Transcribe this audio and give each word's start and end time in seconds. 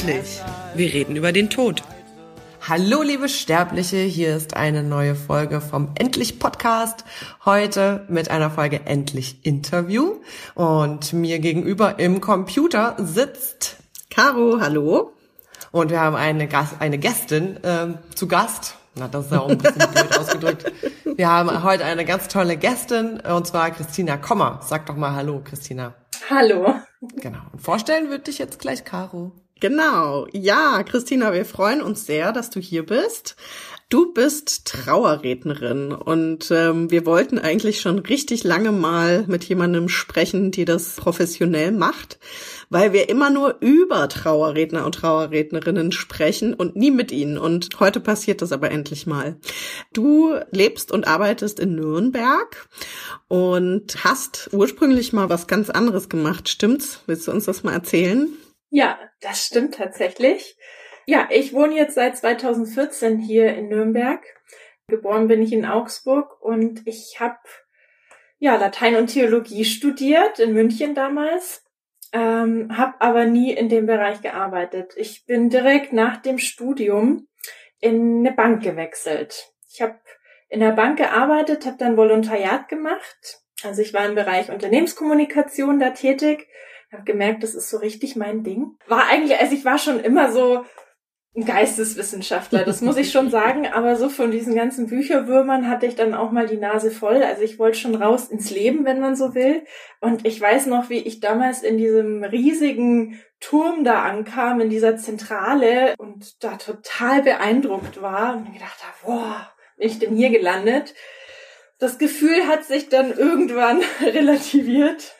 Endlich! 0.00 0.40
Wir 0.74 0.94
reden 0.94 1.14
über 1.14 1.30
den 1.30 1.50
Tod. 1.50 1.82
Hallo 2.66 3.02
liebe 3.02 3.28
Sterbliche, 3.28 3.98
hier 3.98 4.34
ist 4.34 4.56
eine 4.56 4.82
neue 4.82 5.14
Folge 5.14 5.60
vom 5.60 5.90
Endlich 5.94 6.38
Podcast. 6.38 7.04
Heute 7.44 8.06
mit 8.08 8.30
einer 8.30 8.50
Folge 8.50 8.80
Endlich 8.86 9.44
Interview. 9.44 10.14
Und 10.54 11.12
mir 11.12 11.38
gegenüber 11.38 11.98
im 11.98 12.22
Computer 12.22 12.96
sitzt 12.98 13.76
Caro, 14.08 14.58
hallo. 14.62 15.12
Und 15.70 15.90
wir 15.90 16.00
haben 16.00 16.16
eine, 16.16 16.48
Gast, 16.48 16.76
eine 16.78 16.96
Gästin 16.96 17.60
ähm, 17.62 17.98
zu 18.14 18.26
Gast. 18.26 18.76
Na, 18.94 19.06
das 19.06 19.26
ist 19.26 19.32
ja 19.32 19.40
auch 19.40 19.50
ein 19.50 19.58
bisschen 19.58 19.86
blöd 19.92 20.18
ausgedrückt. 20.18 20.72
Wir 21.14 21.28
haben 21.28 21.62
heute 21.62 21.84
eine 21.84 22.06
ganz 22.06 22.28
tolle 22.28 22.56
Gästin, 22.56 23.20
und 23.20 23.46
zwar 23.46 23.70
Christina 23.70 24.16
Kommer. 24.16 24.60
Sag 24.62 24.86
doch 24.86 24.96
mal 24.96 25.14
Hallo, 25.14 25.42
Christina. 25.44 25.92
Hallo. 26.30 26.76
Genau. 27.16 27.40
Und 27.52 27.60
vorstellen 27.60 28.08
wird 28.08 28.28
dich 28.28 28.38
jetzt 28.38 28.60
gleich 28.60 28.86
Caro. 28.86 29.32
Genau. 29.60 30.26
Ja, 30.32 30.82
Christina, 30.84 31.34
wir 31.34 31.44
freuen 31.44 31.82
uns 31.82 32.06
sehr, 32.06 32.32
dass 32.32 32.48
du 32.48 32.60
hier 32.60 32.84
bist. 32.86 33.36
Du 33.90 34.14
bist 34.14 34.66
Trauerrednerin 34.66 35.92
und 35.92 36.50
ähm, 36.52 36.92
wir 36.92 37.04
wollten 37.04 37.40
eigentlich 37.40 37.80
schon 37.80 37.98
richtig 37.98 38.44
lange 38.44 38.70
mal 38.70 39.24
mit 39.26 39.44
jemandem 39.44 39.88
sprechen, 39.88 40.52
die 40.52 40.64
das 40.64 40.94
professionell 40.94 41.72
macht, 41.72 42.20
weil 42.70 42.92
wir 42.92 43.08
immer 43.08 43.30
nur 43.30 43.56
über 43.60 44.08
Trauerredner 44.08 44.86
und 44.86 44.94
Trauerrednerinnen 44.94 45.90
sprechen 45.90 46.54
und 46.54 46.76
nie 46.76 46.92
mit 46.92 47.10
ihnen. 47.10 47.36
Und 47.36 47.68
heute 47.80 47.98
passiert 47.98 48.42
das 48.42 48.52
aber 48.52 48.70
endlich 48.70 49.08
mal. 49.08 49.36
Du 49.92 50.36
lebst 50.52 50.92
und 50.92 51.08
arbeitest 51.08 51.58
in 51.58 51.74
Nürnberg 51.74 52.68
und 53.26 54.04
hast 54.04 54.50
ursprünglich 54.52 55.12
mal 55.12 55.28
was 55.28 55.48
ganz 55.48 55.68
anderes 55.68 56.08
gemacht. 56.08 56.48
Stimmt's? 56.48 57.00
Willst 57.06 57.26
du 57.26 57.32
uns 57.32 57.46
das 57.46 57.64
mal 57.64 57.72
erzählen? 57.72 58.28
Ja, 58.70 58.98
das 59.20 59.44
stimmt 59.44 59.74
tatsächlich. 59.74 60.56
Ja, 61.06 61.28
ich 61.30 61.52
wohne 61.52 61.74
jetzt 61.74 61.96
seit 61.96 62.16
2014 62.16 63.18
hier 63.18 63.54
in 63.54 63.68
Nürnberg. 63.68 64.22
Geboren 64.86 65.28
bin 65.28 65.42
ich 65.42 65.52
in 65.52 65.66
Augsburg 65.66 66.40
und 66.40 66.86
ich 66.86 67.18
habe 67.18 67.38
ja 68.38 68.56
Latein 68.56 68.96
und 68.96 69.08
Theologie 69.08 69.64
studiert 69.64 70.38
in 70.38 70.52
München 70.52 70.94
damals, 70.94 71.64
ähm, 72.12 72.76
habe 72.76 73.00
aber 73.00 73.26
nie 73.26 73.52
in 73.52 73.68
dem 73.68 73.86
Bereich 73.86 74.22
gearbeitet. 74.22 74.92
Ich 74.96 75.26
bin 75.26 75.50
direkt 75.50 75.92
nach 75.92 76.16
dem 76.18 76.38
Studium 76.38 77.28
in 77.80 78.20
eine 78.20 78.32
Bank 78.34 78.62
gewechselt. 78.62 79.52
Ich 79.68 79.82
habe 79.82 79.98
in 80.48 80.60
der 80.60 80.72
Bank 80.72 80.98
gearbeitet, 80.98 81.66
habe 81.66 81.76
dann 81.78 81.96
Volontariat 81.96 82.68
gemacht. 82.68 83.40
Also 83.62 83.82
ich 83.82 83.92
war 83.94 84.06
im 84.06 84.14
Bereich 84.14 84.50
Unternehmenskommunikation 84.50 85.78
da 85.78 85.90
tätig 85.90 86.48
habe 86.92 87.04
gemerkt, 87.04 87.42
das 87.42 87.54
ist 87.54 87.70
so 87.70 87.78
richtig 87.78 88.16
mein 88.16 88.42
Ding. 88.42 88.76
War 88.86 89.06
eigentlich, 89.08 89.38
also 89.38 89.54
ich 89.54 89.64
war 89.64 89.78
schon 89.78 90.00
immer 90.00 90.32
so 90.32 90.64
ein 91.36 91.44
Geisteswissenschaftler, 91.44 92.64
das 92.64 92.80
muss 92.80 92.96
ich 92.96 93.12
schon 93.12 93.30
sagen, 93.30 93.66
aber 93.66 93.94
so 93.94 94.08
von 94.08 94.32
diesen 94.32 94.54
ganzen 94.56 94.88
Bücherwürmern 94.88 95.68
hatte 95.68 95.86
ich 95.86 95.94
dann 95.94 96.14
auch 96.14 96.32
mal 96.32 96.46
die 96.46 96.56
Nase 96.56 96.90
voll. 96.90 97.22
Also 97.22 97.42
ich 97.42 97.58
wollte 97.58 97.78
schon 97.78 97.94
raus 97.94 98.28
ins 98.28 98.50
Leben, 98.50 98.84
wenn 98.84 99.00
man 99.00 99.14
so 99.14 99.34
will. 99.34 99.64
Und 100.00 100.26
ich 100.26 100.40
weiß 100.40 100.66
noch, 100.66 100.90
wie 100.90 100.98
ich 100.98 101.20
damals 101.20 101.62
in 101.62 101.78
diesem 101.78 102.24
riesigen 102.24 103.20
Turm 103.38 103.84
da 103.84 104.02
ankam, 104.02 104.60
in 104.60 104.70
dieser 104.70 104.96
Zentrale 104.96 105.94
und 105.98 106.42
da 106.42 106.56
total 106.56 107.22
beeindruckt 107.22 108.02
war 108.02 108.36
und 108.36 108.52
gedacht 108.52 108.84
habe, 108.84 108.96
boah, 109.04 109.50
bin 109.76 109.86
ich 109.86 109.98
denn 109.98 110.16
hier 110.16 110.30
gelandet? 110.30 110.94
Das 111.80 111.96
Gefühl 111.96 112.46
hat 112.46 112.64
sich 112.64 112.90
dann 112.90 113.10
irgendwann 113.10 113.80
relativiert. 114.02 115.16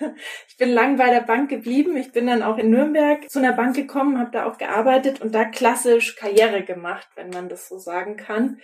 Ich 0.46 0.58
bin 0.58 0.68
lang 0.68 0.98
bei 0.98 1.08
der 1.08 1.22
Bank 1.22 1.48
geblieben. 1.48 1.96
Ich 1.96 2.12
bin 2.12 2.26
dann 2.26 2.42
auch 2.42 2.58
in 2.58 2.68
Nürnberg 2.68 3.30
zu 3.30 3.38
einer 3.38 3.54
Bank 3.54 3.74
gekommen, 3.74 4.18
habe 4.18 4.30
da 4.30 4.44
auch 4.44 4.58
gearbeitet 4.58 5.22
und 5.22 5.34
da 5.34 5.46
klassisch 5.46 6.16
Karriere 6.16 6.62
gemacht, 6.62 7.08
wenn 7.16 7.30
man 7.30 7.48
das 7.48 7.66
so 7.66 7.78
sagen 7.78 8.18
kann. 8.18 8.60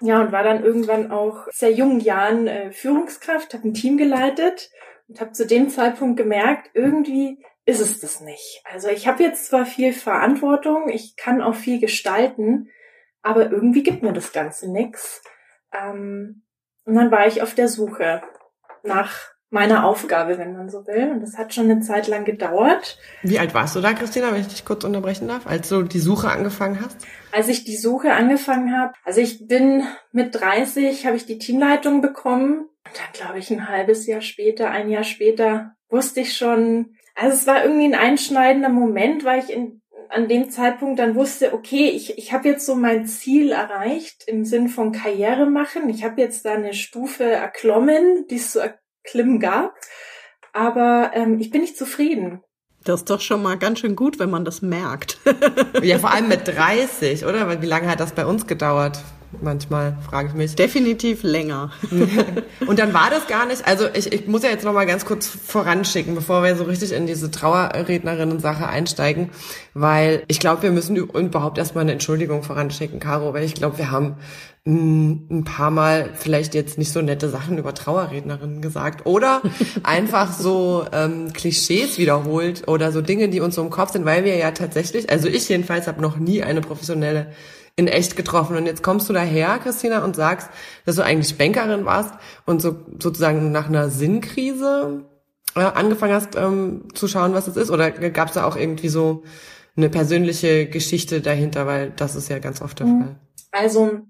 Ja, 0.00 0.20
und 0.20 0.30
war 0.30 0.44
dann 0.44 0.64
irgendwann 0.64 1.10
auch 1.10 1.48
sehr 1.50 1.72
jungen 1.72 1.98
Jahren 1.98 2.46
äh, 2.46 2.70
Führungskraft, 2.70 3.54
habe 3.54 3.68
ein 3.68 3.74
Team 3.74 3.96
geleitet 3.96 4.70
und 5.08 5.20
habe 5.20 5.32
zu 5.32 5.44
dem 5.44 5.68
Zeitpunkt 5.68 6.16
gemerkt, 6.16 6.70
irgendwie 6.74 7.44
ist 7.64 7.80
es 7.80 8.00
das 8.00 8.20
nicht. 8.20 8.62
Also 8.64 8.88
ich 8.88 9.08
habe 9.08 9.22
jetzt 9.22 9.46
zwar 9.46 9.66
viel 9.66 9.92
Verantwortung, 9.92 10.88
ich 10.88 11.16
kann 11.16 11.42
auch 11.42 11.54
viel 11.54 11.80
gestalten, 11.80 12.68
aber 13.20 13.50
irgendwie 13.50 13.82
gibt 13.82 14.02
mir 14.02 14.12
das 14.12 14.32
Ganze 14.32 14.70
nix. 14.70 15.22
Ähm, 15.72 16.42
und 16.84 16.94
dann 16.94 17.10
war 17.10 17.26
ich 17.26 17.42
auf 17.42 17.54
der 17.54 17.68
Suche 17.68 18.22
nach 18.82 19.32
meiner 19.52 19.84
Aufgabe, 19.84 20.38
wenn 20.38 20.56
man 20.56 20.70
so 20.70 20.86
will. 20.86 21.10
Und 21.10 21.20
das 21.20 21.36
hat 21.36 21.52
schon 21.52 21.70
eine 21.70 21.80
Zeit 21.80 22.08
lang 22.08 22.24
gedauert. 22.24 22.98
Wie 23.22 23.38
alt 23.38 23.52
warst 23.52 23.76
du 23.76 23.80
da, 23.80 23.92
Christina, 23.92 24.32
wenn 24.32 24.40
ich 24.40 24.48
dich 24.48 24.64
kurz 24.64 24.82
unterbrechen 24.82 25.28
darf, 25.28 25.46
als 25.46 25.68
du 25.68 25.82
die 25.82 25.98
Suche 25.98 26.30
angefangen 26.30 26.80
hast? 26.82 26.96
Als 27.32 27.48
ich 27.48 27.64
die 27.64 27.76
Suche 27.76 28.14
angefangen 28.14 28.74
habe, 28.76 28.94
also 29.04 29.20
ich 29.20 29.46
bin 29.46 29.84
mit 30.10 30.34
30, 30.34 31.06
habe 31.06 31.16
ich 31.16 31.26
die 31.26 31.38
Teamleitung 31.38 32.00
bekommen. 32.00 32.60
Und 32.60 32.96
dann 32.96 33.12
glaube 33.12 33.38
ich 33.38 33.50
ein 33.50 33.68
halbes 33.68 34.06
Jahr 34.06 34.22
später, 34.22 34.70
ein 34.70 34.88
Jahr 34.88 35.04
später, 35.04 35.74
wusste 35.90 36.20
ich 36.20 36.34
schon, 36.34 36.96
also 37.14 37.36
es 37.36 37.46
war 37.46 37.62
irgendwie 37.62 37.84
ein 37.84 37.94
einschneidender 37.94 38.70
Moment, 38.70 39.22
weil 39.24 39.40
ich 39.40 39.52
in 39.52 39.81
an 40.12 40.28
dem 40.28 40.50
Zeitpunkt 40.50 40.98
dann 40.98 41.14
wusste, 41.14 41.54
okay, 41.54 41.88
ich, 41.88 42.18
ich 42.18 42.32
habe 42.32 42.48
jetzt 42.48 42.66
so 42.66 42.74
mein 42.74 43.06
Ziel 43.06 43.52
erreicht 43.52 44.24
im 44.26 44.44
Sinn 44.44 44.68
von 44.68 44.92
Karriere 44.92 45.46
machen. 45.46 45.88
Ich 45.88 46.04
habe 46.04 46.20
jetzt 46.20 46.44
da 46.44 46.52
eine 46.52 46.74
Stufe 46.74 47.24
erklommen, 47.24 48.26
die 48.28 48.36
es 48.36 48.52
zu 48.52 48.60
erklimmen 48.60 49.40
gab. 49.40 49.74
Aber 50.52 51.12
ähm, 51.14 51.38
ich 51.38 51.50
bin 51.50 51.62
nicht 51.62 51.78
zufrieden. 51.78 52.42
Das 52.84 53.00
ist 53.00 53.10
doch 53.10 53.20
schon 53.20 53.42
mal 53.42 53.56
ganz 53.56 53.78
schön 53.78 53.96
gut, 53.96 54.18
wenn 54.18 54.30
man 54.30 54.44
das 54.44 54.60
merkt. 54.60 55.18
ja, 55.82 55.98
vor 55.98 56.10
allem 56.10 56.28
mit 56.28 56.46
30, 56.46 57.24
oder? 57.24 57.48
Weil 57.48 57.62
wie 57.62 57.66
lange 57.66 57.88
hat 57.88 58.00
das 58.00 58.12
bei 58.12 58.26
uns 58.26 58.46
gedauert? 58.46 58.98
Manchmal, 59.40 59.96
frage 60.08 60.28
ich 60.28 60.34
mich. 60.34 60.54
Definitiv 60.54 61.22
länger. 61.22 61.70
und 62.66 62.78
dann 62.78 62.92
war 62.92 63.10
das 63.10 63.26
gar 63.26 63.46
nicht, 63.46 63.66
also 63.66 63.86
ich, 63.94 64.12
ich 64.12 64.26
muss 64.26 64.42
ja 64.42 64.50
jetzt 64.50 64.64
noch 64.64 64.72
mal 64.72 64.86
ganz 64.86 65.04
kurz 65.04 65.26
voranschicken, 65.26 66.14
bevor 66.14 66.42
wir 66.42 66.56
so 66.56 66.64
richtig 66.64 66.92
in 66.92 67.06
diese 67.06 67.30
Trauerrednerinnen-Sache 67.30 68.66
einsteigen, 68.66 69.30
weil 69.74 70.22
ich 70.28 70.40
glaube, 70.40 70.62
wir 70.62 70.70
müssen 70.70 70.96
überhaupt 70.96 71.58
erstmal 71.58 71.82
eine 71.82 71.92
Entschuldigung 71.92 72.42
voranschicken, 72.42 73.00
Caro, 73.00 73.34
weil 73.34 73.44
ich 73.44 73.54
glaube, 73.54 73.78
wir 73.78 73.90
haben 73.90 74.16
ein 74.64 75.42
paar 75.44 75.72
Mal 75.72 76.10
vielleicht 76.14 76.54
jetzt 76.54 76.78
nicht 76.78 76.92
so 76.92 77.02
nette 77.02 77.28
Sachen 77.28 77.58
über 77.58 77.74
Trauerrednerinnen 77.74 78.62
gesagt 78.62 79.06
oder 79.06 79.42
einfach 79.82 80.32
so 80.32 80.86
ähm, 80.92 81.32
Klischees 81.32 81.98
wiederholt 81.98 82.68
oder 82.68 82.92
so 82.92 83.00
Dinge, 83.00 83.28
die 83.28 83.40
uns 83.40 83.56
so 83.56 83.62
im 83.62 83.70
Kopf 83.70 83.90
sind, 83.90 84.04
weil 84.04 84.24
wir 84.24 84.36
ja 84.36 84.52
tatsächlich, 84.52 85.10
also 85.10 85.26
ich 85.26 85.48
jedenfalls 85.48 85.88
habe 85.88 86.00
noch 86.00 86.16
nie 86.16 86.44
eine 86.44 86.60
professionelle 86.60 87.32
in 87.76 87.88
echt 87.88 88.16
getroffen. 88.16 88.56
Und 88.56 88.66
jetzt 88.66 88.82
kommst 88.82 89.08
du 89.08 89.12
daher, 89.12 89.58
Christina, 89.58 90.04
und 90.04 90.16
sagst, 90.16 90.48
dass 90.84 90.96
du 90.96 91.02
eigentlich 91.02 91.38
Bankerin 91.38 91.84
warst 91.84 92.14
und 92.44 92.60
so 92.60 92.76
sozusagen 92.98 93.50
nach 93.52 93.68
einer 93.68 93.88
Sinnkrise 93.88 95.04
äh, 95.54 95.60
angefangen 95.60 96.14
hast 96.14 96.36
ähm, 96.36 96.88
zu 96.94 97.08
schauen, 97.08 97.34
was 97.34 97.48
es 97.48 97.56
ist? 97.56 97.70
Oder 97.70 97.90
gab 97.90 98.28
es 98.28 98.34
da 98.34 98.46
auch 98.46 98.56
irgendwie 98.56 98.88
so 98.88 99.22
eine 99.76 99.88
persönliche 99.88 100.66
Geschichte 100.66 101.20
dahinter, 101.20 101.66
weil 101.66 101.90
das 101.90 102.14
ist 102.14 102.28
ja 102.28 102.38
ganz 102.38 102.60
oft 102.60 102.78
der 102.78 102.86
mhm. 102.86 103.02
Fall. 103.02 103.16
Also, 103.52 104.00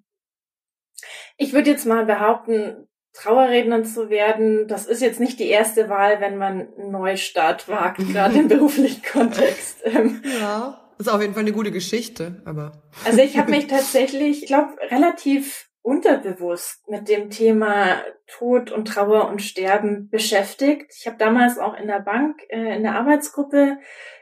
ich 1.36 1.52
würde 1.52 1.70
jetzt 1.70 1.86
mal 1.86 2.04
behaupten, 2.04 2.88
Trauerredner 3.14 3.84
zu 3.84 4.08
werden, 4.08 4.66
das 4.68 4.86
ist 4.86 5.02
jetzt 5.02 5.20
nicht 5.20 5.38
die 5.38 5.48
erste 5.48 5.88
Wahl, 5.88 6.20
wenn 6.20 6.38
man 6.38 6.68
einen 6.78 6.90
Neustart 6.90 7.68
wagt, 7.68 7.98
gerade 8.12 8.38
im 8.38 8.48
beruflichen 8.48 9.02
Kontext. 9.02 9.82
Ähm, 9.84 10.22
ja. 10.24 10.81
Das 11.02 11.08
ist 11.08 11.14
auf 11.14 11.20
jeden 11.20 11.34
Fall 11.34 11.42
eine 11.42 11.52
gute 11.52 11.72
Geschichte, 11.72 12.40
aber. 12.44 12.70
Also 13.04 13.22
ich 13.22 13.36
habe 13.36 13.50
mich 13.50 13.66
tatsächlich, 13.66 14.44
ich 14.44 14.46
glaube, 14.46 14.76
relativ 14.88 15.68
unterbewusst 15.82 16.88
mit 16.88 17.08
dem 17.08 17.28
Thema 17.28 18.04
Tod 18.28 18.70
und 18.70 18.86
Trauer 18.86 19.26
und 19.26 19.42
Sterben 19.42 20.10
beschäftigt. 20.10 20.92
Ich 20.96 21.08
habe 21.08 21.16
damals 21.16 21.58
auch 21.58 21.74
in 21.74 21.88
der 21.88 21.98
Bank, 21.98 22.40
äh, 22.50 22.76
in 22.76 22.84
der 22.84 22.94
Arbeitsgruppe 22.94 23.78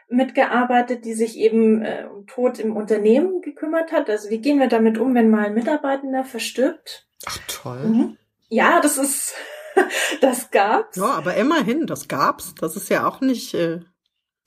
mitgearbeitet, 0.08 1.04
die 1.04 1.12
sich 1.12 1.36
eben 1.36 1.82
äh, 1.82 2.06
um 2.10 2.26
Tod 2.26 2.58
im 2.58 2.74
Unternehmen 2.74 3.42
gekümmert 3.42 3.92
hat. 3.92 4.08
Also 4.08 4.30
wie 4.30 4.40
gehen 4.40 4.58
wir 4.58 4.68
damit 4.68 4.96
um, 4.96 5.14
wenn 5.14 5.28
mal 5.28 5.44
ein 5.44 5.54
Mitarbeitender 5.54 6.24
verstirbt? 6.24 7.06
Ach 7.26 7.38
toll. 7.46 7.80
Mhm. 7.80 8.16
Ja, 8.48 8.80
das 8.80 8.96
ist, 8.96 9.34
das 10.22 10.50
gab's. 10.50 10.96
Ja, 10.96 11.10
aber 11.10 11.34
immerhin, 11.34 11.86
das 11.86 12.08
gab's. 12.08 12.54
Das 12.54 12.74
ist 12.74 12.88
ja 12.88 13.06
auch 13.06 13.20
nicht 13.20 13.52
äh, 13.52 13.80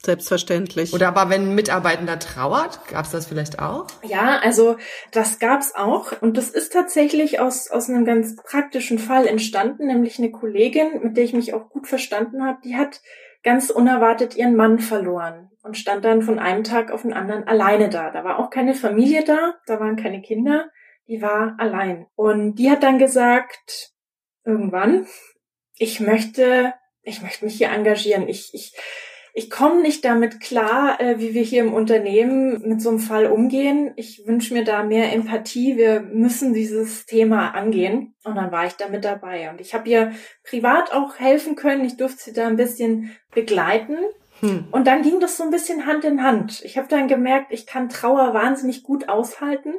Selbstverständlich. 0.06 0.94
Oder 0.94 1.08
aber 1.08 1.30
wenn 1.30 1.44
ein 1.44 1.56
Mitarbeitender 1.56 2.20
trauert, 2.20 2.86
gab 2.90 3.06
es 3.06 3.12
das 3.12 3.26
vielleicht 3.26 3.60
auch? 3.60 3.88
Ja, 4.04 4.40
also 4.44 4.76
das 5.12 5.40
gab's 5.40 5.74
auch. 5.76 6.22
Und 6.22 6.36
das 6.36 6.50
ist 6.50 6.74
tatsächlich 6.74 7.40
aus, 7.40 7.72
aus 7.72 7.90
einem 7.90 8.04
ganz 8.04 8.36
praktischen 8.36 9.00
Fall 9.00 9.28
entstanden, 9.28 9.88
nämlich 9.88 10.20
eine 10.20 10.32
Kollegin, 10.32 11.02
mit 11.04 11.16
der 11.16 11.24
ich 11.24 11.34
mich 11.34 11.54
auch 11.54 11.70
gut 11.70 11.88
verstanden 11.88 12.44
habe, 12.44 12.60
die 12.66 12.76
hat 12.76 13.02
ganz 13.44 13.70
unerwartet 13.70 14.36
ihren 14.36 14.56
Mann 14.56 14.80
verloren 14.80 15.50
und 15.64 15.78
stand 15.78 16.04
dann 16.04 16.22
von 16.22 16.38
einem 16.38 16.64
Tag 16.66 16.92
auf 16.92 17.04
den 17.04 17.14
anderen 17.14 17.46
alleine 17.48 17.90
da. 17.90 18.10
Da 18.12 18.26
war 18.26 18.40
auch 18.40 18.50
keine 18.50 18.74
Familie 18.74 19.24
da, 19.24 19.56
da 19.68 19.80
waren 19.80 19.96
keine 19.96 20.22
Kinder, 20.22 20.70
die 21.08 21.22
war 21.22 21.56
allein. 21.60 22.08
Und 22.16 22.56
die 22.56 22.70
hat 22.70 22.84
dann 22.84 23.00
gesagt, 23.00 23.94
irgendwann, 24.46 25.08
ich 25.78 26.02
möchte, 26.02 26.74
ich 27.02 27.22
möchte 27.22 27.46
mich 27.46 27.56
hier 27.56 27.70
engagieren. 27.70 28.28
Ich, 28.28 28.54
ich, 28.54 28.74
ich 29.36 29.50
komme 29.50 29.82
nicht 29.82 30.06
damit 30.06 30.40
klar, 30.40 31.02
äh, 31.02 31.20
wie 31.20 31.34
wir 31.34 31.42
hier 31.42 31.64
im 31.64 31.74
Unternehmen 31.74 32.62
mit 32.68 32.82
so 32.84 32.90
einem 32.90 33.00
Fall 33.00 33.26
umgehen. 33.26 33.92
Ich 33.96 34.28
wünsche 34.28 34.54
mir 34.54 34.64
da 34.64 34.84
mehr 34.84 35.12
Empathie. 35.12 35.76
Wir 35.76 36.02
müssen 36.02 36.54
dieses 36.54 37.08
Thema 37.08 37.56
angehen. 37.56 38.14
Und 38.24 38.36
dann 38.36 38.52
war 38.52 38.68
ich 38.68 38.74
da 38.74 38.90
mit 38.90 39.04
dabei. 39.04 39.50
Und 39.50 39.60
ich 39.60 39.74
habe 39.74 39.90
ihr 39.90 40.12
privat 40.44 40.94
auch 40.94 41.20
helfen 41.20 41.56
können. 41.56 41.84
Ich 41.84 41.98
durfte 41.98 42.22
sie 42.22 42.34
da 42.34 42.46
ein 42.46 42.58
bisschen 42.58 43.10
begleiten. 43.34 43.98
Hm. 44.42 44.68
Und 44.70 44.86
dann 44.86 45.02
ging 45.02 45.20
das 45.20 45.36
so 45.36 45.44
ein 45.44 45.52
bisschen 45.52 45.88
Hand 45.88 46.06
in 46.06 46.22
Hand. 46.22 46.62
Ich 46.64 46.78
habe 46.78 46.88
dann 46.88 47.08
gemerkt, 47.08 47.52
ich 47.52 47.66
kann 47.66 47.90
Trauer 47.90 48.36
wahnsinnig 48.36 48.84
gut 48.84 49.10
aushalten. 49.10 49.74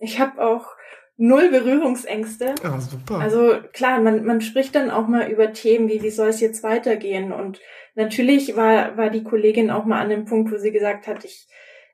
Ich 0.00 0.18
habe 0.18 0.44
auch 0.44 0.66
null 1.16 1.50
Berührungsängste. 1.50 2.54
Ah, 2.62 2.80
super. 2.80 3.18
Also 3.18 3.56
klar, 3.72 4.00
man, 4.00 4.24
man 4.24 4.40
spricht 4.40 4.74
dann 4.74 4.90
auch 4.90 5.08
mal 5.08 5.30
über 5.30 5.52
Themen 5.52 5.88
wie, 5.88 6.02
wie 6.02 6.10
soll 6.10 6.28
es 6.28 6.40
jetzt 6.40 6.62
weitergehen? 6.62 7.32
Und 7.32 7.60
natürlich 7.94 8.56
war, 8.56 8.96
war 8.96 9.10
die 9.10 9.24
Kollegin 9.24 9.70
auch 9.70 9.84
mal 9.84 10.00
an 10.00 10.10
dem 10.10 10.24
Punkt, 10.24 10.52
wo 10.52 10.58
sie 10.58 10.72
gesagt 10.72 11.06
hat, 11.06 11.24
ich, 11.24 11.48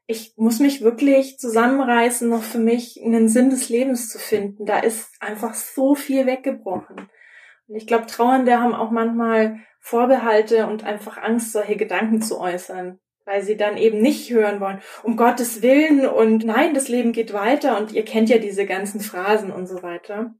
ich 0.06 0.34
muss 0.36 0.58
mich 0.58 0.82
wirklich 0.82 1.38
zusammenreißen, 1.38 2.28
noch 2.28 2.42
für 2.42 2.58
mich 2.58 3.00
einen 3.04 3.28
Sinn 3.28 3.50
des 3.50 3.68
Lebens 3.68 4.08
zu 4.08 4.18
finden. 4.18 4.66
Da 4.66 4.80
ist 4.80 5.10
einfach 5.20 5.54
so 5.54 5.94
viel 5.94 6.26
weggebrochen. 6.26 7.08
Und 7.68 7.76
ich 7.76 7.86
glaube, 7.86 8.06
Trauernde 8.06 8.60
haben 8.60 8.74
auch 8.74 8.90
manchmal 8.90 9.60
Vorbehalte 9.78 10.66
und 10.66 10.84
einfach 10.84 11.18
Angst, 11.18 11.52
solche 11.52 11.76
Gedanken 11.76 12.22
zu 12.22 12.38
äußern 12.38 12.98
weil 13.24 13.42
sie 13.42 13.56
dann 13.56 13.76
eben 13.76 14.00
nicht 14.00 14.30
hören 14.30 14.60
wollen, 14.60 14.80
um 15.02 15.16
Gottes 15.16 15.62
Willen 15.62 16.06
und 16.06 16.44
nein, 16.44 16.74
das 16.74 16.88
Leben 16.88 17.12
geht 17.12 17.32
weiter 17.32 17.78
und 17.78 17.92
ihr 17.92 18.04
kennt 18.04 18.28
ja 18.28 18.38
diese 18.38 18.66
ganzen 18.66 19.00
Phrasen 19.00 19.50
und 19.50 19.66
so 19.66 19.82
weiter. 19.82 20.34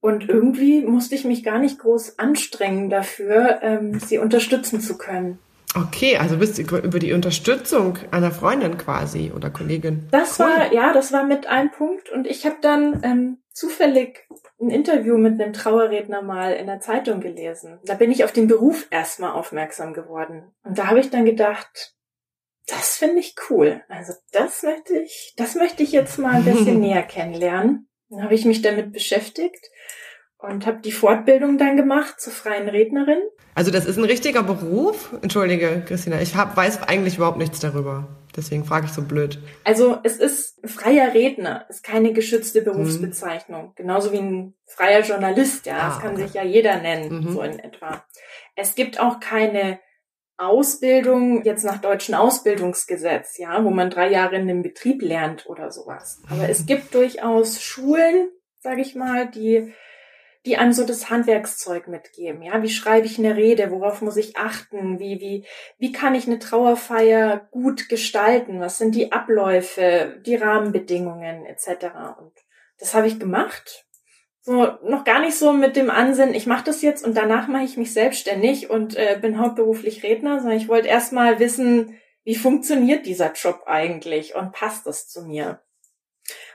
Und 0.00 0.28
irgendwie 0.28 0.82
musste 0.82 1.14
ich 1.14 1.24
mich 1.24 1.42
gar 1.42 1.58
nicht 1.58 1.78
groß 1.78 2.18
anstrengen 2.18 2.90
dafür, 2.90 3.60
ähm, 3.62 3.98
sie 3.98 4.18
unterstützen 4.18 4.80
zu 4.80 4.98
können. 4.98 5.38
Okay, 5.74 6.18
also 6.18 6.36
bist 6.36 6.58
du 6.58 6.62
über 6.76 6.98
die 6.98 7.14
Unterstützung 7.14 7.98
einer 8.12 8.30
Freundin 8.30 8.78
quasi 8.78 9.32
oder 9.34 9.50
Kollegin. 9.50 10.06
Das 10.12 10.38
cool. 10.38 10.46
war, 10.46 10.72
ja, 10.72 10.92
das 10.92 11.12
war 11.12 11.24
mit 11.24 11.46
ein 11.46 11.72
Punkt. 11.72 12.10
Und 12.10 12.26
ich 12.26 12.44
habe 12.44 12.56
dann 12.60 13.00
ähm, 13.02 13.38
zufällig 13.54 14.26
ein 14.60 14.68
Interview 14.68 15.16
mit 15.16 15.40
einem 15.40 15.52
Trauerredner 15.52 16.22
mal 16.22 16.52
in 16.52 16.66
der 16.66 16.80
Zeitung 16.80 17.20
gelesen. 17.20 17.78
Da 17.84 17.94
bin 17.94 18.10
ich 18.10 18.24
auf 18.24 18.32
den 18.32 18.48
Beruf 18.48 18.86
erstmal 18.90 19.32
aufmerksam 19.32 19.94
geworden. 19.94 20.52
Und 20.64 20.76
da 20.76 20.88
habe 20.88 21.00
ich 21.00 21.10
dann 21.10 21.24
gedacht, 21.24 21.94
das 22.66 22.96
finde 22.96 23.20
ich 23.20 23.36
cool. 23.48 23.82
Also 23.88 24.12
das 24.32 24.62
möchte 24.62 24.98
ich, 24.98 25.34
das 25.36 25.54
möchte 25.54 25.82
ich 25.82 25.92
jetzt 25.92 26.18
mal 26.18 26.34
ein 26.34 26.44
bisschen 26.44 26.80
näher 26.80 27.02
kennenlernen. 27.02 27.88
Dann 28.10 28.24
habe 28.24 28.34
ich 28.34 28.44
mich 28.44 28.60
damit 28.60 28.92
beschäftigt 28.92 29.70
und 30.38 30.66
habe 30.66 30.80
die 30.80 30.92
Fortbildung 30.92 31.56
dann 31.56 31.76
gemacht 31.76 32.20
zur 32.20 32.32
freien 32.32 32.68
Rednerin. 32.68 33.20
Also 33.54 33.70
das 33.70 33.86
ist 33.86 33.96
ein 33.96 34.04
richtiger 34.04 34.42
Beruf? 34.42 35.14
Entschuldige, 35.22 35.82
Christina, 35.86 36.20
ich 36.20 36.34
hab, 36.34 36.56
weiß 36.56 36.82
eigentlich 36.82 37.16
überhaupt 37.16 37.38
nichts 37.38 37.60
darüber. 37.60 38.23
Deswegen 38.36 38.64
frage 38.64 38.86
ich 38.86 38.92
so 38.92 39.02
blöd. 39.02 39.38
Also 39.62 39.98
es 40.02 40.16
ist 40.16 40.60
freier 40.68 41.14
Redner, 41.14 41.66
ist 41.68 41.84
keine 41.84 42.12
geschützte 42.12 42.60
mhm. 42.60 42.64
Berufsbezeichnung. 42.64 43.68
Mhm. 43.68 43.72
Genauso 43.76 44.12
wie 44.12 44.18
ein 44.18 44.54
freier 44.66 45.02
Journalist, 45.02 45.66
ja. 45.66 45.78
Ah, 45.78 45.88
das 45.88 46.00
kann 46.00 46.14
okay. 46.14 46.22
sich 46.22 46.34
ja 46.34 46.42
jeder 46.42 46.76
nennen, 46.80 47.24
mhm. 47.24 47.32
so 47.32 47.42
in 47.42 47.58
etwa. 47.58 48.04
Es 48.56 48.74
gibt 48.74 48.98
auch 49.00 49.20
keine 49.20 49.78
Ausbildung 50.36 51.44
jetzt 51.44 51.64
nach 51.64 51.80
deutschen 51.80 52.14
Ausbildungsgesetz, 52.14 53.38
ja, 53.38 53.62
wo 53.64 53.70
man 53.70 53.90
drei 53.90 54.10
Jahre 54.10 54.34
in 54.36 54.42
einem 54.42 54.62
Betrieb 54.62 55.00
lernt 55.00 55.46
oder 55.46 55.70
sowas. 55.70 56.20
Aber 56.28 56.48
es 56.48 56.66
gibt 56.66 56.94
durchaus 56.94 57.62
Schulen, 57.62 58.30
sage 58.58 58.80
ich 58.80 58.96
mal, 58.96 59.30
die 59.30 59.72
die 60.46 60.58
einem 60.58 60.72
so 60.72 60.84
das 60.84 61.08
Handwerkszeug 61.08 61.88
mitgeben. 61.88 62.42
Ja, 62.42 62.62
wie 62.62 62.68
schreibe 62.68 63.06
ich 63.06 63.18
eine 63.18 63.36
Rede? 63.36 63.70
Worauf 63.70 64.02
muss 64.02 64.16
ich 64.16 64.36
achten? 64.36 64.98
Wie, 64.98 65.20
wie, 65.20 65.46
wie 65.78 65.92
kann 65.92 66.14
ich 66.14 66.26
eine 66.26 66.38
Trauerfeier 66.38 67.48
gut 67.50 67.88
gestalten? 67.88 68.60
Was 68.60 68.76
sind 68.76 68.94
die 68.94 69.12
Abläufe, 69.12 70.20
die 70.26 70.36
Rahmenbedingungen 70.36 71.46
etc. 71.46 71.86
Und 72.18 72.32
das 72.78 72.94
habe 72.94 73.06
ich 73.06 73.18
gemacht. 73.18 73.86
So 74.42 74.72
noch 74.82 75.04
gar 75.04 75.20
nicht 75.20 75.38
so 75.38 75.54
mit 75.54 75.74
dem 75.74 75.88
Ansinn, 75.88 76.34
ich 76.34 76.46
mache 76.46 76.64
das 76.64 76.82
jetzt 76.82 77.02
und 77.02 77.16
danach 77.16 77.48
mache 77.48 77.64
ich 77.64 77.78
mich 77.78 77.94
selbstständig 77.94 78.68
und 78.68 78.94
äh, 78.94 79.18
bin 79.18 79.38
hauptberuflich 79.38 80.02
Redner, 80.02 80.40
sondern 80.40 80.58
ich 80.58 80.68
wollte 80.68 80.88
erst 80.88 81.14
mal 81.14 81.38
wissen, 81.38 81.98
wie 82.24 82.34
funktioniert 82.34 83.06
dieser 83.06 83.32
Job 83.32 83.62
eigentlich 83.64 84.34
und 84.34 84.52
passt 84.52 84.86
das 84.86 85.08
zu 85.08 85.22
mir? 85.22 85.62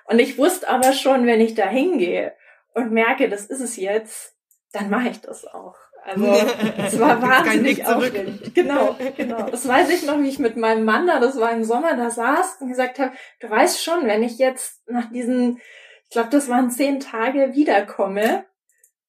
Und 0.05 0.19
ich 0.19 0.37
wusste 0.37 0.69
aber 0.69 0.93
schon, 0.93 1.25
wenn 1.25 1.41
ich 1.41 1.55
da 1.55 1.67
hingehe 1.67 2.33
und 2.79 2.91
merke, 2.91 3.29
das 3.29 3.45
ist 3.45 3.61
es 3.61 3.75
jetzt, 3.75 4.35
dann 4.71 4.89
mache 4.89 5.09
ich 5.09 5.21
das 5.21 5.45
auch. 5.45 5.75
Also 6.03 6.25
es 6.77 6.99
war 6.99 7.21
wahnsinnig 7.21 7.85
aufregend. 7.85 8.55
Genau, 8.55 8.95
genau. 9.15 9.49
Das 9.49 9.67
weiß 9.67 9.89
ich 9.89 10.05
noch, 10.05 10.19
wie 10.19 10.29
ich 10.29 10.39
mit 10.39 10.57
meinem 10.57 10.85
Mann 10.85 11.07
da, 11.07 11.19
das 11.19 11.39
war 11.39 11.51
im 11.51 11.63
Sommer, 11.63 11.95
da 11.95 12.09
saß 12.09 12.57
und 12.61 12.69
gesagt 12.69 12.99
habe, 12.99 13.11
du 13.39 13.49
weißt 13.49 13.83
schon, 13.83 14.05
wenn 14.05 14.23
ich 14.23 14.37
jetzt 14.37 14.81
nach 14.87 15.11
diesen, 15.11 15.59
ich 16.03 16.09
glaube, 16.11 16.29
das 16.29 16.49
waren 16.49 16.71
zehn 16.71 16.99
Tage 16.99 17.53
wiederkomme, 17.53 18.45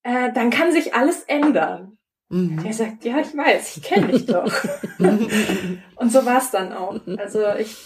äh, 0.02 0.32
dann 0.32 0.50
kann 0.50 0.72
sich 0.72 0.94
alles 0.94 1.22
ändern. 1.22 1.98
Mhm. 2.28 2.64
Er 2.64 2.72
sagt, 2.72 3.04
ja, 3.04 3.18
ich 3.18 3.36
weiß, 3.36 3.76
ich 3.76 3.82
kenne 3.82 4.08
dich 4.08 4.26
doch. 4.26 4.52
und 4.98 6.12
so 6.12 6.24
war 6.24 6.38
es 6.38 6.50
dann 6.50 6.72
auch. 6.72 7.00
Also 7.18 7.44
ich. 7.58 7.76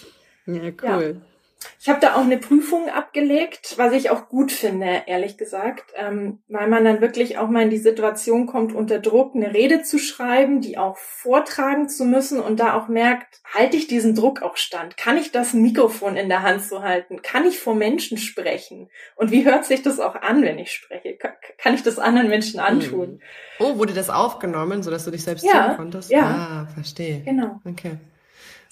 Ja, 0.46 0.70
cool. 0.82 1.20
Ja. 1.22 1.33
Ich 1.80 1.88
habe 1.88 2.00
da 2.00 2.14
auch 2.14 2.22
eine 2.22 2.38
Prüfung 2.38 2.88
abgelegt, 2.88 3.74
was 3.76 3.92
ich 3.92 4.10
auch 4.10 4.28
gut 4.28 4.52
finde, 4.52 5.02
ehrlich 5.06 5.36
gesagt, 5.36 5.92
ähm, 5.96 6.42
weil 6.48 6.68
man 6.68 6.84
dann 6.84 7.00
wirklich 7.00 7.36
auch 7.38 7.48
mal 7.48 7.62
in 7.62 7.70
die 7.70 7.78
Situation 7.78 8.46
kommt, 8.46 8.74
unter 8.74 8.98
Druck 8.98 9.34
eine 9.34 9.52
Rede 9.52 9.82
zu 9.82 9.98
schreiben, 9.98 10.60
die 10.60 10.78
auch 10.78 10.96
vortragen 10.96 11.88
zu 11.88 12.04
müssen 12.04 12.40
und 12.40 12.58
da 12.58 12.74
auch 12.74 12.88
merkt, 12.88 13.40
halte 13.52 13.76
ich 13.76 13.86
diesen 13.86 14.14
Druck 14.14 14.42
auch 14.42 14.56
stand? 14.56 14.96
Kann 14.96 15.18
ich 15.18 15.30
das 15.30 15.52
Mikrofon 15.52 16.16
in 16.16 16.28
der 16.28 16.42
Hand 16.42 16.62
so 16.62 16.82
halten? 16.82 17.22
Kann 17.22 17.46
ich 17.46 17.58
vor 17.58 17.74
Menschen 17.74 18.18
sprechen? 18.18 18.88
Und 19.16 19.30
wie 19.30 19.44
hört 19.44 19.64
sich 19.64 19.82
das 19.82 20.00
auch 20.00 20.14
an, 20.14 20.42
wenn 20.42 20.58
ich 20.58 20.72
spreche? 20.72 21.18
Kann 21.58 21.74
ich 21.74 21.82
das 21.82 21.98
anderen 21.98 22.28
Menschen 22.28 22.60
antun? 22.60 23.06
Hm. 23.08 23.20
Oh, 23.58 23.78
wurde 23.78 23.92
das 23.92 24.10
aufgenommen, 24.10 24.82
sodass 24.82 25.04
du 25.04 25.10
dich 25.10 25.22
selbst 25.22 25.44
ja, 25.44 25.68
sehen 25.68 25.76
konntest? 25.76 26.10
Ja, 26.10 26.22
ah, 26.22 26.66
verstehe. 26.72 27.20
Genau. 27.24 27.60
Okay. 27.64 27.98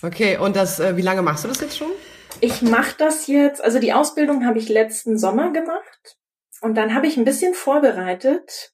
Okay, 0.02 0.36
und 0.36 0.56
das, 0.56 0.80
äh, 0.80 0.96
wie 0.96 1.02
lange 1.02 1.22
machst 1.22 1.44
du 1.44 1.48
das 1.48 1.60
jetzt 1.60 1.76
schon? 1.76 1.92
Ich 2.40 2.62
mache 2.62 2.94
das 2.98 3.26
jetzt, 3.26 3.62
also 3.62 3.78
die 3.78 3.92
Ausbildung 3.92 4.44
habe 4.46 4.58
ich 4.58 4.68
letzten 4.68 5.18
Sommer 5.18 5.50
gemacht 5.52 6.16
und 6.60 6.74
dann 6.76 6.94
habe 6.94 7.06
ich 7.06 7.16
ein 7.16 7.24
bisschen 7.24 7.54
vorbereitet 7.54 8.72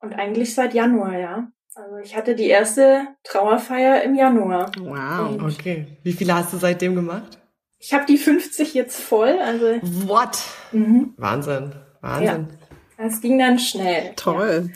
und 0.00 0.14
eigentlich 0.14 0.54
seit 0.54 0.74
Januar, 0.74 1.18
ja. 1.18 1.48
Also 1.74 1.96
ich 1.98 2.16
hatte 2.16 2.34
die 2.34 2.46
erste 2.46 3.06
Trauerfeier 3.22 4.02
im 4.02 4.14
Januar. 4.14 4.70
Wow, 4.78 5.42
okay. 5.42 5.98
Wie 6.02 6.12
viele 6.12 6.34
hast 6.34 6.52
du 6.52 6.56
seitdem 6.56 6.94
gemacht? 6.94 7.38
Ich 7.78 7.92
habe 7.92 8.06
die 8.06 8.16
50 8.16 8.72
jetzt 8.72 8.98
voll, 8.98 9.38
also. 9.38 9.78
What? 10.08 10.38
Mhm. 10.72 11.12
Wahnsinn, 11.18 11.74
Wahnsinn. 12.00 12.48
Ja. 12.98 13.04
Es 13.06 13.20
ging 13.20 13.38
dann 13.38 13.58
schnell. 13.58 14.14
Toll. 14.16 14.70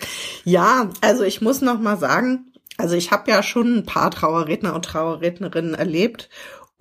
Ja. 0.44 0.82
ja, 0.82 0.90
also 1.00 1.25
ich 1.25 1.40
muss 1.40 1.62
noch 1.62 1.80
mal 1.80 1.96
sagen, 1.96 2.52
also 2.76 2.94
ich 2.94 3.10
habe 3.10 3.30
ja 3.30 3.42
schon 3.42 3.78
ein 3.78 3.87
paar 3.87 4.10
Trauerredner 4.10 4.75
und 4.75 4.84
Trauerrednerinnen 4.84 5.75
erlebt 5.75 6.28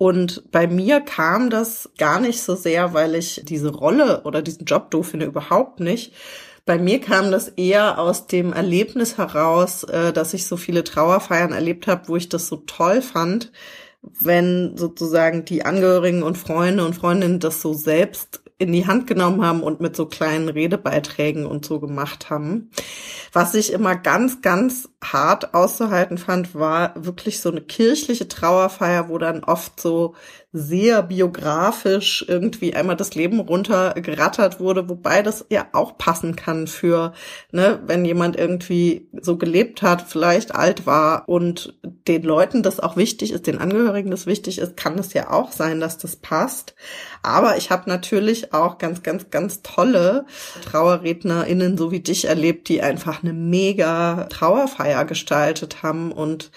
und 0.00 0.50
bei 0.50 0.66
mir 0.66 1.02
kam 1.02 1.50
das 1.50 1.90
gar 1.98 2.20
nicht 2.20 2.40
so 2.40 2.54
sehr, 2.54 2.94
weil 2.94 3.14
ich 3.14 3.42
diese 3.44 3.68
Rolle 3.68 4.22
oder 4.22 4.40
diesen 4.40 4.64
Job 4.64 4.90
doof 4.90 5.08
finde, 5.08 5.26
überhaupt 5.26 5.78
nicht. 5.78 6.14
Bei 6.64 6.78
mir 6.78 7.02
kam 7.02 7.30
das 7.30 7.48
eher 7.48 7.98
aus 7.98 8.26
dem 8.26 8.54
Erlebnis 8.54 9.18
heraus, 9.18 9.84
äh, 9.84 10.14
dass 10.14 10.32
ich 10.32 10.46
so 10.46 10.56
viele 10.56 10.84
Trauerfeiern 10.84 11.52
erlebt 11.52 11.86
habe, 11.86 12.08
wo 12.08 12.16
ich 12.16 12.30
das 12.30 12.48
so 12.48 12.56
toll 12.66 13.02
fand, 13.02 13.52
wenn 14.00 14.74
sozusagen 14.78 15.44
die 15.44 15.66
Angehörigen 15.66 16.22
und 16.22 16.38
Freunde 16.38 16.86
und 16.86 16.94
Freundinnen 16.94 17.38
das 17.38 17.60
so 17.60 17.74
selbst 17.74 18.40
in 18.60 18.72
die 18.72 18.86
Hand 18.86 19.06
genommen 19.06 19.42
haben 19.42 19.62
und 19.62 19.80
mit 19.80 19.96
so 19.96 20.04
kleinen 20.04 20.50
Redebeiträgen 20.50 21.46
und 21.46 21.64
so 21.64 21.80
gemacht 21.80 22.28
haben. 22.28 22.70
Was 23.32 23.54
ich 23.54 23.72
immer 23.72 23.96
ganz, 23.96 24.42
ganz 24.42 24.90
hart 25.02 25.54
auszuhalten 25.54 26.18
fand, 26.18 26.54
war 26.54 26.92
wirklich 26.94 27.40
so 27.40 27.50
eine 27.50 27.62
kirchliche 27.62 28.28
Trauerfeier, 28.28 29.08
wo 29.08 29.16
dann 29.16 29.44
oft 29.44 29.80
so 29.80 30.14
sehr 30.52 31.04
biografisch 31.04 32.24
irgendwie 32.26 32.74
einmal 32.74 32.96
das 32.96 33.14
Leben 33.14 33.38
runtergerattert 33.38 34.58
wurde, 34.58 34.88
wobei 34.88 35.22
das 35.22 35.46
ja 35.48 35.68
auch 35.72 35.96
passen 35.96 36.34
kann 36.34 36.66
für, 36.66 37.12
ne, 37.52 37.78
wenn 37.86 38.04
jemand 38.04 38.36
irgendwie 38.36 39.08
so 39.20 39.36
gelebt 39.36 39.82
hat, 39.82 40.02
vielleicht 40.02 40.52
alt 40.52 40.86
war 40.86 41.28
und 41.28 41.78
den 42.08 42.24
Leuten 42.24 42.64
das 42.64 42.80
auch 42.80 42.96
wichtig 42.96 43.32
ist, 43.32 43.46
den 43.46 43.58
Angehörigen 43.58 44.10
das 44.10 44.26
wichtig 44.26 44.58
ist, 44.58 44.76
kann 44.76 44.98
es 44.98 45.12
ja 45.12 45.30
auch 45.30 45.52
sein, 45.52 45.78
dass 45.78 45.98
das 45.98 46.16
passt. 46.16 46.74
Aber 47.22 47.56
ich 47.56 47.70
habe 47.70 47.88
natürlich 47.88 48.52
auch 48.52 48.78
ganz, 48.78 49.04
ganz, 49.04 49.30
ganz 49.30 49.62
tolle 49.62 50.26
TrauerrednerInnen, 50.64 51.78
so 51.78 51.92
wie 51.92 52.00
dich 52.00 52.24
erlebt, 52.24 52.68
die 52.68 52.82
einfach 52.82 53.22
eine 53.22 53.34
mega 53.34 54.26
Trauerfeier 54.30 55.04
gestaltet 55.04 55.84
haben 55.84 56.10
und 56.10 56.50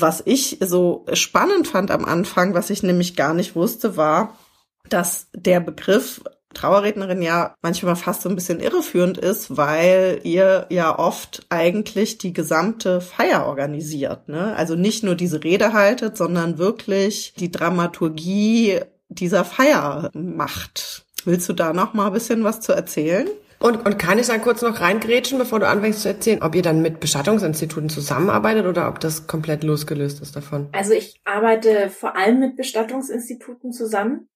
was 0.00 0.22
ich 0.24 0.58
so 0.60 1.06
spannend 1.12 1.68
fand 1.68 1.90
am 1.90 2.04
Anfang, 2.04 2.54
was 2.54 2.70
ich 2.70 2.82
nämlich 2.82 3.16
gar 3.16 3.34
nicht 3.34 3.56
wusste, 3.56 3.96
war, 3.96 4.38
dass 4.88 5.28
der 5.34 5.60
Begriff 5.60 6.22
Trauerrednerin 6.54 7.20
ja 7.20 7.54
manchmal 7.60 7.96
fast 7.96 8.22
so 8.22 8.30
ein 8.30 8.34
bisschen 8.34 8.60
irreführend 8.60 9.18
ist, 9.18 9.56
weil 9.58 10.20
ihr 10.24 10.66
ja 10.70 10.98
oft 10.98 11.44
eigentlich 11.50 12.16
die 12.16 12.32
gesamte 12.32 13.02
Feier 13.02 13.46
organisiert. 13.46 14.28
Ne? 14.28 14.56
Also 14.56 14.74
nicht 14.74 15.04
nur 15.04 15.16
diese 15.16 15.44
Rede 15.44 15.74
haltet, 15.74 16.16
sondern 16.16 16.56
wirklich 16.56 17.34
die 17.38 17.50
Dramaturgie 17.50 18.80
dieser 19.08 19.44
Feier 19.44 20.10
macht. 20.14 21.04
Willst 21.24 21.48
du 21.48 21.52
da 21.52 21.72
noch 21.74 21.92
mal 21.92 22.06
ein 22.06 22.12
bisschen 22.14 22.42
was 22.42 22.60
zu 22.60 22.72
erzählen? 22.72 23.28
Und, 23.58 23.86
und 23.86 23.98
kann 23.98 24.18
ich 24.18 24.26
dann 24.26 24.42
kurz 24.42 24.62
noch 24.62 24.80
reingrätschen, 24.80 25.38
bevor 25.38 25.60
du 25.60 25.68
anfängst 25.68 26.02
zu 26.02 26.08
erzählen, 26.08 26.42
ob 26.42 26.54
ihr 26.54 26.62
dann 26.62 26.82
mit 26.82 27.00
Bestattungsinstituten 27.00 27.88
zusammenarbeitet 27.88 28.66
oder 28.66 28.88
ob 28.88 29.00
das 29.00 29.26
komplett 29.26 29.64
losgelöst 29.64 30.20
ist 30.20 30.36
davon? 30.36 30.68
Also 30.72 30.92
ich 30.92 31.20
arbeite 31.24 31.88
vor 31.88 32.16
allem 32.16 32.40
mit 32.40 32.56
Bestattungsinstituten 32.56 33.72
zusammen. 33.72 34.28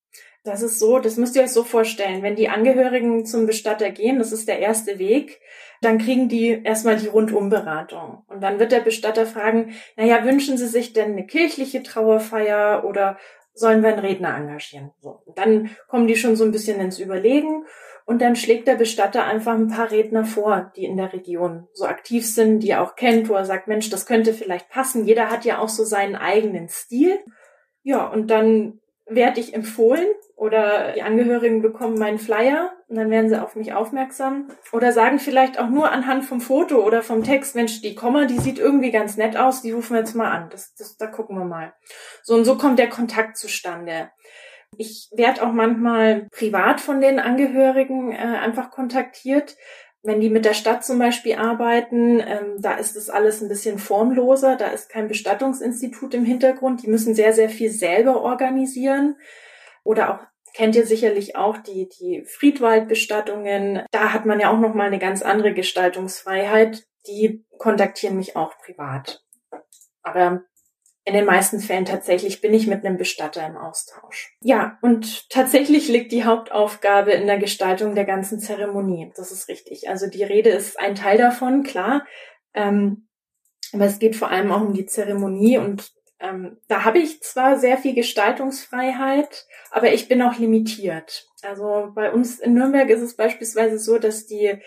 Das 0.43 0.63
ist 0.63 0.79
so, 0.79 0.99
das 0.99 1.19
müsst 1.19 1.37
ihr 1.37 1.43
euch 1.43 1.53
so 1.53 1.65
vorstellen. 1.65 2.23
Wenn 2.23 2.35
die 2.35 2.49
Angehörigen 2.49 3.27
zum 3.27 3.47
Bestatter 3.47 3.91
gehen, 3.91 4.19
das 4.19 4.33
ist 4.33 4.49
der 4.49 4.59
erste 4.59 4.99
Weg, 4.99 5.39
dann 5.83 5.99
kriegen 5.99 6.29
die 6.29 6.63
erstmal 6.65 6.97
die 6.97 7.09
Rundumberatung. 7.09 8.25
Und 8.27 8.43
dann 8.43 8.59
wird 8.59 8.73
der 8.73 8.81
Bestatter 8.81 9.27
fragen, 9.27 9.75
naja, 9.97 10.25
wünschen 10.25 10.57
Sie 10.57 10.67
sich 10.67 10.95
denn 10.95 11.13
eine 11.13 11.27
kirchliche 11.27 11.83
Trauerfeier 11.83 12.85
oder 12.87 13.19
sollen 13.53 13.83
wir 13.83 13.91
einen 13.91 13.99
Redner 13.99 14.35
engagieren? 14.35 14.93
So. 15.01 15.23
Dann 15.35 15.71
kommen 15.89 16.07
die 16.07 16.17
schon 16.17 16.37
so 16.37 16.45
ein 16.45 16.53
bisschen 16.53 16.81
ins 16.81 16.99
Überlegen 16.99 17.65
und 18.11 18.21
dann 18.21 18.35
schlägt 18.35 18.67
der 18.67 18.75
Bestatter 18.75 19.23
einfach 19.23 19.55
ein 19.55 19.69
paar 19.69 19.93
Redner 19.93 20.25
vor, 20.25 20.73
die 20.75 20.85
in 20.85 20.97
der 20.97 21.13
Region 21.13 21.69
so 21.75 21.85
aktiv 21.85 22.27
sind, 22.27 22.59
die 22.59 22.71
er 22.71 22.83
auch 22.83 22.97
kennt, 22.97 23.29
wo 23.29 23.35
er 23.35 23.45
sagt, 23.45 23.69
Mensch, 23.69 23.89
das 23.89 24.05
könnte 24.05 24.35
vielleicht 24.35 24.69
passen. 24.69 25.05
Jeder 25.05 25.31
hat 25.31 25.45
ja 25.45 25.61
auch 25.61 25.69
so 25.69 25.85
seinen 25.85 26.17
eigenen 26.17 26.69
Stil. 26.69 27.21
Ja, 27.85 28.09
und 28.09 28.29
dann 28.29 28.81
werde 29.07 29.39
ich 29.39 29.55
empfohlen 29.55 30.09
oder 30.35 30.91
die 30.95 31.03
Angehörigen 31.03 31.63
bekommen 31.63 32.01
meinen 32.01 32.19
Flyer 32.19 32.73
und 32.89 32.97
dann 32.97 33.11
werden 33.11 33.29
sie 33.29 33.41
auf 33.41 33.55
mich 33.55 33.75
aufmerksam 33.75 34.49
oder 34.73 34.91
sagen 34.91 35.21
vielleicht 35.21 35.61
auch 35.61 35.69
nur 35.69 35.93
anhand 35.93 36.25
vom 36.25 36.41
Foto 36.41 36.85
oder 36.85 37.05
vom 37.05 37.23
Text, 37.23 37.55
Mensch, 37.55 37.81
die 37.81 37.95
Komma, 37.95 38.25
die 38.25 38.39
sieht 38.39 38.59
irgendwie 38.59 38.91
ganz 38.91 39.19
nett 39.19 39.37
aus, 39.37 39.63
die 39.63 39.71
rufen 39.71 39.95
wir 39.95 40.01
jetzt 40.01 40.17
mal 40.17 40.33
an. 40.33 40.49
Das, 40.51 40.75
das, 40.75 40.97
da 40.97 41.07
gucken 41.07 41.39
wir 41.39 41.45
mal. 41.45 41.75
So 42.25 42.35
und 42.35 42.45
so 42.45 42.59
kommt 42.59 42.81
der 42.81 42.89
Kontakt 42.89 43.37
zustande. 43.37 44.11
Ich 44.81 45.11
werde 45.13 45.43
auch 45.43 45.53
manchmal 45.53 46.27
privat 46.31 46.81
von 46.81 47.03
den 47.03 47.19
Angehörigen 47.19 48.13
äh, 48.13 48.17
einfach 48.17 48.71
kontaktiert, 48.71 49.55
wenn 50.03 50.23
die 50.23 50.31
mit 50.31 50.47
der 50.47 50.55
Stadt 50.55 50.87
zum 50.87 50.99
Beispiel 50.99 51.35
arbeiten, 51.35 52.19
ähm, 52.21 52.57
da 52.59 52.77
ist 52.77 52.97
das 52.97 53.11
alles 53.11 53.43
ein 53.43 53.49
bisschen 53.49 53.79
formloser, 53.79 54.57
da 54.57 54.69
ist 54.69 54.89
kein 54.89 55.07
Bestattungsinstitut 55.07 56.15
im 56.15 56.25
Hintergrund, 56.25 56.83
die 56.83 56.89
müssen 56.89 57.15
sehr, 57.15 57.35
sehr 57.35 57.51
viel 57.51 57.71
selber 57.71 58.23
organisieren. 58.23 59.17
Oder 59.85 60.15
auch, 60.15 60.27
kennt 60.55 60.75
ihr 60.77 60.87
sicherlich 60.87 61.37
auch 61.37 61.59
die, 61.59 61.91
die 62.01 62.25
Friedwaldbestattungen, 62.25 63.83
da 63.91 64.15
hat 64.15 64.25
man 64.25 64.41
ja 64.41 64.51
auch 64.51 64.59
nochmal 64.59 64.87
eine 64.87 64.99
ganz 64.99 65.21
andere 65.21 65.53
Gestaltungsfreiheit, 65.53 66.87
die 67.07 67.45
kontaktieren 67.59 68.17
mich 68.17 68.35
auch 68.35 68.57
privat. 68.57 69.23
Aber 70.03 70.43
in 71.11 71.17
den 71.17 71.27
meisten 71.27 71.59
Fällen 71.59 71.85
tatsächlich 71.85 72.41
bin 72.41 72.55
ich 72.55 72.69
mit 72.69 72.85
einem 72.85 72.97
Bestatter 72.97 73.45
im 73.45 73.57
Austausch. 73.57 74.37
Ja, 74.41 74.79
und 74.81 75.29
tatsächlich 75.29 75.89
liegt 75.89 76.13
die 76.13 76.25
Hauptaufgabe 76.25 77.11
in 77.11 77.27
der 77.27 77.39
Gestaltung 77.39 77.97
der 77.97 78.05
ganzen 78.05 78.39
Zeremonie. 78.39 79.13
Das 79.17 79.33
ist 79.33 79.49
richtig. 79.49 79.89
Also 79.89 80.07
die 80.07 80.23
Rede 80.23 80.51
ist 80.51 80.79
ein 80.79 80.95
Teil 80.95 81.19
davon, 81.19 81.65
klar. 81.65 82.07
Ähm, 82.55 83.09
aber 83.73 83.87
es 83.87 83.99
geht 83.99 84.15
vor 84.15 84.31
allem 84.31 84.53
auch 84.53 84.61
um 84.61 84.73
die 84.73 84.87
Zeremonie 84.87 85.59
und 85.59 85.91
ähm, 86.21 86.59
da 86.69 86.85
habe 86.85 87.01
ich 87.01 87.23
zwar 87.23 87.59
sehr 87.59 87.77
viel 87.77 87.95
Gestaltungsfreiheit, 87.95 89.47
aber 89.73 89.93
ich 89.93 90.07
bin 90.07 90.23
auch 90.23 90.39
limitiert. 90.39 91.29
Also 91.43 91.91
bei 91.93 92.13
uns 92.13 92.39
in 92.39 92.55
Nürnberg 92.55 92.89
ist 92.89 93.01
es 93.01 93.17
beispielsweise 93.17 93.81
so, 93.81 93.99
dass 93.99 94.27
die 94.27 94.61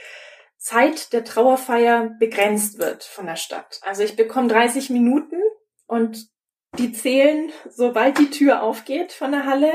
Zeit 0.58 1.14
der 1.14 1.24
Trauerfeier 1.24 2.12
begrenzt 2.20 2.80
wird 2.80 3.06
von 3.06 3.28
der 3.28 3.38
Stadt. 3.38 3.80
Also 3.84 4.04
ich 4.04 4.18
bekomme 4.18 4.50
30 4.50 4.90
Minuten 4.90 5.38
und 5.86 6.33
die 6.78 6.92
zählen, 6.92 7.52
sobald 7.70 8.18
die 8.18 8.30
Tür 8.30 8.64
aufgeht 8.64 9.12
von 9.12 9.32
der 9.32 9.46
Halle, 9.46 9.72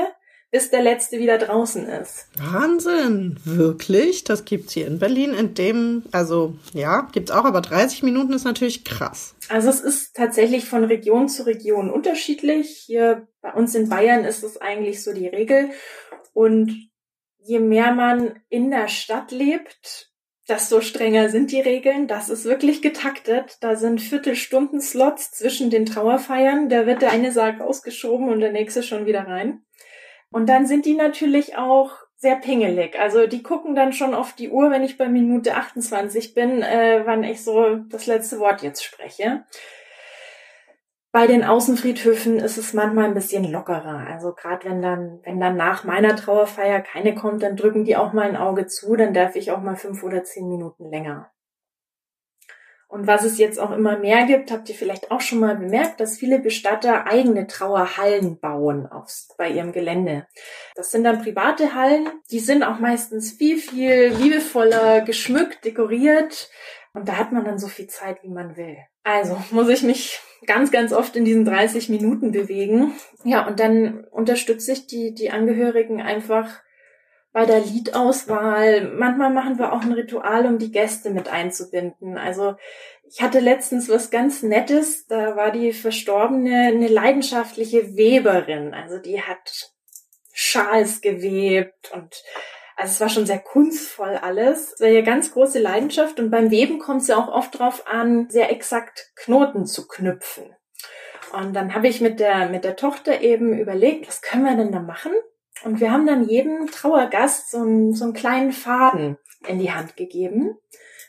bis 0.51 0.71
der 0.71 0.81
letzte 0.81 1.19
wieder 1.19 1.37
draußen 1.37 1.85
ist. 1.85 2.27
Wahnsinn, 2.37 3.37
wirklich? 3.43 4.23
Das 4.23 4.45
gibt's 4.45 4.73
hier 4.73 4.87
in 4.87 4.97
Berlin 4.97 5.33
in 5.33 5.53
dem, 5.53 6.03
also 6.11 6.55
ja, 6.73 7.07
gibt's 7.11 7.31
auch, 7.31 7.45
aber 7.45 7.61
30 7.61 8.01
Minuten 8.01 8.33
ist 8.33 8.45
natürlich 8.45 8.83
krass. 8.83 9.35
Also 9.49 9.69
es 9.69 9.81
ist 9.81 10.15
tatsächlich 10.15 10.65
von 10.65 10.83
Region 10.83 11.29
zu 11.29 11.45
Region 11.45 11.91
unterschiedlich. 11.91 12.83
Hier 12.85 13.27
bei 13.41 13.53
uns 13.53 13.75
in 13.75 13.89
Bayern 13.89 14.25
ist 14.25 14.43
es 14.43 14.59
eigentlich 14.59 15.03
so 15.03 15.13
die 15.13 15.27
Regel 15.27 15.69
und 16.33 16.89
je 17.37 17.59
mehr 17.59 17.93
man 17.93 18.39
in 18.49 18.71
der 18.71 18.87
Stadt 18.87 19.31
lebt, 19.31 20.08
desto 20.49 20.81
strenger 20.81 21.29
sind 21.29 21.51
die 21.51 21.61
Regeln. 21.61 22.07
Das 22.07 22.29
ist 22.29 22.45
wirklich 22.45 22.81
getaktet. 22.81 23.57
Da 23.61 23.75
sind 23.75 24.01
Viertelstunden-Slots 24.01 25.31
zwischen 25.31 25.69
den 25.69 25.85
Trauerfeiern. 25.85 26.69
Da 26.69 26.85
wird 26.85 27.01
der 27.01 27.11
eine 27.11 27.31
Sarg 27.31 27.61
ausgeschoben 27.61 28.29
und 28.29 28.39
der 28.39 28.51
nächste 28.51 28.83
schon 28.83 29.05
wieder 29.05 29.27
rein. 29.27 29.63
Und 30.31 30.49
dann 30.49 30.65
sind 30.65 30.85
die 30.85 30.95
natürlich 30.95 31.57
auch 31.57 31.91
sehr 32.15 32.35
pingelig. 32.35 32.99
Also 32.99 33.27
die 33.27 33.43
gucken 33.43 33.75
dann 33.75 33.93
schon 33.93 34.13
auf 34.13 34.33
die 34.33 34.49
Uhr, 34.49 34.71
wenn 34.71 34.83
ich 34.83 34.97
bei 34.97 35.07
Minute 35.07 35.55
28 35.55 36.33
bin, 36.33 36.61
äh, 36.61 37.03
wann 37.05 37.23
ich 37.23 37.43
so 37.43 37.77
das 37.89 38.07
letzte 38.07 38.39
Wort 38.39 38.61
jetzt 38.61 38.83
spreche. 38.83 39.45
Bei 41.11 41.25
den 41.25 41.43
Außenfriedhöfen 41.43 42.37
ist 42.37 42.57
es 42.57 42.73
manchmal 42.73 43.05
ein 43.05 43.15
bisschen 43.15 43.43
lockerer. 43.43 44.05
Also 44.07 44.31
gerade 44.33 44.69
wenn 44.69 44.81
dann, 44.81 45.19
wenn 45.23 45.39
dann 45.39 45.57
nach 45.57 45.83
meiner 45.83 46.15
Trauerfeier 46.15 46.81
keine 46.81 47.15
kommt, 47.15 47.41
dann 47.41 47.55
drücken 47.55 47.83
die 47.83 47.97
auch 47.97 48.13
mal 48.13 48.29
ein 48.29 48.37
Auge 48.37 48.67
zu, 48.67 48.95
dann 48.95 49.13
darf 49.13 49.35
ich 49.35 49.51
auch 49.51 49.61
mal 49.61 49.75
fünf 49.75 50.03
oder 50.03 50.23
zehn 50.23 50.47
Minuten 50.47 50.91
länger. 50.91 51.31
Und 52.87 53.05
was 53.05 53.23
es 53.23 53.37
jetzt 53.37 53.59
auch 53.59 53.69
immer 53.69 53.97
mehr 53.97 54.25
gibt, 54.25 54.51
habt 54.51 54.67
ihr 54.67 54.73
vielleicht 54.73 55.11
auch 55.11 55.21
schon 55.21 55.39
mal 55.39 55.55
bemerkt, 55.55 55.99
dass 55.99 56.17
viele 56.17 56.39
Bestatter 56.39 57.05
eigene 57.05 57.45
Trauerhallen 57.45 58.39
bauen 58.39 58.87
aufs, 58.87 59.29
bei 59.37 59.47
ihrem 59.49 59.71
Gelände. 59.71 60.25
Das 60.75 60.91
sind 60.91 61.03
dann 61.03 61.21
private 61.21 61.75
Hallen, 61.75 62.09
die 62.31 62.39
sind 62.39 62.63
auch 62.63 62.79
meistens 62.79 63.31
viel, 63.31 63.59
viel 63.59 64.07
liebevoller 64.07 65.01
geschmückt, 65.01 65.65
dekoriert. 65.65 66.49
Und 66.99 67.07
da 67.07 67.15
hat 67.15 67.31
man 67.31 67.45
dann 67.45 67.57
so 67.57 67.67
viel 67.67 67.87
Zeit, 67.87 68.23
wie 68.23 68.29
man 68.29 68.57
will. 68.57 68.75
Also 69.03 69.41
muss 69.51 69.69
ich 69.69 69.83
mich 69.83 70.19
ganz, 70.45 70.69
ganz 70.69 70.91
oft 70.91 71.15
in 71.15 71.23
diesen 71.23 71.45
30 71.45 71.87
Minuten 71.87 72.33
bewegen. 72.33 72.93
Ja, 73.23 73.47
und 73.47 73.61
dann 73.61 74.03
unterstütze 74.11 74.73
ich 74.73 74.87
die, 74.87 75.13
die 75.13 75.31
Angehörigen 75.31 76.01
einfach 76.01 76.61
bei 77.31 77.45
der 77.45 77.61
Liedauswahl. 77.61 78.91
Manchmal 78.95 79.31
machen 79.31 79.57
wir 79.57 79.71
auch 79.71 79.81
ein 79.81 79.93
Ritual, 79.93 80.45
um 80.45 80.57
die 80.59 80.73
Gäste 80.73 81.09
mit 81.09 81.29
einzubinden. 81.29 82.17
Also 82.17 82.55
ich 83.09 83.21
hatte 83.21 83.39
letztens 83.39 83.87
was 83.87 84.11
ganz 84.11 84.43
Nettes. 84.43 85.07
Da 85.07 85.37
war 85.37 85.51
die 85.51 85.71
Verstorbene 85.71 86.67
eine 86.67 86.89
leidenschaftliche 86.89 87.95
Weberin. 87.95 88.73
Also 88.73 88.97
die 88.97 89.21
hat 89.21 89.71
Schals 90.33 90.99
gewebt 90.99 91.91
und 91.93 92.21
also 92.79 92.93
es 92.93 93.01
war 93.01 93.09
schon 93.09 93.25
sehr 93.25 93.39
kunstvoll 93.39 94.15
alles. 94.15 94.71
Es 94.73 94.79
war 94.79 94.87
ja 94.87 95.01
ganz 95.01 95.33
große 95.33 95.59
Leidenschaft 95.59 96.17
und 96.17 96.29
beim 96.29 96.49
Weben 96.49 96.79
kommt 96.79 97.01
es 97.01 97.09
ja 97.09 97.17
auch 97.17 97.27
oft 97.27 97.59
drauf 97.59 97.85
an, 97.87 98.29
sehr 98.29 98.51
exakt 98.51 99.11
Knoten 99.17 99.65
zu 99.65 99.85
knüpfen. 99.85 100.55
Und 101.33 101.53
dann 101.53 101.75
habe 101.75 101.89
ich 101.89 101.99
mit 101.99 102.21
der, 102.21 102.47
mit 102.47 102.63
der 102.63 102.77
Tochter 102.77 103.19
eben 103.21 103.59
überlegt, 103.59 104.07
was 104.07 104.21
können 104.21 104.45
wir 104.45 104.55
denn 104.55 104.71
da 104.71 104.79
machen? 104.79 105.11
Und 105.65 105.81
wir 105.81 105.91
haben 105.91 106.07
dann 106.07 106.29
jedem 106.29 106.67
Trauergast 106.67 107.51
so 107.51 107.57
einen, 107.57 107.93
so 107.93 108.05
einen 108.05 108.13
kleinen 108.13 108.53
Faden 108.53 109.17
in 109.45 109.59
die 109.59 109.71
Hand 109.71 109.97
gegeben 109.97 110.57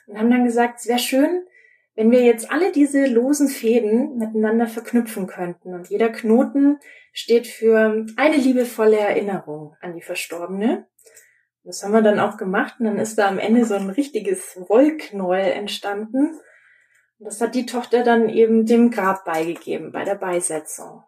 und 0.09 0.19
haben 0.19 0.31
dann 0.31 0.45
gesagt, 0.45 0.81
es 0.81 0.89
wäre 0.89 0.99
schön, 0.99 1.47
wenn 1.95 2.11
wir 2.11 2.23
jetzt 2.23 2.51
alle 2.51 2.73
diese 2.73 3.07
losen 3.07 3.47
Fäden 3.47 4.19
miteinander 4.19 4.67
verknüpfen 4.67 5.29
könnten. 5.29 5.73
Und 5.73 5.89
jeder 5.89 6.09
Knoten 6.09 6.81
steht 7.13 7.47
für 7.47 8.07
eine 8.17 8.37
liebevolle 8.37 8.99
Erinnerung 8.99 9.77
an 9.81 9.95
die 9.95 10.03
Verstorbene. 10.03 10.89
Das 11.71 11.85
haben 11.85 11.93
wir 11.93 12.03
dann 12.03 12.19
auch 12.19 12.37
gemacht 12.37 12.81
und 12.81 12.87
dann 12.87 12.99
ist 12.99 13.17
da 13.17 13.29
am 13.29 13.39
Ende 13.39 13.65
so 13.65 13.77
ein 13.77 13.91
richtiges 13.91 14.57
Wollknäuel 14.57 15.53
entstanden. 15.53 16.37
Und 17.19 17.27
das 17.27 17.41
hat 17.41 17.55
die 17.55 17.65
Tochter 17.65 18.03
dann 18.03 18.29
eben 18.29 18.67
dem 18.67 18.91
Grab 18.91 19.25
beigegeben 19.25 19.93
bei 19.93 20.03
der 20.03 20.17
Beisetzung. 20.17 21.05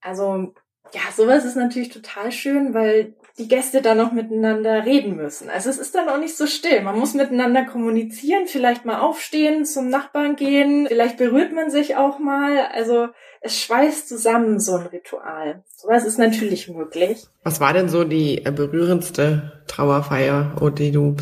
Also 0.00 0.54
ja, 0.92 1.00
sowas 1.14 1.44
ist 1.44 1.56
natürlich 1.56 1.90
total 1.90 2.32
schön, 2.32 2.74
weil 2.74 3.14
die 3.38 3.48
Gäste 3.48 3.82
dann 3.82 3.98
noch 3.98 4.12
miteinander 4.12 4.86
reden 4.86 5.16
müssen. 5.16 5.50
Also 5.50 5.68
es 5.68 5.78
ist 5.78 5.94
dann 5.94 6.08
auch 6.08 6.18
nicht 6.18 6.36
so 6.36 6.46
still. 6.46 6.80
Man 6.82 6.98
muss 6.98 7.12
miteinander 7.12 7.64
kommunizieren, 7.64 8.46
vielleicht 8.46 8.86
mal 8.86 9.00
aufstehen, 9.00 9.66
zum 9.66 9.90
Nachbarn 9.90 10.36
gehen, 10.36 10.86
vielleicht 10.88 11.18
berührt 11.18 11.52
man 11.52 11.70
sich 11.70 11.96
auch 11.96 12.18
mal. 12.18 12.66
Also 12.72 13.08
es 13.42 13.60
schweißt 13.60 14.08
zusammen 14.08 14.58
so 14.58 14.76
ein 14.76 14.86
Ritual. 14.86 15.62
Sowas 15.76 16.04
ist 16.04 16.18
natürlich 16.18 16.68
möglich. 16.68 17.26
Was 17.42 17.60
war 17.60 17.74
denn 17.74 17.90
so 17.90 18.04
die 18.04 18.40
berührendste 18.40 19.62
Trauerfeier, 19.66 20.56
die 20.78 20.90
du 20.90 21.14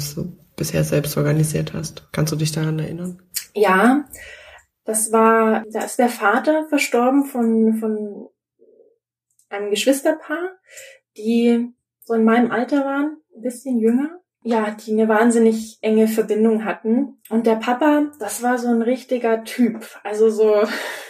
bisher 0.57 0.85
selbst 0.85 1.17
organisiert 1.17 1.73
hast? 1.75 2.05
Kannst 2.13 2.33
du 2.33 2.37
dich 2.37 2.53
daran 2.53 2.79
erinnern? 2.79 3.21
Ja, 3.55 4.05
das 4.85 5.11
war, 5.11 5.65
da 5.73 5.81
ist 5.85 5.99
der 5.99 6.09
Vater 6.09 6.67
verstorben 6.69 7.25
von, 7.25 7.75
von 7.75 8.29
einem 9.55 9.71
Geschwisterpaar, 9.71 10.57
die 11.17 11.73
so 12.01 12.15
in 12.15 12.25
meinem 12.25 12.51
Alter 12.51 12.85
waren, 12.85 13.17
ein 13.35 13.43
bisschen 13.43 13.79
jünger. 13.79 14.21
Ja, 14.47 14.73
die 14.73 14.93
eine 14.93 15.09
wahnsinnig 15.09 15.79
enge 15.81 16.07
Verbindung 16.07 16.67
hatten. 16.67 17.19
Und 17.31 17.47
der 17.47 17.57
Papa, 17.57 18.13
das 18.19 18.43
war 18.43 18.59
so 18.59 18.69
ein 18.69 18.83
richtiger 18.83 19.43
Typ. 19.45 19.87
Also 20.03 20.29
so 20.29 20.65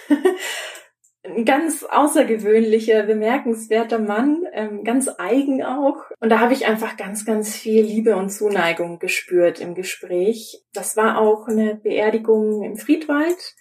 ein 1.24 1.44
ganz 1.44 1.82
außergewöhnlicher, 1.82 3.02
bemerkenswerter 3.02 3.98
Mann, 3.98 4.44
ähm, 4.52 4.84
ganz 4.84 5.08
eigen 5.18 5.64
auch. 5.64 5.96
Und 6.20 6.28
da 6.28 6.38
habe 6.38 6.52
ich 6.52 6.66
einfach 6.66 6.96
ganz, 6.96 7.24
ganz 7.24 7.56
viel 7.56 7.82
Liebe 7.82 8.14
und 8.14 8.30
Zuneigung 8.30 9.00
gespürt 9.00 9.58
im 9.58 9.74
Gespräch. 9.74 10.62
Das 10.72 10.96
war 10.96 11.18
auch 11.18 11.48
eine 11.48 11.74
Beerdigung 11.74 12.62
im 12.62 12.76
Friedwald, 12.76 13.54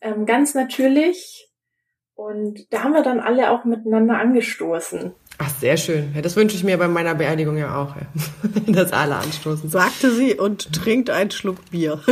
ähm, 0.00 0.26
ganz 0.26 0.54
natürlich. 0.54 1.47
Und 2.18 2.66
da 2.72 2.82
haben 2.82 2.94
wir 2.94 3.04
dann 3.04 3.20
alle 3.20 3.52
auch 3.52 3.64
miteinander 3.64 4.18
angestoßen. 4.18 5.12
Ach, 5.38 5.50
sehr 5.60 5.76
schön. 5.76 6.12
Ja, 6.16 6.20
das 6.20 6.34
wünsche 6.34 6.56
ich 6.56 6.64
mir 6.64 6.76
bei 6.76 6.88
meiner 6.88 7.14
Beerdigung 7.14 7.56
ja 7.56 7.80
auch, 7.80 7.94
ja. 7.94 8.08
dass 8.72 8.92
alle 8.92 9.14
anstoßen. 9.14 9.70
Sagte 9.70 10.10
sie 10.10 10.34
und 10.34 10.72
trinkt 10.72 11.10
einen 11.10 11.30
Schluck 11.30 11.58
Bier. 11.70 12.02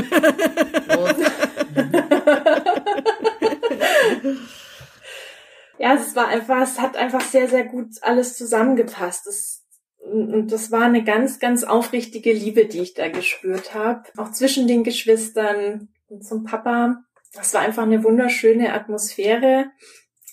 ja, 5.81 5.95
es 5.97 6.15
war 6.15 6.29
einfach, 6.29 6.63
es 6.63 6.81
hat 6.81 6.97
einfach 6.97 7.23
sehr, 7.23 7.49
sehr 7.49 7.65
gut 7.65 7.89
alles 8.03 8.37
zusammengepasst. 8.37 9.27
Das, 9.27 9.65
und 9.99 10.53
das 10.53 10.71
war 10.71 10.83
eine 10.83 11.03
ganz, 11.03 11.41
ganz 11.41 11.65
aufrichtige 11.65 12.33
Liebe, 12.33 12.67
die 12.67 12.79
ich 12.79 12.95
da 12.95 13.09
gespürt 13.09 13.75
habe. 13.75 14.05
Auch 14.17 14.31
zwischen 14.31 14.69
den 14.69 14.85
Geschwistern 14.85 15.89
und 16.07 16.25
zum 16.25 16.45
Papa. 16.45 17.03
Das 17.37 17.55
war 17.55 17.61
einfach 17.61 17.83
eine 17.83 18.03
wunderschöne 18.03 18.73
Atmosphäre. 18.73 19.67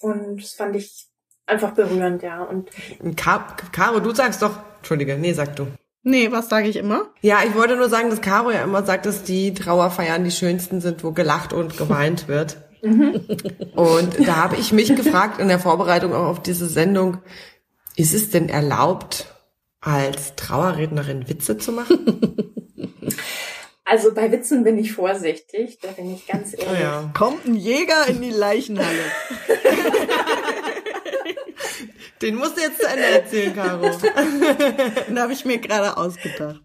Und 0.02 0.42
das 0.42 0.54
fand 0.54 0.76
ich 0.76 1.08
einfach 1.46 1.72
berührend, 1.72 2.24
ja. 2.24 2.44
Und 2.44 2.70
Caro, 3.16 4.00
du 4.00 4.14
sagst 4.14 4.42
doch, 4.42 4.58
Entschuldige, 4.78 5.18
nee, 5.18 5.34
sag 5.34 5.56
du. 5.56 5.68
Nee, 6.04 6.32
was 6.32 6.50
sage 6.50 6.68
ich 6.68 6.76
immer? 6.76 7.06
Ja, 7.22 7.40
ich 7.48 7.56
wollte 7.56 7.78
nur 7.78 7.88
sagen, 7.88 8.10
dass 8.10 8.20
Caro 8.20 8.52
ja 8.52 8.64
immer 8.64 8.84
sagt, 8.84 9.06
dass 9.06 9.24
die 9.24 9.54
Trauerfeiern 9.54 10.24
die 10.24 10.32
schönsten 10.32 10.82
sind, 10.82 11.04
wo 11.04 11.12
gelacht 11.12 11.54
und 11.54 11.78
geweint 11.78 12.28
wird. 12.28 12.58
Mhm. 12.82 13.22
und 13.76 14.28
da 14.28 14.36
habe 14.36 14.58
ich 14.58 14.74
mich 14.74 14.94
gefragt 14.94 15.40
in 15.40 15.48
der 15.48 15.60
Vorbereitung 15.60 16.12
auch 16.12 16.26
auf 16.26 16.42
diese 16.42 16.68
Sendung, 16.68 17.20
ist 17.96 18.14
es 18.14 18.30
denn 18.30 18.50
erlaubt, 18.50 19.34
als 19.80 20.36
Trauerrednerin 20.36 21.30
Witze 21.30 21.58
zu 21.58 21.72
machen? 21.72 22.58
Also 23.86 24.13
bei 24.13 24.32
Witzen 24.32 24.63
bin 24.63 24.78
ich 24.78 24.94
vorsichtig, 24.94 25.80
da 25.82 25.90
bin 25.90 26.13
ich 26.13 26.25
ganz 26.25 26.54
ehrlich. 26.54 26.68
Oh 26.70 26.82
ja. 26.82 27.12
Kommt 27.13 27.46
ein 27.46 27.56
Jäger 27.56 28.08
in 28.08 28.22
die 28.22 28.30
Leichenhalle. 28.30 29.12
Den 32.22 32.36
musst 32.36 32.56
du 32.56 32.62
jetzt 32.62 32.80
zu 32.80 32.88
Ende 32.88 33.04
erzählen, 33.04 33.54
Caro. 33.54 33.82
Den 35.08 35.20
habe 35.20 35.34
ich 35.34 35.44
mir 35.44 35.58
gerade 35.58 35.98
ausgedacht. 35.98 36.62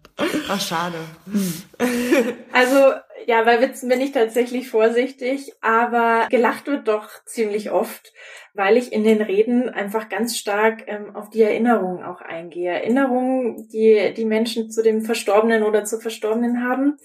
Ach, 0.47 0.61
schade. 0.61 0.95
Also, 2.53 2.93
ja, 3.25 3.43
bei 3.43 3.59
Witzen 3.59 3.89
bin 3.89 3.99
ich 3.99 4.13
tatsächlich 4.13 4.69
vorsichtig, 4.69 5.51
aber 5.59 6.27
gelacht 6.29 6.67
wird 6.67 6.87
doch 6.87 7.09
ziemlich 7.25 7.71
oft, 7.71 8.13
weil 8.59 8.75
ich 8.75 8.91
in 8.91 9.05
den 9.05 9.21
Reden 9.21 9.69
einfach 9.69 10.09
ganz 10.09 10.37
stark 10.37 10.83
ähm, 10.87 11.15
auf 11.15 11.29
die 11.29 11.41
Erinnerungen 11.41 12.03
auch 12.03 12.19
eingehe. 12.19 12.69
Erinnerungen, 12.73 13.69
die 13.69 14.13
die 14.15 14.25
Menschen 14.25 14.69
zu 14.69 14.83
dem 14.83 15.01
Verstorbenen 15.01 15.63
oder 15.63 15.85
zur 15.85 16.01
Verstorbenen 16.01 16.61
haben. 16.61 16.97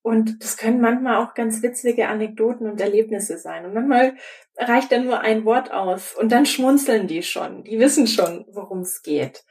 Und 0.00 0.42
das 0.42 0.56
können 0.56 0.80
manchmal 0.80 1.22
auch 1.22 1.34
ganz 1.34 1.62
witzige 1.62 2.08
Anekdoten 2.08 2.66
und 2.66 2.80
Erlebnisse 2.80 3.36
sein. 3.36 3.66
Und 3.66 3.74
manchmal 3.74 4.14
reicht 4.56 4.90
dann 4.90 5.04
nur 5.04 5.20
ein 5.20 5.44
Wort 5.44 5.70
aus 5.70 6.14
und 6.18 6.32
dann 6.32 6.46
schmunzeln 6.46 7.06
die 7.06 7.22
schon. 7.22 7.62
Die 7.64 7.78
wissen 7.78 8.06
schon, 8.06 8.46
worum 8.50 8.80
es 8.80 9.02
geht. 9.02 9.44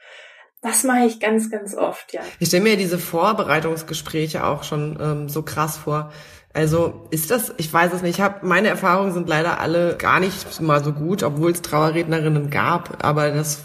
Das 0.62 0.82
mache 0.82 1.06
ich 1.06 1.20
ganz, 1.20 1.48
ganz 1.48 1.76
oft, 1.76 2.12
ja. 2.12 2.22
Ich 2.40 2.48
stelle 2.48 2.64
mir 2.64 2.76
diese 2.76 2.98
Vorbereitungsgespräche 2.98 4.44
auch 4.44 4.64
schon 4.64 4.98
ähm, 5.00 5.28
so 5.28 5.42
krass 5.42 5.76
vor. 5.76 6.12
Also 6.52 7.06
ist 7.10 7.30
das, 7.30 7.54
ich 7.58 7.72
weiß 7.72 7.92
es 7.92 8.02
nicht, 8.02 8.18
ich 8.18 8.20
habe 8.20 8.44
meine 8.46 8.68
Erfahrungen 8.68 9.12
sind 9.12 9.28
leider 9.28 9.60
alle 9.60 9.96
gar 9.96 10.18
nicht 10.18 10.60
mal 10.60 10.82
so 10.82 10.92
gut, 10.92 11.22
obwohl 11.22 11.52
es 11.52 11.62
Trauerrednerinnen 11.62 12.50
gab, 12.50 13.04
aber 13.04 13.30
das 13.30 13.60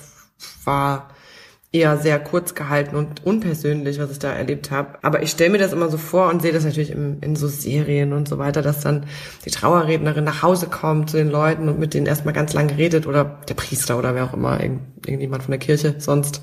war 0.65 1.09
eher 1.75 1.97
sehr 1.97 2.19
kurz 2.19 2.55
gehalten 2.55 2.95
und 2.95 3.25
unpersönlich, 3.25 3.99
was 3.99 4.11
ich 4.11 4.19
da 4.19 4.31
erlebt 4.31 4.71
habe. 4.71 4.97
Aber 5.01 5.21
ich 5.23 5.31
stelle 5.31 5.49
mir 5.49 5.57
das 5.57 5.73
immer 5.73 5.89
so 5.89 5.97
vor 5.97 6.29
und 6.29 6.41
sehe 6.41 6.53
das 6.53 6.63
natürlich 6.63 6.91
im, 6.91 7.17
in 7.21 7.35
so 7.35 7.47
Serien 7.47 8.13
und 8.13 8.29
so 8.29 8.37
weiter, 8.37 8.61
dass 8.61 8.79
dann 8.79 9.05
die 9.43 9.51
Trauerrednerin 9.51 10.23
nach 10.23 10.41
Hause 10.41 10.67
kommt 10.67 11.09
zu 11.09 11.17
den 11.17 11.29
Leuten 11.29 11.67
und 11.67 11.77
mit 11.77 11.93
denen 11.93 12.05
erstmal 12.05 12.33
ganz 12.33 12.53
lange 12.53 12.77
redet 12.77 13.07
oder 13.07 13.39
der 13.49 13.55
Priester 13.55 13.97
oder 13.97 14.15
wer 14.15 14.25
auch 14.25 14.33
immer, 14.33 14.61
irgendjemand 14.61 15.43
von 15.43 15.51
der 15.51 15.59
Kirche 15.59 15.95
sonst. 15.97 16.41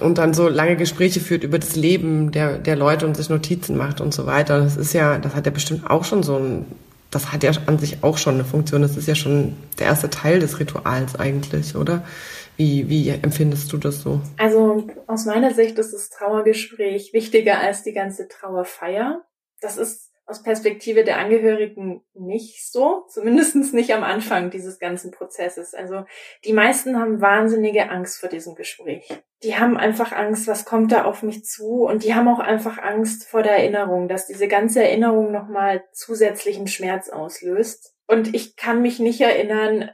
Und 0.00 0.18
dann 0.18 0.34
so 0.34 0.48
lange 0.48 0.76
Gespräche 0.76 1.20
führt 1.20 1.42
über 1.42 1.58
das 1.58 1.74
Leben 1.74 2.30
der, 2.30 2.58
der 2.58 2.76
Leute 2.76 3.06
und 3.06 3.16
sich 3.16 3.30
Notizen 3.30 3.76
macht 3.76 4.00
und 4.00 4.12
so 4.12 4.26
weiter. 4.26 4.60
Das 4.60 4.76
ist 4.76 4.92
ja, 4.92 5.18
das 5.18 5.34
hat 5.34 5.46
ja 5.46 5.52
bestimmt 5.52 5.88
auch 5.90 6.04
schon 6.04 6.22
so 6.22 6.36
ein, 6.36 6.66
das 7.10 7.32
hat 7.32 7.42
ja 7.42 7.52
an 7.66 7.78
sich 7.78 8.02
auch 8.02 8.18
schon 8.18 8.34
eine 8.34 8.44
Funktion. 8.44 8.82
Das 8.82 8.96
ist 8.96 9.08
ja 9.08 9.14
schon 9.14 9.54
der 9.78 9.86
erste 9.86 10.10
Teil 10.10 10.38
des 10.38 10.60
Rituals 10.60 11.16
eigentlich, 11.16 11.76
oder? 11.76 12.04
Wie, 12.56 12.88
wie 12.88 13.08
empfindest 13.08 13.72
du 13.72 13.76
das 13.76 14.00
so? 14.00 14.20
Also 14.38 14.86
aus 15.06 15.26
meiner 15.26 15.52
Sicht 15.52 15.78
ist 15.78 15.92
das 15.92 16.08
Trauergespräch 16.10 17.12
wichtiger 17.12 17.60
als 17.60 17.82
die 17.82 17.92
ganze 17.92 18.28
Trauerfeier. 18.28 19.22
Das 19.60 19.76
ist 19.76 20.05
aus 20.26 20.42
Perspektive 20.42 21.04
der 21.04 21.18
Angehörigen 21.18 22.02
nicht 22.12 22.70
so, 22.70 23.04
zumindestens 23.08 23.72
nicht 23.72 23.94
am 23.94 24.02
Anfang 24.02 24.50
dieses 24.50 24.80
ganzen 24.80 25.12
Prozesses. 25.12 25.72
Also 25.72 26.04
die 26.44 26.52
meisten 26.52 26.98
haben 26.98 27.20
wahnsinnige 27.20 27.90
Angst 27.90 28.18
vor 28.18 28.28
diesem 28.28 28.56
Gespräch. 28.56 29.08
Die 29.44 29.56
haben 29.56 29.76
einfach 29.76 30.10
Angst, 30.10 30.48
was 30.48 30.64
kommt 30.64 30.90
da 30.90 31.04
auf 31.04 31.22
mich 31.22 31.44
zu 31.44 31.84
und 31.84 32.02
die 32.02 32.14
haben 32.14 32.26
auch 32.26 32.40
einfach 32.40 32.78
Angst 32.78 33.28
vor 33.28 33.44
der 33.44 33.58
Erinnerung, 33.58 34.08
dass 34.08 34.26
diese 34.26 34.48
ganze 34.48 34.82
Erinnerung 34.82 35.30
nochmal 35.30 35.84
zusätzlichen 35.92 36.66
Schmerz 36.66 37.08
auslöst. 37.08 37.94
Und 38.08 38.34
ich 38.34 38.56
kann 38.56 38.82
mich 38.82 38.98
nicht 38.98 39.20
erinnern, 39.20 39.90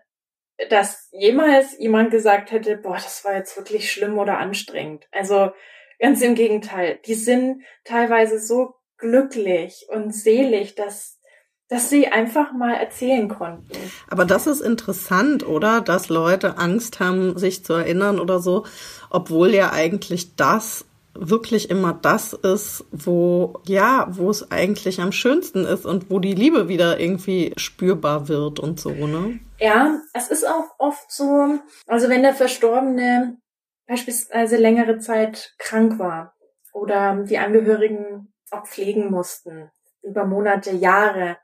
dass 0.71 1.09
jemals 1.13 1.79
jemand 1.79 2.11
gesagt 2.11 2.53
hätte, 2.53 2.77
boah, 2.79 2.95
das 2.95 3.25
war 3.25 3.35
jetzt 3.35 3.57
wirklich 3.57 3.93
schlimm 3.93 4.19
oder 4.19 4.39
anstrengend. 4.39 5.09
Also 5.11 5.51
ganz 5.99 6.23
im 6.23 6.35
Gegenteil. 6.35 7.01
Die 7.05 7.15
sind 7.15 7.63
teilweise 7.85 8.39
so 8.39 8.75
glücklich 9.03 9.87
und 9.91 10.15
selig, 10.15 10.75
dass 10.75 11.19
dass 11.73 11.89
sie 11.89 12.09
einfach 12.09 12.53
mal 12.53 12.75
erzählen 12.75 13.29
konnten. 13.29 13.73
Aber 14.11 14.27
das 14.27 14.47
ist 14.47 14.61
interessant, 14.61 15.47
oder? 15.47 15.81
Dass 15.81 16.11
Leute 16.11 16.59
Angst 16.59 17.01
haben, 17.01 17.39
sich 17.39 17.65
zu 17.65 17.73
erinnern 17.73 18.21
oder 18.21 18.41
so, 18.41 18.67
obwohl 19.09 19.55
ja 19.55 19.73
eigentlich 19.73 20.37
das 20.37 20.85
wirklich 21.15 21.71
immer 21.71 21.95
das 21.95 22.35
ist, 22.35 22.85
wo, 22.91 23.61
ja, 23.65 24.07
wo 24.11 24.29
es 24.29 24.51
eigentlich 24.51 25.01
am 25.01 25.13
schönsten 25.13 25.65
ist 25.65 25.87
und 25.87 26.11
wo 26.11 26.19
die 26.19 26.35
Liebe 26.35 26.69
wieder 26.69 27.01
irgendwie 27.01 27.55
spürbar 27.57 28.29
wird 28.29 28.61
und 28.61 28.79
so, 28.79 28.91
ne? 28.91 29.41
Ja, 29.59 29.99
es 30.13 30.29
ist 30.29 30.47
auch 30.47 30.75
oft 30.79 31.11
so, 31.11 31.59
also 31.87 32.09
wenn 32.11 32.23
der 32.23 32.35
Verstorbene 32.35 33.39
beispielsweise 33.87 34.57
längere 34.57 34.99
Zeit 34.99 35.55
krank 35.59 35.99
war 35.99 36.35
oder 36.73 37.25
die 37.25 37.39
Angehörigen 37.39 38.32
auch 38.53 38.67
pflegen 38.67 39.11
mussten, 39.11 39.71
über 40.03 40.25
Monate, 40.25 40.73
Jahre, 40.73 41.39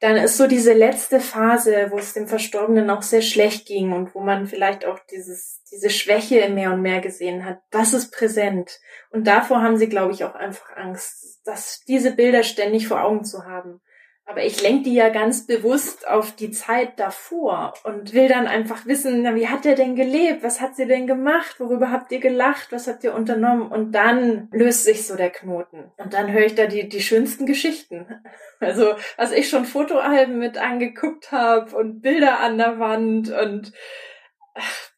dann 0.00 0.16
ist 0.16 0.36
so 0.36 0.46
diese 0.46 0.74
letzte 0.74 1.18
Phase, 1.18 1.88
wo 1.90 1.98
es 1.98 2.12
dem 2.12 2.28
Verstorbenen 2.28 2.90
auch 2.90 3.02
sehr 3.02 3.22
schlecht 3.22 3.66
ging 3.66 3.92
und 3.92 4.14
wo 4.14 4.20
man 4.20 4.46
vielleicht 4.46 4.84
auch 4.84 4.98
dieses, 5.10 5.62
diese 5.72 5.88
Schwäche 5.88 6.48
mehr 6.50 6.72
und 6.72 6.82
mehr 6.82 7.00
gesehen 7.00 7.44
hat, 7.44 7.60
das 7.70 7.94
ist 7.94 8.12
präsent. 8.12 8.80
Und 9.10 9.26
davor 9.26 9.62
haben 9.62 9.78
sie, 9.78 9.88
glaube 9.88 10.12
ich, 10.12 10.24
auch 10.24 10.34
einfach 10.34 10.76
Angst, 10.76 11.40
dass 11.44 11.80
diese 11.88 12.10
Bilder 12.12 12.42
ständig 12.42 12.86
vor 12.86 13.02
Augen 13.02 13.24
zu 13.24 13.46
haben. 13.46 13.80
Aber 14.26 14.42
ich 14.42 14.62
lenke 14.62 14.84
die 14.84 14.94
ja 14.94 15.10
ganz 15.10 15.46
bewusst 15.46 16.08
auf 16.08 16.32
die 16.32 16.50
Zeit 16.50 16.98
davor 16.98 17.74
und 17.84 18.14
will 18.14 18.26
dann 18.26 18.46
einfach 18.46 18.86
wissen, 18.86 19.22
na, 19.22 19.34
wie 19.34 19.48
hat 19.48 19.66
er 19.66 19.74
denn 19.74 19.96
gelebt? 19.96 20.42
Was 20.42 20.62
hat 20.62 20.76
sie 20.76 20.86
denn 20.86 21.06
gemacht? 21.06 21.60
Worüber 21.60 21.90
habt 21.90 22.10
ihr 22.10 22.20
gelacht? 22.20 22.72
Was 22.72 22.88
habt 22.88 23.04
ihr 23.04 23.14
unternommen? 23.14 23.68
Und 23.68 23.92
dann 23.92 24.48
löst 24.50 24.84
sich 24.84 25.06
so 25.06 25.16
der 25.16 25.28
Knoten. 25.28 25.92
Und 25.98 26.14
dann 26.14 26.32
höre 26.32 26.46
ich 26.46 26.54
da 26.54 26.66
die, 26.66 26.88
die 26.88 27.02
schönsten 27.02 27.46
Geschichten. 27.46 28.06
Also, 28.60 28.94
was 29.18 29.32
ich 29.32 29.50
schon 29.50 29.66
Fotoalben 29.66 30.38
mit 30.38 30.56
angeguckt 30.56 31.32
habe 31.32 31.76
und 31.76 32.00
Bilder 32.00 32.40
an 32.40 32.56
der 32.56 32.78
Wand 32.78 33.30
und 33.30 33.72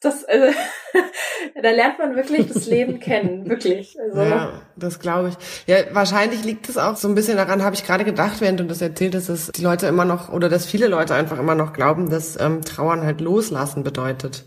das, 0.07 0.25
also, 0.25 0.57
da 1.63 1.71
lernt 1.71 1.99
man 1.99 2.17
wirklich 2.17 2.47
das 2.47 2.67
Leben 2.67 3.01
kennen, 3.01 3.49
wirklich. 3.49 3.97
Also. 4.01 4.23
Ja, 4.23 4.63
das 4.77 4.99
glaube 4.99 5.31
ich. 5.31 5.67
Ja, 5.67 5.77
wahrscheinlich 5.93 6.45
liegt 6.45 6.69
es 6.69 6.79
auch 6.79 6.97
so 6.97 7.09
ein 7.09 7.15
bisschen 7.15 7.37
daran, 7.37 7.63
habe 7.63 7.75
ich 7.75 7.85
gerade 7.85 8.05
gedacht, 8.05 8.41
während 8.41 8.61
du 8.61 8.65
das 8.65 8.81
erzählt 8.81 9.15
hast, 9.15 9.29
dass 9.29 9.53
die 9.53 9.63
Leute 9.63 9.87
immer 9.87 10.05
noch, 10.05 10.33
oder 10.33 10.49
dass 10.49 10.67
viele 10.67 10.87
Leute 10.87 11.15
einfach 11.15 11.39
immer 11.39 11.55
noch 11.55 11.73
glauben, 11.73 12.11
dass 12.11 12.41
ähm, 12.41 12.63
Trauern 12.63 13.05
halt 13.05 13.21
loslassen 13.21 13.83
bedeutet. 13.83 14.45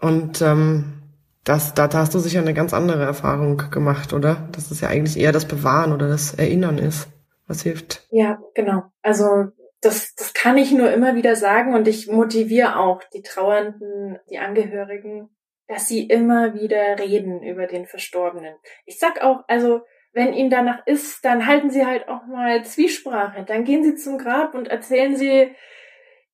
Und 0.00 0.40
ähm, 0.42 1.02
das, 1.44 1.74
da, 1.74 1.88
da 1.88 1.98
hast 1.98 2.14
du 2.14 2.18
sicher 2.18 2.40
eine 2.40 2.54
ganz 2.54 2.74
andere 2.74 3.04
Erfahrung 3.04 3.56
gemacht, 3.70 4.12
oder? 4.12 4.48
Dass 4.52 4.70
es 4.70 4.80
ja 4.80 4.88
eigentlich 4.88 5.18
eher 5.18 5.32
das 5.32 5.46
Bewahren 5.46 5.92
oder 5.92 6.08
das 6.08 6.34
Erinnern 6.34 6.78
ist, 6.78 7.08
was 7.46 7.62
hilft. 7.62 8.06
Ja, 8.10 8.38
genau. 8.54 8.84
Also 9.02 9.48
das, 9.80 10.14
das 10.14 10.34
kann 10.34 10.56
ich 10.56 10.72
nur 10.72 10.92
immer 10.92 11.14
wieder 11.14 11.36
sagen 11.36 11.74
und 11.74 11.86
ich 11.86 12.08
motiviere 12.08 12.78
auch 12.78 13.02
die 13.14 13.22
Trauernden, 13.22 14.18
die 14.30 14.38
Angehörigen, 14.38 15.30
dass 15.68 15.86
sie 15.86 16.04
immer 16.04 16.54
wieder 16.54 16.98
reden 16.98 17.42
über 17.42 17.66
den 17.66 17.86
Verstorbenen. 17.86 18.54
Ich 18.86 18.98
sag 18.98 19.22
auch, 19.22 19.44
also 19.46 19.82
wenn 20.12 20.32
ihnen 20.32 20.50
danach 20.50 20.86
ist, 20.86 21.24
dann 21.24 21.46
halten 21.46 21.70
sie 21.70 21.86
halt 21.86 22.08
auch 22.08 22.26
mal 22.26 22.64
Zwiesprache. 22.64 23.44
Dann 23.44 23.64
gehen 23.64 23.84
sie 23.84 23.94
zum 23.94 24.18
Grab 24.18 24.54
und 24.54 24.68
erzählen 24.68 25.14
sie 25.14 25.54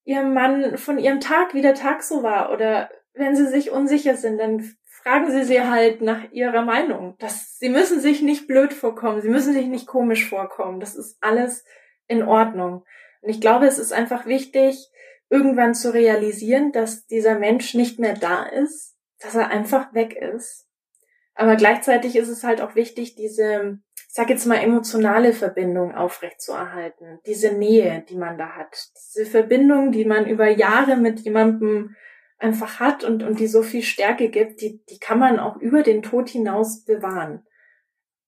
ihrem 0.05 0.33
Mann 0.33 0.79
von 0.79 0.99
ihrem 0.99 1.21
Tag, 1.21 1.55
wie 1.55 1.63
der 1.63 1.75
Tag 1.75 2.03
so 2.03 2.23
war. 2.23 2.53
Oder 2.53 2.91
wenn 3.13 3.35
sie 3.37 3.47
sich 3.47 3.71
unsicher 3.71 4.17
sind, 4.17 4.39
dann 4.39 4.65
fragen 5.05 5.31
Sie 5.31 5.45
sie 5.45 5.61
halt 5.61 6.01
nach 6.01 6.33
ihrer 6.33 6.63
Meinung. 6.63 7.17
Das, 7.19 7.59
sie 7.59 7.69
müssen 7.69 8.01
sich 8.01 8.23
nicht 8.23 8.47
blöd 8.47 8.73
vorkommen, 8.73 9.21
sie 9.21 9.29
müssen 9.29 9.53
sich 9.53 9.67
nicht 9.67 9.87
komisch 9.87 10.29
vorkommen. 10.29 10.81
Das 10.81 10.95
ist 10.95 11.19
alles 11.21 11.65
in 12.07 12.23
Ordnung. 12.23 12.85
Und 13.25 13.31
ich 13.31 13.41
glaube, 13.41 13.67
es 13.67 13.79
ist 13.79 13.93
einfach 13.95 14.27
wichtig, 14.27 14.91
irgendwann 15.31 15.75
zu 15.75 15.95
realisieren, 15.95 16.73
dass 16.73 17.07
dieser 17.07 17.39
Mensch 17.39 17.73
nicht 17.73 17.99
mehr 17.99 18.13
da 18.13 18.43
ist, 18.43 18.97
dass 19.19 19.35
er 19.35 19.49
einfach 19.49 19.95
weg 19.95 20.15
ist. 20.15 20.69
Aber 21.35 21.57
gleichzeitig 21.57 22.17
ist 22.17 22.29
es 22.29 22.45
halt 22.45 22.61
auch 22.61 22.75
wichtig, 22.75 23.15
diese, 23.17 23.79
ich 23.97 24.15
sag 24.15 24.29
jetzt 24.29 24.45
mal, 24.47 24.57
emotionale 24.57 25.33
Verbindung 25.33 25.95
aufrechtzuerhalten. 25.95 27.19
Diese 27.27 27.53
Nähe, 27.53 28.05
die 28.07 28.17
man 28.17 28.37
da 28.37 28.51
hat. 28.51 28.77
Diese 28.95 29.25
Verbindung, 29.25 29.91
die 29.91 30.05
man 30.05 30.27
über 30.27 30.49
Jahre 30.49 30.99
mit 30.99 31.21
jemandem 31.21 31.97
einfach 32.37 32.79
hat 32.79 33.05
und, 33.05 33.23
und 33.23 33.41
die 33.41 33.47
so 33.47 33.63
viel 33.63 33.83
Stärke 33.83 34.29
gibt, 34.29 34.61
die, 34.61 34.85
die 34.91 34.99
kann 34.99 35.19
man 35.19 35.41
auch 35.41 35.57
über 35.57 35.83
den 35.83 36.03
Tod 36.03 36.29
hinaus 36.29 36.85
bewahren. 36.85 37.43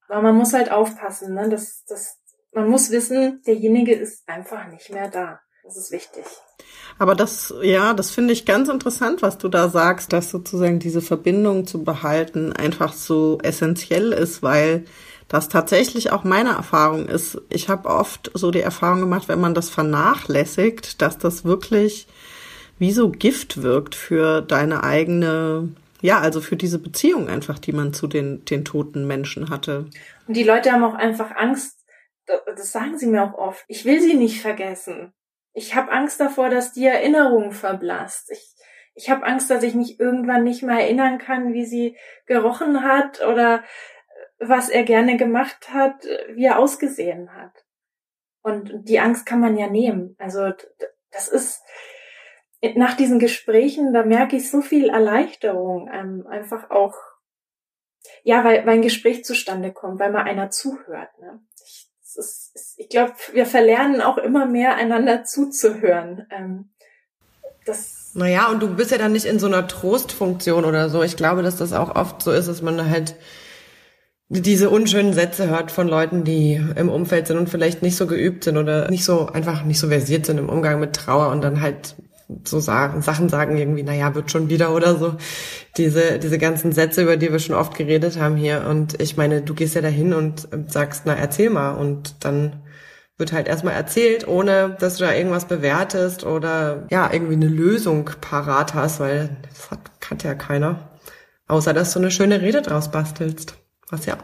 Aber 0.09 0.23
man 0.23 0.37
muss 0.37 0.55
halt 0.55 0.71
aufpassen, 0.71 1.35
ne? 1.35 1.51
Das, 1.51 1.85
das, 1.85 2.19
man 2.57 2.71
muss 2.71 2.91
wissen, 2.91 3.43
derjenige 3.47 3.95
ist 3.95 4.27
einfach 4.27 4.67
nicht 4.69 4.91
mehr 4.91 5.09
da. 5.09 5.41
Das 5.63 5.77
ist 5.77 5.93
wichtig. 5.93 6.25
Aber 6.99 7.15
das, 7.15 7.53
ja, 7.63 7.93
das 7.93 8.11
finde 8.11 8.33
ich 8.33 8.47
ganz 8.47 8.69
interessant, 8.69 9.21
was 9.21 9.37
du 9.37 9.49
da 9.49 9.69
sagst, 9.69 10.13
dass 10.13 10.31
sozusagen 10.31 10.79
diese 10.79 11.03
Verbindung 11.03 11.67
zu 11.67 11.85
behalten 11.85 12.53
einfach 12.55 12.95
so 12.95 13.39
essentiell 13.43 14.13
ist, 14.13 14.43
weil 14.43 14.85
das 15.29 15.49
tatsächlich 15.49 16.13
auch 16.13 16.25
meine 16.25 16.51
Erfahrung 16.51 17.07
ist. 17.09 17.43
Ich 17.51 17.69
habe 17.69 17.89
oft 17.89 18.31
so 18.33 18.51
die 18.51 18.61
Erfahrung 18.61 19.01
gemacht, 19.01 19.29
wenn 19.29 19.41
man 19.41 19.55
das 19.55 19.69
vernachlässigt, 19.69 21.03
dass 21.03 21.19
das 21.19 21.45
wirklich 21.45 22.07
wie 22.79 22.93
so 22.93 23.11
Gift 23.11 23.63
wirkt 23.63 23.95
für 23.95 24.41
deine 24.41 24.83
eigene, 24.83 25.71
ja, 26.01 26.21
also 26.21 26.41
für 26.41 26.57
diese 26.57 26.79
Beziehung 26.79 27.29
einfach, 27.29 27.59
die 27.59 27.73
man 27.73 27.93
zu 27.93 28.07
den, 28.07 28.45
den 28.45 28.65
toten 28.65 29.07
Menschen 29.07 29.51
hatte. 29.51 29.87
Und 30.27 30.37
die 30.37 30.45
Leute 30.45 30.73
haben 30.73 30.85
auch 30.85 30.95
einfach 30.95 31.35
Angst, 31.37 31.76
das 32.27 32.73
sagen 32.73 32.99
sie 32.99 33.07
mir 33.07 33.23
auch 33.23 33.35
oft, 33.35 33.65
ich 33.69 33.85
will 33.85 34.01
sie 34.01 34.15
nicht 34.15 34.41
vergessen. 34.41 35.13
Ich 35.53 35.75
habe 35.75 35.93
Angst 35.93 36.21
davor, 36.21 36.51
dass 36.51 36.73
die 36.73 36.87
Erinnerung 36.87 37.53
verblasst. 37.53 38.31
Ich, 38.31 38.55
ich 38.95 39.11
habe 39.11 39.25
Angst, 39.25 39.51
dass 39.51 39.63
ich 39.63 39.75
mich 39.75 39.99
irgendwann 39.99 40.45
nicht 40.45 40.63
mehr 40.63 40.79
erinnern 40.79 41.19
kann, 41.19 41.53
wie 41.55 41.65
sie 41.65 41.97
gerochen 42.27 42.83
hat 42.83 43.25
oder 43.27 43.65
was 44.39 44.69
er 44.69 44.83
gerne 44.83 45.17
gemacht 45.17 45.73
hat, 45.73 46.05
wie 46.35 46.45
er 46.45 46.59
ausgesehen 46.59 47.35
hat. 47.35 47.65
Und 48.43 48.89
die 48.89 49.01
Angst 49.01 49.27
kann 49.27 49.41
man 49.41 49.57
ja 49.57 49.69
nehmen. 49.69 50.15
Also 50.19 50.53
das 51.11 51.29
ist, 51.29 51.63
nach 52.75 52.97
diesen 52.97 53.19
Gesprächen, 53.19 53.93
da 53.93 54.05
merke 54.05 54.37
ich 54.37 54.51
so 54.51 54.61
viel 54.61 54.89
Erleichterung, 54.89 55.91
ähm, 55.93 56.27
einfach 56.29 56.71
auch, 56.71 56.95
ja, 58.23 58.45
weil, 58.45 58.67
weil 58.67 58.75
ein 58.75 58.83
Gespräch 58.83 59.25
zustande 59.25 59.73
kommt, 59.73 59.99
weil 59.99 60.13
mal 60.13 60.25
einer 60.25 60.51
zuhört. 60.51 61.11
Ne? 61.19 61.41
Ich, 62.19 62.77
ich 62.77 62.89
glaube, 62.89 63.13
wir 63.33 63.47
verlernen 63.47 64.01
auch 64.01 64.19
immer 64.19 64.47
mehr, 64.47 64.77
einander 64.77 65.25
zuzuhören. 65.25 66.27
Ähm, 66.31 66.71
das 67.65 68.11
naja, 68.15 68.49
und 68.49 68.63
du 68.63 68.75
bist 68.75 68.93
ja 68.93 68.99
dann 68.99 69.13
nicht 69.13 69.27
in 69.27 69.39
so 69.39 69.47
einer 69.47 69.69
Trostfunktion 69.69 70.65
oder 70.65 70.89
so. 70.89 71.03
Ich 71.03 71.19
glaube, 71.19 71.43
dass 71.43 71.57
das 71.57 71.75
auch 71.75 71.97
oft 71.97 72.23
so 72.23 72.33
ist, 72.33 72.49
dass 72.49 72.63
man 72.63 72.89
halt 72.89 73.15
diese 74.29 74.71
unschönen 74.71 75.13
Sätze 75.13 75.49
hört 75.49 75.71
von 75.71 75.87
Leuten, 75.87 76.25
die 76.25 76.55
im 76.77 76.89
Umfeld 76.89 77.27
sind 77.27 77.37
und 77.37 77.51
vielleicht 77.51 77.83
nicht 77.83 77.97
so 77.97 78.07
geübt 78.07 78.45
sind 78.45 78.57
oder 78.57 78.91
nicht 78.91 79.05
so 79.05 79.27
einfach 79.27 79.65
nicht 79.65 79.79
so 79.79 79.89
versiert 79.89 80.25
sind 80.25 80.39
im 80.39 80.49
Umgang 80.49 80.81
mit 80.81 80.95
Trauer 80.97 81.29
und 81.29 81.43
dann 81.43 81.61
halt 81.61 81.95
so 82.45 82.59
sagen, 82.59 83.03
Sachen 83.03 83.29
sagen 83.29 83.57
irgendwie, 83.57 83.83
naja, 83.83 84.15
wird 84.15 84.31
schon 84.31 84.49
wieder 84.49 84.75
oder 84.75 84.97
so. 84.97 85.17
Diese, 85.77 86.19
diese 86.19 86.39
ganzen 86.39 86.73
Sätze, 86.73 87.03
über 87.03 87.17
die 87.17 87.31
wir 87.31 87.39
schon 87.39 87.55
oft 87.55 87.77
geredet 87.77 88.19
haben 88.19 88.37
hier. 88.37 88.67
Und 88.69 89.01
ich 89.01 89.17
meine, 89.17 89.43
du 89.43 89.55
gehst 89.55 89.75
ja 89.75 89.81
dahin 89.81 90.13
und 90.13 90.49
sagst, 90.67 91.03
na, 91.05 91.15
erzähl 91.15 91.51
mal. 91.51 91.73
Und 91.73 92.25
dann 92.25 92.63
wird 93.17 93.33
halt 93.33 93.49
erstmal 93.49 93.75
erzählt, 93.75 94.27
ohne 94.27 94.77
dass 94.79 94.97
du 94.97 95.05
da 95.05 95.15
irgendwas 95.15 95.47
bewertest 95.47 96.25
oder 96.25 96.87
ja, 96.91 97.11
irgendwie 97.13 97.35
eine 97.35 97.49
Lösung 97.49 98.11
parat 98.21 98.75
hast, 98.75 99.01
weil 99.01 99.37
das 99.49 99.71
hat, 99.71 99.81
hat 100.11 100.23
ja 100.25 100.35
keiner. 100.35 100.91
Außer 101.49 101.73
dass 101.73 101.93
du 101.93 102.01
eine 102.01 102.11
schöne 102.11 102.43
Rede 102.43 102.61
draus 102.61 102.91
bastelst. 102.91 103.55
Was 103.89 104.07
ja 104.07 104.19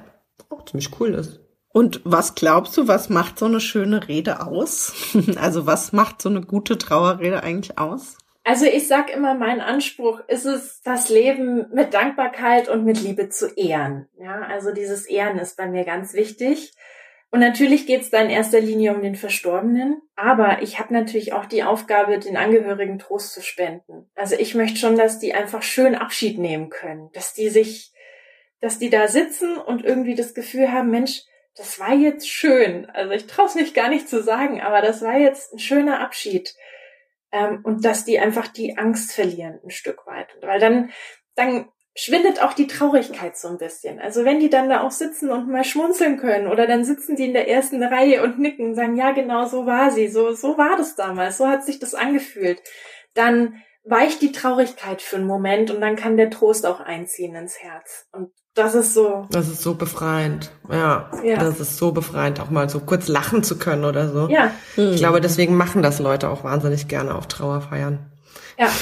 auch 0.51 0.65
ziemlich 0.65 0.91
cool 1.01 1.15
ist. 1.15 1.42
Und 1.73 2.03
was 2.05 2.35
glaubst 2.35 2.77
du, 2.77 2.87
was 2.87 3.09
macht 3.09 3.39
so 3.39 3.47
eine 3.47 3.61
schöne 3.61 4.09
Rede 4.09 4.47
aus? 4.47 4.93
Also 5.37 5.67
was 5.67 5.93
macht 5.93 6.21
so 6.21 6.29
eine 6.29 6.43
gute 6.43 6.79
Trauerrede 6.79 7.43
eigentlich 7.43 7.79
aus? 7.79 8.19
Also 8.45 8.67
ich 8.67 8.89
sag 8.89 9.15
immer, 9.15 9.35
mein 9.35 9.61
Anspruch 9.61 10.21
ist 10.27 10.47
es, 10.47 10.83
das 10.83 11.09
Leben 11.09 11.67
mit 11.73 11.95
Dankbarkeit 11.95 12.69
und 12.69 12.85
mit 12.85 13.01
Liebe 13.01 13.29
zu 13.29 13.47
ehren. 13.55 14.09
Ja, 14.19 14.43
also 14.43 14.73
dieses 14.73 15.07
Ehren 15.07 15.39
ist 15.39 15.57
bei 15.57 15.69
mir 15.69 15.85
ganz 15.85 16.13
wichtig. 16.13 16.75
Und 17.31 17.41
natürlich 17.41 17.87
geht 17.87 18.03
es 18.03 18.11
da 18.11 18.21
in 18.21 18.29
erster 18.29 18.61
Linie 18.61 18.95
um 18.95 19.01
den 19.01 19.15
Verstorbenen, 19.15 20.03
aber 20.17 20.61
ich 20.61 20.79
habe 20.79 20.93
natürlich 20.93 21.33
auch 21.33 21.47
die 21.47 21.63
Aufgabe, 21.63 22.19
den 22.19 22.37
Angehörigen 22.37 22.99
Trost 22.99 23.33
zu 23.33 23.41
spenden. 23.41 24.11
Also 24.15 24.37
ich 24.37 24.55
möchte 24.55 24.77
schon, 24.77 24.97
dass 24.97 25.19
die 25.19 25.33
einfach 25.33 25.63
schön 25.63 25.95
Abschied 25.95 26.39
nehmen 26.39 26.69
können, 26.69 27.09
dass 27.15 27.33
die 27.33 27.49
sich, 27.49 27.95
dass 28.61 28.79
die 28.79 28.91
da 28.91 29.09
sitzen 29.09 29.57
und 29.57 29.83
irgendwie 29.83 30.15
das 30.15 30.35
Gefühl 30.35 30.71
haben, 30.73 30.91
Mensch, 30.91 31.23
das 31.57 31.79
war 31.79 31.93
jetzt 31.93 32.29
schön. 32.29 32.89
Also 32.91 33.13
ich 33.13 33.27
traue 33.27 33.47
es 33.47 33.55
mich 33.55 33.75
gar 33.75 33.89
nicht 33.89 34.09
zu 34.09 34.23
sagen, 34.23 34.61
aber 34.61 34.81
das 34.81 35.03
war 35.03 35.17
jetzt 35.19 35.53
ein 35.53 35.59
schöner 35.59 36.01
Abschied. 36.01 36.55
Ähm, 37.31 37.61
und 37.63 37.85
dass 37.85 38.05
die 38.05 38.19
einfach 38.19 38.49
die 38.49 38.79
Angst 38.79 39.13
verlieren 39.13 39.61
ein 39.65 39.71
Stück 39.71 40.07
weit. 40.07 40.29
Weil 40.41 40.61
dann, 40.61 40.91
dann 41.35 41.69
schwindet 41.95 42.43
auch 42.43 42.55
die 42.55 42.67
Traurigkeit 42.67 43.37
so 43.37 43.49
ein 43.49 43.59
bisschen. 43.59 44.01
Also 44.01 44.25
wenn 44.25 44.41
die 44.41 44.49
dann 44.49 44.71
da 44.71 44.83
auch 44.83 44.91
sitzen 44.91 45.31
und 45.31 45.49
mal 45.49 45.65
schmunzeln 45.65 46.17
können 46.17 46.47
oder 46.47 46.67
dann 46.67 46.85
sitzen 46.85 47.17
die 47.17 47.27
in 47.27 47.35
der 47.35 47.49
ersten 47.49 47.83
Reihe 47.83 48.23
und 48.23 48.39
nicken 48.39 48.69
und 48.69 48.75
sagen, 48.75 48.97
ja 48.97 49.13
genau 49.13 49.45
so 49.47 49.67
war 49.67 49.91
sie, 49.91 50.09
so, 50.09 50.33
so 50.33 50.57
war 50.57 50.77
das 50.77 50.95
damals, 50.95 51.37
so 51.37 51.49
hat 51.49 51.65
sich 51.65 51.79
das 51.79 51.95
angefühlt, 51.95 52.63
dann 53.15 53.63
weicht 53.85 54.23
die 54.23 54.33
Traurigkeit 54.33 55.03
für 55.03 55.17
einen 55.17 55.27
Moment 55.27 55.71
und 55.71 55.81
dann 55.81 55.97
kann 55.97 56.17
der 56.17 56.31
Trost 56.31 56.65
auch 56.65 56.81
einziehen 56.81 57.35
ins 57.35 57.63
Herz. 57.63 58.09
Und 58.13 58.33
das 58.55 58.75
ist 58.75 58.93
so. 58.93 59.27
Das 59.31 59.49
ist 59.49 59.63
so 59.63 59.75
befreiend. 59.75 60.51
Ja, 60.71 61.11
ja. 61.25 61.37
Das 61.37 61.59
ist 61.59 61.79
so 61.79 61.93
befreiend, 61.93 62.39
auch 62.41 62.51
mal 62.51 62.69
so 62.69 62.81
kurz 62.81 63.09
lachen 63.09 63.43
zu 63.43 63.59
können 63.59 63.85
oder 63.85 64.11
so. 64.11 64.29
Ja. 64.29 64.51
Ich 64.77 64.97
glaube, 64.97 65.21
deswegen 65.21 65.57
machen 65.57 65.83
das 65.83 65.99
Leute 65.99 66.29
auch 66.29 66.45
wahnsinnig 66.45 66.89
gerne 66.89 67.15
auf 67.15 67.27
Trauerfeiern. 67.27 68.11
Ja. 68.59 68.69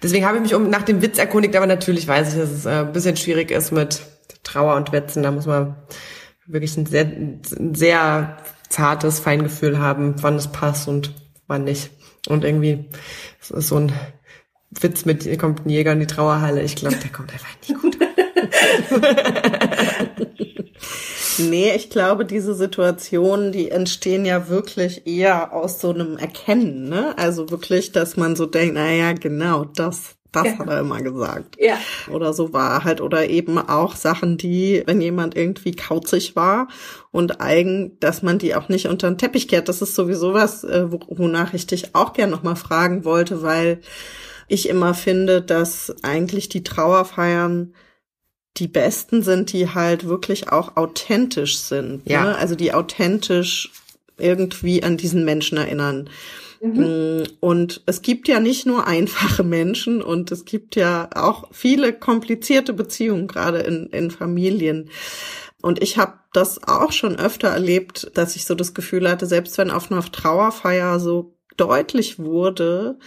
Deswegen 0.00 0.24
habe 0.24 0.36
ich 0.36 0.42
mich 0.44 0.54
um 0.54 0.70
nach 0.70 0.82
dem 0.82 1.02
Witz 1.02 1.18
erkundigt, 1.18 1.56
aber 1.56 1.66
natürlich 1.66 2.06
weiß 2.06 2.32
ich, 2.32 2.38
dass 2.38 2.50
es 2.50 2.66
äh, 2.66 2.82
ein 2.82 2.92
bisschen 2.92 3.16
schwierig 3.16 3.50
ist 3.50 3.72
mit 3.72 4.00
Trauer 4.44 4.76
und 4.76 4.92
Wetzen. 4.92 5.24
Da 5.24 5.32
muss 5.32 5.46
man 5.46 5.74
wirklich 6.46 6.76
ein 6.76 6.86
sehr, 6.86 7.04
ein 7.04 7.74
sehr 7.74 8.36
zartes 8.68 9.18
Feingefühl 9.18 9.80
haben, 9.80 10.14
wann 10.22 10.36
es 10.36 10.52
passt 10.52 10.86
und 10.86 11.14
wann 11.48 11.64
nicht. 11.64 11.90
Und 12.28 12.44
irgendwie, 12.44 12.88
es 13.40 13.50
ist 13.50 13.68
so 13.68 13.76
ein 13.76 13.92
Witz 14.70 15.04
mit, 15.04 15.38
kommt 15.38 15.66
ein 15.66 15.70
Jäger 15.70 15.92
in 15.92 16.00
die 16.00 16.06
Trauerhalle. 16.06 16.62
Ich 16.62 16.76
glaube, 16.76 16.96
der 16.96 17.10
kommt 17.10 17.32
einfach 17.32 17.48
nie 17.68 17.74
gut. 17.74 17.98
nee, 21.38 21.72
ich 21.74 21.90
glaube, 21.90 22.24
diese 22.24 22.54
Situationen, 22.54 23.52
die 23.52 23.70
entstehen 23.70 24.24
ja 24.24 24.48
wirklich 24.48 25.06
eher 25.06 25.52
aus 25.52 25.80
so 25.80 25.90
einem 25.90 26.18
Erkennen, 26.18 26.88
ne? 26.88 27.16
Also 27.18 27.50
wirklich, 27.50 27.92
dass 27.92 28.16
man 28.16 28.36
so 28.36 28.46
denkt, 28.46 28.74
na 28.74 28.92
ja, 28.92 29.12
genau, 29.12 29.64
das, 29.64 30.16
das 30.32 30.46
ja. 30.46 30.58
hat 30.58 30.68
er 30.68 30.80
immer 30.80 31.02
gesagt. 31.02 31.56
Ja. 31.58 31.78
Oder 32.10 32.32
so 32.32 32.52
war 32.52 32.84
halt. 32.84 33.00
Oder 33.00 33.28
eben 33.28 33.58
auch 33.58 33.96
Sachen, 33.96 34.36
die, 34.36 34.82
wenn 34.86 35.00
jemand 35.00 35.36
irgendwie 35.36 35.72
kauzig 35.72 36.36
war 36.36 36.68
und 37.10 37.40
eigen, 37.40 37.98
dass 38.00 38.22
man 38.22 38.38
die 38.38 38.54
auch 38.54 38.68
nicht 38.68 38.86
unter 38.86 39.10
den 39.10 39.18
Teppich 39.18 39.48
kehrt. 39.48 39.68
Das 39.68 39.82
ist 39.82 39.94
sowieso 39.94 40.34
was, 40.34 40.64
äh, 40.64 40.86
wonach 40.90 41.54
ich 41.54 41.66
dich 41.66 41.94
auch 41.94 42.12
gern 42.12 42.30
nochmal 42.30 42.56
fragen 42.56 43.04
wollte, 43.04 43.42
weil 43.42 43.80
ich 44.48 44.68
immer 44.68 44.94
finde, 44.94 45.42
dass 45.42 45.94
eigentlich 46.02 46.48
die 46.48 46.64
Trauerfeiern 46.64 47.74
die 48.58 48.68
besten 48.68 49.22
sind, 49.22 49.52
die 49.52 49.74
halt 49.74 50.06
wirklich 50.06 50.50
auch 50.50 50.76
authentisch 50.76 51.58
sind. 51.58 52.02
Ja. 52.08 52.24
Ne? 52.24 52.36
Also 52.36 52.54
die 52.54 52.72
authentisch 52.72 53.70
irgendwie 54.16 54.82
an 54.82 54.96
diesen 54.96 55.24
Menschen 55.24 55.58
erinnern. 55.58 56.10
Mhm. 56.60 56.80
Mm, 56.80 57.22
und 57.40 57.82
es 57.86 58.02
gibt 58.02 58.28
ja 58.28 58.40
nicht 58.40 58.66
nur 58.66 58.86
einfache 58.86 59.44
Menschen 59.44 60.02
und 60.02 60.32
es 60.32 60.44
gibt 60.44 60.76
ja 60.76 61.08
auch 61.14 61.48
viele 61.52 61.92
komplizierte 61.92 62.72
Beziehungen, 62.72 63.28
gerade 63.28 63.58
in, 63.58 63.86
in 63.86 64.10
Familien. 64.10 64.90
Und 65.62 65.82
ich 65.82 65.98
habe 65.98 66.14
das 66.32 66.66
auch 66.66 66.92
schon 66.92 67.16
öfter 67.16 67.48
erlebt, 67.48 68.10
dass 68.14 68.36
ich 68.36 68.44
so 68.44 68.54
das 68.54 68.74
Gefühl 68.74 69.08
hatte, 69.08 69.26
selbst 69.26 69.58
wenn 69.58 69.70
auf 69.70 69.90
einer 69.90 70.02
Trauerfeier 70.02 71.00
so 71.00 71.34
deutlich 71.56 72.18
wurde, 72.18 72.98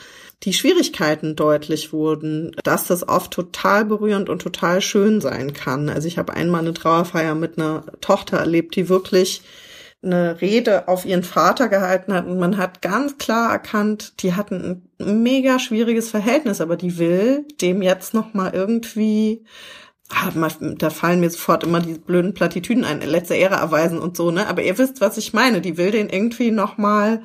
die 0.43 0.53
Schwierigkeiten 0.53 1.35
deutlich 1.35 1.93
wurden, 1.93 2.55
dass 2.63 2.85
das 2.85 3.07
oft 3.07 3.31
total 3.31 3.85
berührend 3.85 4.29
und 4.29 4.41
total 4.41 4.81
schön 4.81 5.21
sein 5.21 5.53
kann. 5.53 5.89
Also 5.89 6.07
ich 6.07 6.17
habe 6.17 6.33
einmal 6.33 6.61
eine 6.61 6.73
Trauerfeier 6.73 7.35
mit 7.35 7.57
einer 7.57 7.85
Tochter 8.01 8.37
erlebt, 8.37 8.75
die 8.75 8.89
wirklich 8.89 9.43
eine 10.03 10.41
Rede 10.41 10.87
auf 10.87 11.05
ihren 11.05 11.21
Vater 11.21 11.67
gehalten 11.67 12.11
hat 12.13 12.25
und 12.25 12.39
man 12.39 12.57
hat 12.57 12.81
ganz 12.81 13.19
klar 13.19 13.51
erkannt, 13.51 14.13
die 14.23 14.33
hatten 14.33 14.81
ein 14.99 15.21
mega 15.21 15.59
schwieriges 15.59 16.09
Verhältnis, 16.09 16.59
aber 16.59 16.75
die 16.75 16.97
will 16.97 17.45
dem 17.61 17.83
jetzt 17.83 18.15
noch 18.15 18.33
mal 18.33 18.51
irgendwie 18.51 19.45
ah, 20.09 20.31
da 20.77 20.89
fallen 20.89 21.19
mir 21.19 21.29
sofort 21.29 21.63
immer 21.63 21.79
die 21.79 21.93
blöden 21.93 22.33
Plattitüden 22.33 22.83
ein, 22.83 23.01
letzte 23.01 23.35
Ehre 23.35 23.55
erweisen 23.55 23.99
und 23.99 24.17
so, 24.17 24.31
ne? 24.31 24.47
Aber 24.47 24.63
ihr 24.63 24.77
wisst, 24.77 25.01
was 25.01 25.17
ich 25.17 25.33
meine. 25.33 25.61
Die 25.61 25.77
will 25.77 25.91
den 25.91 26.09
irgendwie 26.09 26.51
noch 26.51 26.77
mal 26.77 27.21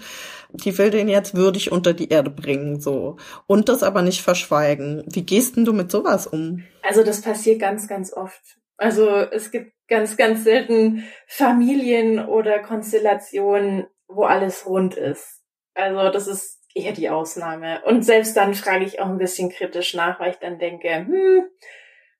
die 0.64 0.76
will 0.78 0.90
den 0.90 1.08
jetzt 1.08 1.34
würdig 1.34 1.72
unter 1.72 1.94
die 1.94 2.08
Erde 2.08 2.30
bringen, 2.30 2.80
so. 2.80 3.16
Und 3.46 3.68
das 3.68 3.82
aber 3.82 4.02
nicht 4.02 4.22
verschweigen. 4.22 5.04
Wie 5.06 5.24
gehst 5.24 5.56
denn 5.56 5.64
du 5.64 5.72
mit 5.72 5.90
sowas 5.90 6.26
um? 6.26 6.64
Also 6.82 7.04
das 7.04 7.22
passiert 7.22 7.60
ganz, 7.60 7.88
ganz 7.88 8.12
oft. 8.12 8.42
Also 8.76 9.08
es 9.08 9.50
gibt 9.50 9.72
ganz, 9.88 10.16
ganz 10.16 10.44
selten 10.44 11.04
Familien 11.26 12.24
oder 12.26 12.58
Konstellationen, 12.60 13.86
wo 14.08 14.24
alles 14.24 14.66
rund 14.66 14.94
ist. 14.94 15.42
Also 15.74 16.10
das 16.10 16.26
ist 16.26 16.62
eher 16.74 16.92
die 16.92 17.08
Ausnahme. 17.08 17.82
Und 17.84 18.04
selbst 18.04 18.36
dann 18.36 18.54
frage 18.54 18.84
ich 18.84 19.00
auch 19.00 19.06
ein 19.06 19.18
bisschen 19.18 19.50
kritisch 19.50 19.94
nach, 19.94 20.20
weil 20.20 20.30
ich 20.30 20.38
dann 20.38 20.58
denke, 20.58 20.88
hm, 20.88 21.46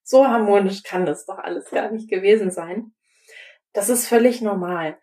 so 0.03 0.27
harmonisch 0.27 0.83
kann 0.83 1.05
das 1.05 1.27
doch 1.27 1.39
alles 1.39 1.71
gar 1.71 1.91
nicht 1.91 2.09
gewesen 2.09 2.51
sein. 2.51 2.93
Das 3.73 3.89
ist 3.89 4.07
völlig 4.09 4.41
normal. 4.41 4.99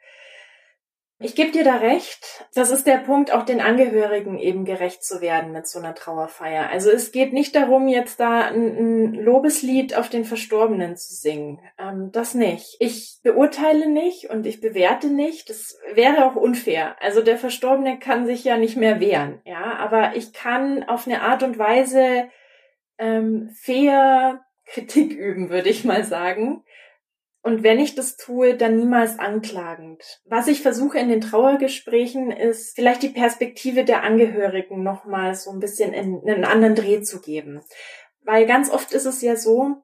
Ich 1.24 1.36
gebe 1.36 1.52
dir 1.52 1.64
da 1.64 1.78
recht. 1.78 2.46
Das 2.54 2.70
ist 2.70 2.86
der 2.86 2.98
Punkt, 2.98 3.32
auch 3.32 3.44
den 3.44 3.62
Angehörigen 3.62 4.38
eben 4.38 4.66
gerecht 4.66 5.06
zu 5.06 5.22
werden 5.22 5.54
mit 5.54 5.68
so 5.68 5.80
einer 5.80 5.96
Trauerfeier. 5.96 6.70
Also 6.70 6.92
es 6.92 7.14
geht 7.14 7.32
nicht 7.32 7.56
darum, 7.56 7.88
jetzt 7.88 8.20
da 8.20 8.42
ein, 8.48 9.14
Lobeslied 9.14 9.96
auf 9.96 10.10
den 10.10 10.26
Verstorbenen 10.26 10.98
zu 10.98 11.14
singen. 11.16 11.62
Ähm, 11.80 12.10
das 12.12 12.34
nicht. 12.34 12.76
Ich 12.80 13.20
beurteile 13.24 13.88
nicht 13.90 14.30
und 14.30 14.46
ich 14.46 14.60
bewerte 14.60 15.08
nicht. 15.08 15.50
Das 15.50 15.80
wäre 15.94 16.26
auch 16.26 16.36
unfair. 16.36 16.98
Also 17.02 17.22
der 17.22 17.38
Verstorbene 17.38 18.00
kann 18.00 18.26
sich 18.26 18.44
ja 18.44 18.58
nicht 18.58 18.76
mehr 18.76 19.00
wehren. 19.00 19.42
Ja, 19.46 19.78
aber 19.78 20.18
ich 20.18 20.34
kann 20.34 20.84
auf 20.84 21.08
eine 21.08 21.22
Art 21.22 21.42
und 21.42 21.58
Weise 21.58 22.28
ähm, 22.98 23.50
fair 23.56 24.44
Kritik 24.66 25.14
üben, 25.14 25.50
würde 25.50 25.70
ich 25.70 25.86
mal 25.86 26.04
sagen 26.04 26.64
und 27.46 27.62
wenn 27.62 27.78
ich 27.78 27.94
das 27.94 28.16
tue, 28.16 28.56
dann 28.56 28.78
niemals 28.78 29.20
anklagend. 29.20 30.22
Was 30.24 30.48
ich 30.48 30.62
versuche 30.62 30.98
in 30.98 31.10
den 31.10 31.20
Trauergesprächen 31.20 32.32
ist, 32.32 32.74
vielleicht 32.74 33.04
die 33.04 33.10
Perspektive 33.10 33.84
der 33.84 34.02
Angehörigen 34.02 34.82
nochmal 34.82 35.36
so 35.36 35.52
ein 35.52 35.60
bisschen 35.60 35.92
in, 35.92 36.22
in 36.22 36.36
einen 36.36 36.46
anderen 36.46 36.76
Dreh 36.76 37.02
zu 37.02 37.20
geben. 37.20 37.62
Weil 38.22 38.46
ganz 38.46 38.72
oft 38.72 38.94
ist 38.94 39.06
es 39.06 39.22
ja 39.22 39.36
so, 39.36 39.84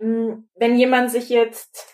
hm, 0.00 0.48
wenn 0.56 0.76
jemand 0.76 1.12
sich 1.12 1.28
jetzt, 1.28 1.86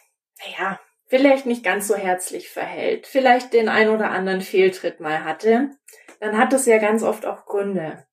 naja, 0.42 0.80
vielleicht 1.06 1.44
nicht 1.44 1.62
ganz 1.62 1.86
so 1.86 1.94
herzlich 1.94 2.48
verhält, 2.48 3.06
vielleicht 3.06 3.52
den 3.52 3.68
ein 3.68 3.90
oder 3.90 4.10
anderen 4.10 4.40
Fehltritt 4.40 5.00
mal 5.00 5.22
hatte, 5.22 5.68
dann 6.18 6.38
hat 6.38 6.54
das 6.54 6.64
ja 6.64 6.78
ganz 6.78 7.02
oft 7.02 7.26
auch 7.26 7.44
Gründe. 7.44 8.06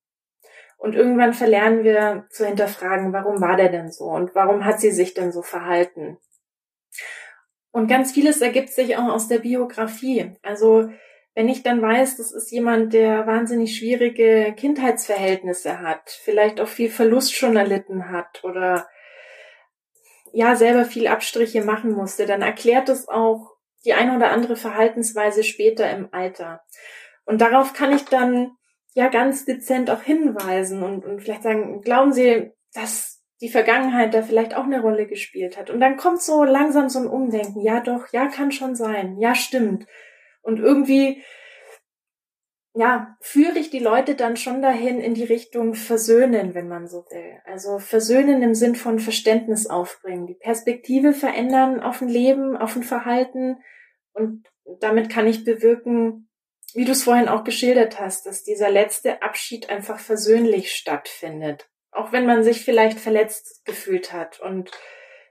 Und 0.76 0.94
irgendwann 0.94 1.32
verlernen 1.32 1.84
wir 1.84 2.26
zu 2.28 2.44
hinterfragen, 2.44 3.14
warum 3.14 3.40
war 3.40 3.56
der 3.56 3.70
denn 3.70 3.90
so 3.90 4.04
und 4.04 4.34
warum 4.34 4.66
hat 4.66 4.78
sie 4.78 4.90
sich 4.90 5.14
denn 5.14 5.32
so 5.32 5.40
verhalten? 5.40 6.18
Und 7.72 7.88
ganz 7.88 8.12
vieles 8.12 8.40
ergibt 8.40 8.70
sich 8.70 8.96
auch 8.96 9.08
aus 9.08 9.28
der 9.28 9.38
Biografie. 9.38 10.32
Also 10.42 10.90
wenn 11.34 11.48
ich 11.48 11.62
dann 11.62 11.80
weiß, 11.80 12.16
das 12.16 12.32
ist 12.32 12.50
jemand, 12.50 12.92
der 12.92 13.26
wahnsinnig 13.26 13.76
schwierige 13.76 14.52
Kindheitsverhältnisse 14.56 15.80
hat, 15.80 16.10
vielleicht 16.24 16.60
auch 16.60 16.68
viel 16.68 16.90
Verlust 16.90 17.34
schon 17.34 17.56
erlitten 17.56 18.10
hat 18.10 18.42
oder 18.42 18.88
ja 20.32 20.56
selber 20.56 20.84
viel 20.84 21.06
Abstriche 21.06 21.62
machen 21.62 21.92
musste, 21.92 22.26
dann 22.26 22.42
erklärt 22.42 22.88
es 22.88 23.08
auch 23.08 23.56
die 23.84 23.94
eine 23.94 24.16
oder 24.16 24.30
andere 24.30 24.56
Verhaltensweise 24.56 25.44
später 25.44 25.90
im 25.90 26.08
Alter. 26.12 26.62
Und 27.24 27.40
darauf 27.40 27.72
kann 27.72 27.94
ich 27.94 28.04
dann 28.04 28.52
ja 28.94 29.08
ganz 29.08 29.44
dezent 29.44 29.90
auch 29.90 30.02
hinweisen 30.02 30.82
und, 30.82 31.04
und 31.04 31.20
vielleicht 31.22 31.44
sagen, 31.44 31.80
glauben 31.80 32.12
Sie, 32.12 32.50
dass 32.74 33.19
die 33.40 33.48
Vergangenheit 33.48 34.12
da 34.12 34.22
vielleicht 34.22 34.54
auch 34.54 34.64
eine 34.64 34.82
Rolle 34.82 35.06
gespielt 35.06 35.56
hat. 35.56 35.70
Und 35.70 35.80
dann 35.80 35.96
kommt 35.96 36.20
so 36.20 36.44
langsam 36.44 36.88
so 36.88 36.98
ein 36.98 37.06
Umdenken. 37.06 37.60
Ja, 37.60 37.80
doch, 37.80 38.12
ja, 38.12 38.28
kann 38.28 38.52
schon 38.52 38.74
sein. 38.74 39.16
Ja, 39.18 39.34
stimmt. 39.34 39.86
Und 40.42 40.58
irgendwie, 40.58 41.22
ja, 42.74 43.16
führe 43.20 43.58
ich 43.58 43.70
die 43.70 43.78
Leute 43.78 44.14
dann 44.14 44.36
schon 44.36 44.60
dahin 44.60 45.00
in 45.00 45.14
die 45.14 45.24
Richtung 45.24 45.74
versöhnen, 45.74 46.54
wenn 46.54 46.68
man 46.68 46.86
so 46.86 47.06
will. 47.10 47.40
Also 47.44 47.78
versöhnen 47.78 48.42
im 48.42 48.54
Sinn 48.54 48.76
von 48.76 48.98
Verständnis 48.98 49.66
aufbringen, 49.66 50.26
die 50.26 50.34
Perspektive 50.34 51.14
verändern 51.14 51.80
auf 51.80 52.02
ein 52.02 52.08
Leben, 52.08 52.56
auf 52.56 52.76
ein 52.76 52.82
Verhalten. 52.82 53.56
Und 54.12 54.46
damit 54.80 55.08
kann 55.08 55.26
ich 55.26 55.44
bewirken, 55.44 56.28
wie 56.74 56.84
du 56.84 56.92
es 56.92 57.04
vorhin 57.04 57.28
auch 57.28 57.44
geschildert 57.44 57.98
hast, 57.98 58.26
dass 58.26 58.44
dieser 58.44 58.70
letzte 58.70 59.22
Abschied 59.22 59.70
einfach 59.70 59.98
versöhnlich 59.98 60.72
stattfindet. 60.72 61.69
Auch 61.92 62.12
wenn 62.12 62.26
man 62.26 62.44
sich 62.44 62.64
vielleicht 62.64 62.98
verletzt 62.98 63.64
gefühlt 63.64 64.12
hat 64.12 64.40
und 64.40 64.70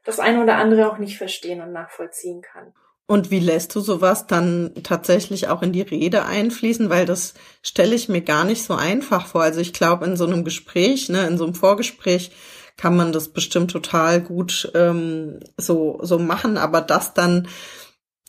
das 0.04 0.20
eine 0.20 0.42
oder 0.42 0.56
andere 0.56 0.92
auch 0.92 0.98
nicht 0.98 1.18
verstehen 1.18 1.62
und 1.62 1.72
nachvollziehen 1.72 2.42
kann. 2.42 2.74
Und 3.08 3.32
wie 3.32 3.40
lässt 3.40 3.74
du 3.74 3.80
sowas 3.80 4.28
dann 4.28 4.72
tatsächlich 4.84 5.48
auch 5.48 5.64
in 5.64 5.72
die 5.72 5.82
Rede 5.82 6.26
einfließen? 6.26 6.92
Weil 6.92 7.08
das 7.08 7.34
stelle 7.64 7.96
ich 7.96 8.08
mir 8.08 8.22
gar 8.22 8.44
nicht 8.44 8.64
so 8.64 8.76
einfach 8.76 9.26
vor. 9.26 9.42
Also 9.42 9.62
ich 9.62 9.74
glaube, 9.74 10.06
in 10.06 10.16
so 10.16 10.28
einem 10.28 10.44
Gespräch, 10.44 11.10
ne, 11.10 11.26
in 11.26 11.38
so 11.38 11.46
einem 11.46 11.56
Vorgespräch 11.56 12.32
kann 12.78 12.96
man 12.96 13.12
das 13.12 13.30
bestimmt 13.30 13.72
total 13.72 14.22
gut 14.22 14.72
ähm, 14.76 15.40
so, 15.58 16.00
so 16.04 16.20
machen, 16.20 16.58
aber 16.58 16.82
das 16.82 17.16
dann 17.16 17.48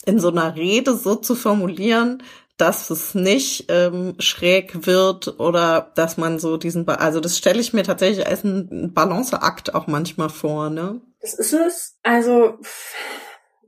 in 0.07 0.19
so 0.19 0.31
einer 0.31 0.57
Rede 0.57 0.95
so 0.95 1.15
zu 1.15 1.35
formulieren, 1.35 2.23
dass 2.61 2.91
es 2.91 3.15
nicht 3.15 3.67
ähm, 3.69 4.15
schräg 4.19 4.87
wird 4.87 5.41
oder 5.41 5.93
dass 5.95 6.17
man 6.17 6.39
so 6.39 6.57
diesen, 6.57 6.85
ba 6.85 6.95
also 6.95 7.21
das 7.21 7.39
stelle 7.39 7.61
ich 7.61 7.73
mir 7.73 7.85
tatsächlich 7.85 8.27
als 8.27 8.45
ein 8.45 8.93
Balanceakt 8.93 9.75
auch 9.75 9.87
manchmal 9.87 10.29
vor, 10.29 10.71
ne? 10.71 11.01
Das 11.21 11.35
ist 11.35 11.53
es. 11.53 11.99
Also 12.03 12.59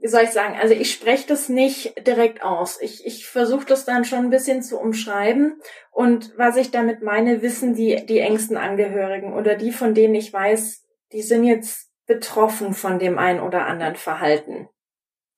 wie 0.03 0.09
soll 0.09 0.25
ich 0.25 0.31
sagen? 0.31 0.57
Also 0.61 0.75
ich 0.75 0.93
spreche 0.93 1.29
das 1.29 1.49
nicht 1.49 2.07
direkt 2.07 2.43
aus. 2.43 2.79
Ich, 2.81 3.07
ich 3.07 3.27
versuche 3.27 3.67
das 3.67 3.85
dann 3.85 4.05
schon 4.05 4.19
ein 4.19 4.31
bisschen 4.31 4.63
zu 4.63 4.79
umschreiben. 4.79 5.61
Und 5.93 6.33
was 6.37 6.57
ich 6.57 6.73
damit 6.73 7.03
meine, 7.03 7.41
wissen 7.41 7.75
die, 7.75 8.05
die 8.05 8.19
engsten 8.19 8.57
Angehörigen 8.57 9.33
oder 9.33 9.55
die, 9.55 9.71
von 9.71 9.95
denen 9.95 10.17
ich 10.17 10.33
weiß, 10.33 10.83
die 11.13 11.23
sind 11.23 11.45
jetzt 11.45 11.89
betroffen 12.07 12.75
von 12.75 12.99
dem 12.99 13.17
einen 13.17 13.41
oder 13.41 13.67
anderen 13.67 13.95
Verhalten. 13.95 14.69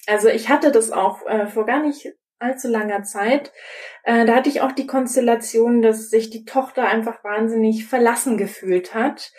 Also 0.07 0.29
ich 0.29 0.49
hatte 0.49 0.73
das 0.73 0.90
auch 0.90 1.27
äh, 1.27 1.47
vor 1.47 1.67
gar 1.67 1.83
nicht 1.83 2.14
allzu 2.44 2.68
langer 2.68 3.02
Zeit. 3.02 3.52
Äh, 4.02 4.24
da 4.26 4.37
hatte 4.37 4.48
ich 4.48 4.61
auch 4.61 4.72
die 4.72 4.87
Konstellation, 4.87 5.83
dass 5.83 6.11
sich 6.11 6.30
die 6.30 6.44
Tochter 6.44 6.87
einfach 6.87 7.24
wahnsinnig 7.24 7.87
verlassen 7.87 8.37
gefühlt 8.37 8.94
hat. 8.94 9.33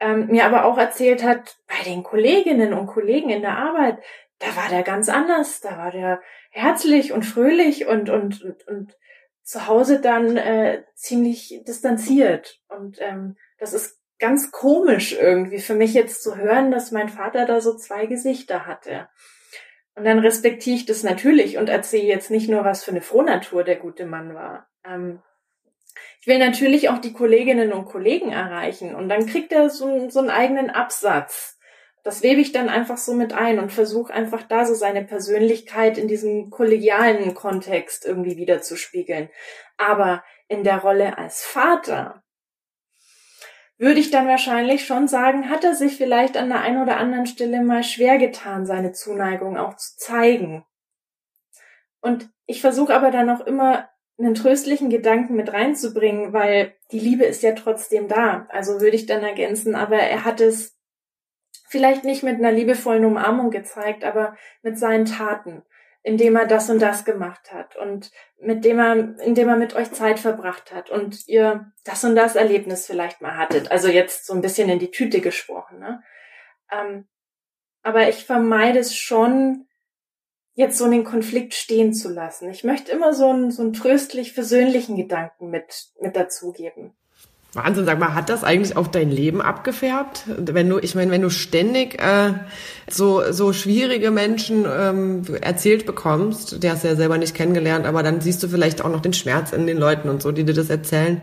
Ähm, 0.00 0.26
mir 0.26 0.44
aber 0.44 0.64
auch 0.64 0.78
erzählt 0.78 1.22
hat, 1.22 1.56
bei 1.68 1.82
den 1.84 2.02
Kolleginnen 2.02 2.74
und 2.74 2.86
Kollegen 2.86 3.30
in 3.30 3.42
der 3.42 3.56
Arbeit, 3.56 3.98
da 4.38 4.48
war 4.56 4.68
der 4.68 4.82
ganz 4.82 5.08
anders, 5.08 5.60
da 5.60 5.78
war 5.78 5.90
der 5.90 6.20
herzlich 6.50 7.12
und 7.12 7.24
fröhlich 7.24 7.86
und, 7.86 8.10
und, 8.10 8.42
und, 8.42 8.68
und 8.68 8.96
zu 9.42 9.66
Hause 9.66 10.00
dann 10.00 10.36
äh, 10.36 10.82
ziemlich 10.94 11.62
distanziert. 11.66 12.60
Und 12.68 12.98
ähm, 13.00 13.36
das 13.58 13.72
ist 13.72 13.98
ganz 14.18 14.50
komisch 14.50 15.12
irgendwie 15.12 15.60
für 15.60 15.74
mich 15.74 15.94
jetzt 15.94 16.22
zu 16.22 16.36
hören, 16.36 16.70
dass 16.70 16.90
mein 16.90 17.08
Vater 17.08 17.46
da 17.46 17.60
so 17.60 17.76
zwei 17.76 18.06
Gesichter 18.06 18.66
hatte. 18.66 19.08
Und 19.96 20.04
dann 20.04 20.18
respektiere 20.18 20.76
ich 20.76 20.84
das 20.84 21.02
natürlich 21.02 21.56
und 21.56 21.70
erzähle 21.70 22.04
jetzt 22.06 22.30
nicht 22.30 22.50
nur, 22.50 22.64
was 22.64 22.84
für 22.84 22.90
eine 22.90 23.00
Frohnatur 23.00 23.64
der 23.64 23.76
gute 23.76 24.04
Mann 24.04 24.34
war. 24.34 24.68
Ähm, 24.86 25.22
ich 26.20 26.26
will 26.26 26.38
natürlich 26.38 26.90
auch 26.90 26.98
die 26.98 27.14
Kolleginnen 27.14 27.72
und 27.72 27.86
Kollegen 27.86 28.30
erreichen 28.30 28.94
und 28.94 29.08
dann 29.08 29.26
kriegt 29.26 29.52
er 29.52 29.70
so, 29.70 30.10
so 30.10 30.20
einen 30.20 30.28
eigenen 30.28 30.68
Absatz. 30.68 31.58
Das 32.04 32.22
webe 32.22 32.40
ich 32.40 32.52
dann 32.52 32.68
einfach 32.68 32.98
so 32.98 33.14
mit 33.14 33.32
ein 33.32 33.58
und 33.58 33.72
versuche 33.72 34.12
einfach 34.12 34.42
da 34.42 34.66
so 34.66 34.74
seine 34.74 35.02
Persönlichkeit 35.02 35.96
in 35.96 36.08
diesem 36.08 36.50
kollegialen 36.50 37.34
Kontext 37.34 38.04
irgendwie 38.04 38.36
wiederzuspiegeln. 38.36 39.30
Aber 39.78 40.22
in 40.46 40.62
der 40.62 40.78
Rolle 40.78 41.16
als 41.16 41.42
Vater 41.42 42.22
würde 43.78 44.00
ich 44.00 44.10
dann 44.10 44.26
wahrscheinlich 44.26 44.86
schon 44.86 45.06
sagen, 45.06 45.50
hat 45.50 45.64
er 45.64 45.74
sich 45.74 45.96
vielleicht 45.96 46.36
an 46.36 46.48
der 46.48 46.60
einen 46.60 46.82
oder 46.82 46.96
anderen 46.96 47.26
Stelle 47.26 47.62
mal 47.62 47.82
schwer 47.82 48.18
getan, 48.18 48.66
seine 48.66 48.92
Zuneigung 48.92 49.58
auch 49.58 49.76
zu 49.76 49.96
zeigen. 49.98 50.64
Und 52.00 52.30
ich 52.46 52.60
versuche 52.60 52.94
aber 52.94 53.10
dann 53.10 53.28
auch 53.28 53.40
immer 53.40 53.88
einen 54.18 54.34
tröstlichen 54.34 54.88
Gedanken 54.88 55.34
mit 55.36 55.52
reinzubringen, 55.52 56.32
weil 56.32 56.74
die 56.90 57.00
Liebe 57.00 57.24
ist 57.24 57.42
ja 57.42 57.52
trotzdem 57.52 58.08
da. 58.08 58.46
Also 58.50 58.80
würde 58.80 58.96
ich 58.96 59.06
dann 59.06 59.22
ergänzen, 59.22 59.74
aber 59.74 59.96
er 59.96 60.24
hat 60.24 60.40
es 60.40 60.78
vielleicht 61.68 62.04
nicht 62.04 62.22
mit 62.22 62.36
einer 62.36 62.52
liebevollen 62.52 63.04
Umarmung 63.04 63.50
gezeigt, 63.50 64.04
aber 64.04 64.36
mit 64.62 64.78
seinen 64.78 65.04
Taten. 65.04 65.62
Indem 66.06 66.36
er 66.36 66.46
das 66.46 66.70
und 66.70 66.80
das 66.80 67.04
gemacht 67.04 67.52
hat 67.52 67.74
und 67.74 68.12
mit 68.38 68.64
dem 68.64 68.78
er, 68.78 69.18
indem 69.18 69.48
er 69.48 69.56
mit 69.56 69.74
euch 69.74 69.90
Zeit 69.90 70.20
verbracht 70.20 70.72
hat 70.72 70.88
und 70.88 71.26
ihr 71.26 71.72
das 71.82 72.04
und 72.04 72.14
das 72.14 72.36
Erlebnis 72.36 72.86
vielleicht 72.86 73.20
mal 73.22 73.36
hattet. 73.36 73.72
Also 73.72 73.88
jetzt 73.88 74.24
so 74.24 74.32
ein 74.32 74.40
bisschen 74.40 74.68
in 74.68 74.78
die 74.78 74.92
Tüte 74.92 75.20
gesprochen. 75.20 75.80
Ne? 75.80 76.00
Ähm, 76.70 77.08
aber 77.82 78.08
ich 78.08 78.24
vermeide 78.24 78.78
es 78.78 78.94
schon, 78.94 79.66
jetzt 80.52 80.78
so 80.78 80.84
einen 80.84 81.02
Konflikt 81.02 81.54
stehen 81.54 81.92
zu 81.92 82.08
lassen. 82.08 82.50
Ich 82.50 82.62
möchte 82.62 82.92
immer 82.92 83.12
so 83.12 83.28
einen, 83.30 83.50
so 83.50 83.62
einen 83.62 83.72
tröstlich 83.72 84.32
versöhnlichen 84.32 84.94
Gedanken 84.94 85.50
mit, 85.50 85.88
mit 86.00 86.14
dazugeben. 86.14 86.96
Wahnsinn, 87.56 87.86
sag 87.86 87.98
mal, 87.98 88.14
hat 88.14 88.28
das 88.28 88.44
eigentlich 88.44 88.76
auf 88.76 88.90
dein 88.90 89.10
Leben 89.10 89.40
abgefärbt? 89.40 90.24
Wenn 90.26 90.68
du, 90.68 90.78
ich 90.78 90.94
meine, 90.94 91.10
wenn 91.10 91.22
du 91.22 91.30
ständig 91.30 92.00
äh, 92.00 92.34
so 92.88 93.32
so 93.32 93.52
schwierige 93.52 94.10
Menschen 94.10 94.66
ähm, 94.68 95.22
erzählt 95.40 95.86
bekommst, 95.86 96.62
der 96.62 96.72
hast 96.72 96.84
du 96.84 96.88
ja 96.88 96.96
selber 96.96 97.18
nicht 97.18 97.34
kennengelernt, 97.34 97.86
aber 97.86 98.02
dann 98.02 98.20
siehst 98.20 98.42
du 98.42 98.48
vielleicht 98.48 98.82
auch 98.82 98.90
noch 98.90 99.00
den 99.00 99.12
Schmerz 99.12 99.52
in 99.52 99.66
den 99.66 99.78
Leuten 99.78 100.08
und 100.08 100.22
so, 100.22 100.32
die 100.32 100.44
dir 100.44 100.54
das 100.54 100.70
erzählen. 100.70 101.22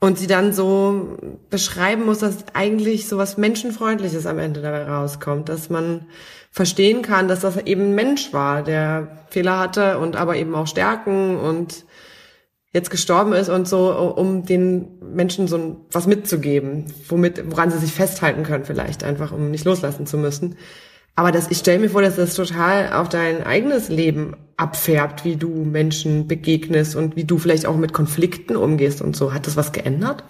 Und 0.00 0.18
sie 0.18 0.26
dann 0.26 0.52
so 0.52 1.16
beschreiben 1.48 2.06
muss, 2.06 2.18
dass 2.18 2.44
eigentlich 2.54 3.08
so 3.08 3.18
was 3.18 3.36
Menschenfreundliches 3.36 4.26
am 4.26 4.40
Ende 4.40 4.60
dabei 4.60 4.84
rauskommt, 4.84 5.48
dass 5.48 5.70
man 5.70 6.06
verstehen 6.50 7.02
kann, 7.02 7.28
dass 7.28 7.40
das 7.40 7.56
eben 7.56 7.90
ein 7.90 7.94
Mensch 7.94 8.32
war, 8.32 8.62
der 8.62 9.24
Fehler 9.30 9.58
hatte 9.60 9.98
und 9.98 10.16
aber 10.16 10.36
eben 10.36 10.54
auch 10.54 10.66
Stärken 10.66 11.38
und 11.38 11.84
jetzt 12.72 12.90
gestorben 12.90 13.32
ist 13.34 13.48
und 13.48 13.68
so, 13.68 13.92
um 14.16 14.44
den 14.44 14.98
Menschen 15.00 15.46
so 15.46 15.86
was 15.90 16.06
mitzugeben, 16.06 16.86
womit, 17.08 17.50
woran 17.50 17.70
sie 17.70 17.78
sich 17.78 17.92
festhalten 17.92 18.44
können 18.44 18.64
vielleicht, 18.64 19.04
einfach 19.04 19.32
um 19.32 19.50
nicht 19.50 19.64
loslassen 19.64 20.06
zu 20.06 20.16
müssen. 20.16 20.56
Aber 21.14 21.30
das, 21.30 21.50
ich 21.50 21.58
stelle 21.58 21.78
mir 21.78 21.90
vor, 21.90 22.00
dass 22.00 22.16
das 22.16 22.34
total 22.34 22.94
auf 22.94 23.10
dein 23.10 23.42
eigenes 23.44 23.90
Leben 23.90 24.34
abfärbt, 24.56 25.26
wie 25.26 25.36
du 25.36 25.48
Menschen 25.48 26.26
begegnest 26.26 26.96
und 26.96 27.16
wie 27.16 27.24
du 27.24 27.36
vielleicht 27.36 27.66
auch 27.66 27.76
mit 27.76 27.92
Konflikten 27.92 28.56
umgehst 28.56 29.02
und 29.02 29.14
so. 29.14 29.34
Hat 29.34 29.46
das 29.46 29.56
was 29.56 29.72
geändert? 29.72 30.24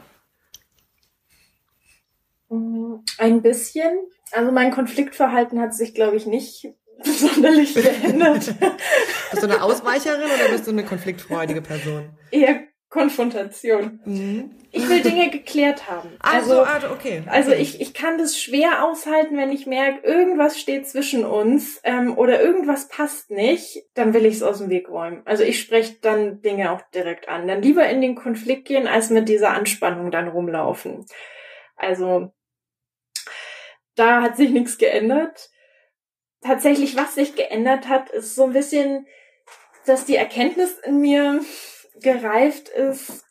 Ein 3.18 3.42
bisschen. 3.42 3.92
Also 4.33 4.50
mein 4.50 4.72
Konfliktverhalten 4.72 5.61
hat 5.61 5.74
sich, 5.74 5.94
glaube 5.94 6.16
ich, 6.16 6.26
nicht 6.26 6.74
sonderlich 7.18 7.74
geändert. 7.74 8.54
bist 9.30 9.42
du 9.42 9.48
eine 9.48 9.62
Ausweicherin 9.62 10.24
oder 10.24 10.50
bist 10.50 10.66
du 10.66 10.70
eine 10.70 10.84
konfliktfreudige 10.84 11.62
Person? 11.62 12.10
Eher 12.30 12.60
Konfrontation. 12.92 14.00
Mhm. 14.04 14.50
Ich 14.70 14.86
will 14.86 15.00
Dinge 15.00 15.30
geklärt 15.30 15.88
haben. 15.90 16.10
Also, 16.20 16.60
also 16.60 16.90
okay. 16.90 17.22
Also 17.26 17.50
ich, 17.52 17.80
ich 17.80 17.94
kann 17.94 18.18
das 18.18 18.38
schwer 18.38 18.84
aushalten, 18.84 19.38
wenn 19.38 19.50
ich 19.50 19.66
merke, 19.66 20.06
irgendwas 20.06 20.60
steht 20.60 20.86
zwischen 20.86 21.24
uns 21.24 21.80
ähm, 21.84 22.16
oder 22.16 22.42
irgendwas 22.42 22.88
passt 22.88 23.30
nicht, 23.30 23.82
dann 23.94 24.12
will 24.12 24.26
ich 24.26 24.34
es 24.34 24.42
aus 24.42 24.58
dem 24.58 24.68
Weg 24.68 24.90
räumen. 24.90 25.22
Also 25.24 25.42
ich 25.42 25.58
spreche 25.58 25.96
dann 26.02 26.42
Dinge 26.42 26.70
auch 26.70 26.82
direkt 26.94 27.30
an. 27.30 27.48
Dann 27.48 27.62
lieber 27.62 27.88
in 27.88 28.02
den 28.02 28.14
Konflikt 28.14 28.66
gehen, 28.66 28.86
als 28.86 29.08
mit 29.08 29.26
dieser 29.26 29.50
Anspannung 29.50 30.10
dann 30.10 30.28
rumlaufen. 30.28 31.06
Also 31.76 32.34
da 33.94 34.20
hat 34.20 34.36
sich 34.36 34.50
nichts 34.50 34.76
geändert 34.76 35.48
tatsächlich, 36.42 36.96
was 36.96 37.14
sich 37.14 37.35
geändert 37.35 37.88
hat, 37.88 38.11
ist 38.11 38.35
so 38.35 38.44
ein 38.44 38.52
bisschen, 38.52 39.07
dass 39.87 40.05
die 40.05 40.16
Erkenntnis 40.16 40.78
in 40.85 41.00
mir 41.00 41.40
gereift 42.00 42.68
ist, 42.68 43.24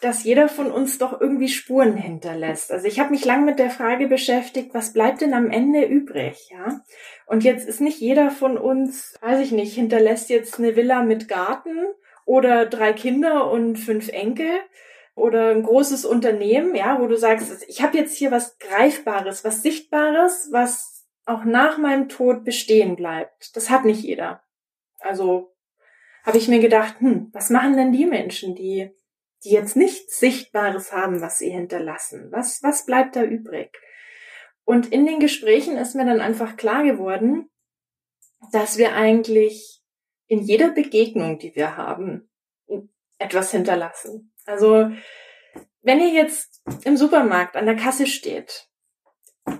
dass 0.00 0.22
jeder 0.22 0.48
von 0.48 0.70
uns 0.70 0.98
doch 0.98 1.18
irgendwie 1.18 1.48
Spuren 1.48 1.96
hinterlässt. 1.96 2.70
Also 2.70 2.86
ich 2.86 3.00
habe 3.00 3.10
mich 3.10 3.24
lang 3.24 3.46
mit 3.46 3.58
der 3.58 3.70
Frage 3.70 4.06
beschäftigt, 4.06 4.74
was 4.74 4.92
bleibt 4.92 5.22
denn 5.22 5.32
am 5.32 5.50
Ende 5.50 5.84
übrig, 5.84 6.50
ja? 6.50 6.82
Und 7.26 7.42
jetzt 7.42 7.66
ist 7.66 7.80
nicht 7.80 8.00
jeder 8.00 8.30
von 8.30 8.58
uns, 8.58 9.14
weiß 9.22 9.40
ich 9.40 9.50
nicht, 9.50 9.74
hinterlässt 9.74 10.28
jetzt 10.28 10.58
eine 10.58 10.76
Villa 10.76 11.02
mit 11.02 11.26
Garten 11.26 11.86
oder 12.26 12.66
drei 12.66 12.92
Kinder 12.92 13.50
und 13.50 13.76
fünf 13.76 14.08
Enkel 14.10 14.50
oder 15.14 15.50
ein 15.50 15.62
großes 15.62 16.04
Unternehmen, 16.04 16.74
ja, 16.74 17.00
wo 17.00 17.06
du 17.06 17.16
sagst, 17.16 17.64
ich 17.66 17.82
habe 17.82 17.96
jetzt 17.96 18.16
hier 18.16 18.30
was 18.30 18.58
greifbares, 18.58 19.42
was 19.42 19.62
sichtbares, 19.62 20.48
was 20.50 20.93
auch 21.26 21.44
nach 21.44 21.78
meinem 21.78 22.08
Tod 22.08 22.44
bestehen 22.44 22.96
bleibt. 22.96 23.56
Das 23.56 23.70
hat 23.70 23.84
nicht 23.84 24.02
jeder. 24.02 24.42
Also 25.00 25.54
habe 26.24 26.38
ich 26.38 26.48
mir 26.48 26.60
gedacht, 26.60 27.00
hm, 27.00 27.30
was 27.32 27.50
machen 27.50 27.76
denn 27.76 27.92
die 27.92 28.06
Menschen, 28.06 28.54
die, 28.54 28.90
die 29.44 29.50
jetzt 29.50 29.76
nichts 29.76 30.18
Sichtbares 30.18 30.92
haben, 30.92 31.20
was 31.20 31.38
sie 31.38 31.50
hinterlassen? 31.50 32.28
Was, 32.30 32.62
was 32.62 32.86
bleibt 32.86 33.16
da 33.16 33.22
übrig? 33.22 33.76
Und 34.64 34.90
in 34.92 35.04
den 35.04 35.20
Gesprächen 35.20 35.76
ist 35.76 35.94
mir 35.94 36.06
dann 36.06 36.20
einfach 36.20 36.56
klar 36.56 36.82
geworden, 36.84 37.50
dass 38.52 38.78
wir 38.78 38.94
eigentlich 38.94 39.82
in 40.26 40.40
jeder 40.40 40.70
Begegnung, 40.70 41.38
die 41.38 41.54
wir 41.54 41.76
haben, 41.76 42.30
etwas 43.18 43.50
hinterlassen. 43.50 44.32
Also, 44.46 44.90
wenn 45.82 46.00
ihr 46.00 46.08
jetzt 46.08 46.62
im 46.84 46.96
Supermarkt 46.96 47.56
an 47.56 47.66
der 47.66 47.76
Kasse 47.76 48.06
steht 48.06 48.68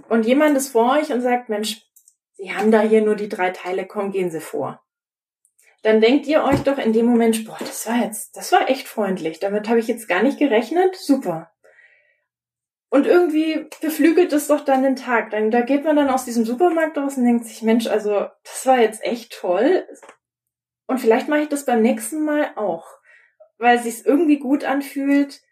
und 0.09 0.27
jemand 0.27 0.57
ist 0.57 0.71
vor 0.71 0.93
euch 0.93 1.13
und 1.13 1.21
sagt, 1.21 1.49
Mensch, 1.49 1.83
Sie 2.37 2.53
haben 2.53 2.71
da 2.71 2.81
hier 2.81 3.03
nur 3.03 3.15
die 3.15 3.29
drei 3.29 3.51
Teile, 3.51 3.87
komm, 3.87 4.11
gehen 4.11 4.31
Sie 4.31 4.41
vor. 4.41 4.83
Dann 5.83 6.01
denkt 6.01 6.27
ihr 6.27 6.43
euch 6.43 6.61
doch 6.63 6.79
in 6.79 6.93
dem 6.93 7.07
Moment, 7.07 7.45
boah, 7.45 7.59
das 7.59 7.87
war 7.87 8.05
jetzt, 8.05 8.37
das 8.37 8.51
war 8.53 8.69
echt 8.69 8.89
freundlich. 8.89 9.39
Damit 9.39 9.69
habe 9.69 9.79
ich 9.79 9.87
jetzt 9.87 10.09
gar 10.09 10.23
nicht 10.23 10.39
gerechnet. 10.39 10.97
Super. 10.97 11.53
Und 12.89 13.07
irgendwie 13.07 13.69
beflügelt 13.81 14.33
es 14.33 14.47
doch 14.47 14.65
dann 14.65 14.83
den 14.83 14.97
Tag. 14.97 15.31
Dann, 15.31 15.51
da 15.51 15.61
geht 15.61 15.85
man 15.85 15.97
dann 15.97 16.11
aus 16.11 16.25
diesem 16.25 16.45
Supermarkt 16.45 16.97
raus 16.97 17.19
und 17.19 17.25
denkt 17.25 17.45
sich, 17.45 17.61
Mensch, 17.63 17.87
also 17.87 18.27
das 18.45 18.67
war 18.67 18.79
jetzt 18.81 19.05
echt 19.05 19.33
toll. 19.33 19.87
Und 20.87 21.01
vielleicht 21.01 21.29
mache 21.29 21.41
ich 21.41 21.49
das 21.49 21.67
beim 21.67 21.83
nächsten 21.83 22.25
Mal 22.25 22.53
auch, 22.57 22.87
weil 23.59 23.77
es 23.77 23.85
sich 23.85 24.07
irgendwie 24.07 24.39
gut 24.39 24.65
anfühlt, 24.65 25.43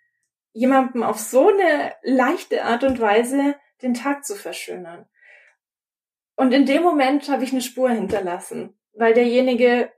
jemandem 0.52 1.02
auf 1.02 1.18
so 1.18 1.48
eine 1.48 1.94
leichte 2.02 2.64
Art 2.64 2.84
und 2.84 3.00
Weise 3.00 3.56
den 3.82 3.94
Tag 3.94 4.24
zu 4.24 4.34
verschönern. 4.34 5.06
Und 6.36 6.52
in 6.52 6.66
dem 6.66 6.82
Moment 6.82 7.28
habe 7.28 7.44
ich 7.44 7.52
eine 7.52 7.60
Spur 7.60 7.90
hinterlassen, 7.90 8.78
weil 8.94 9.14
derjenige 9.14 9.92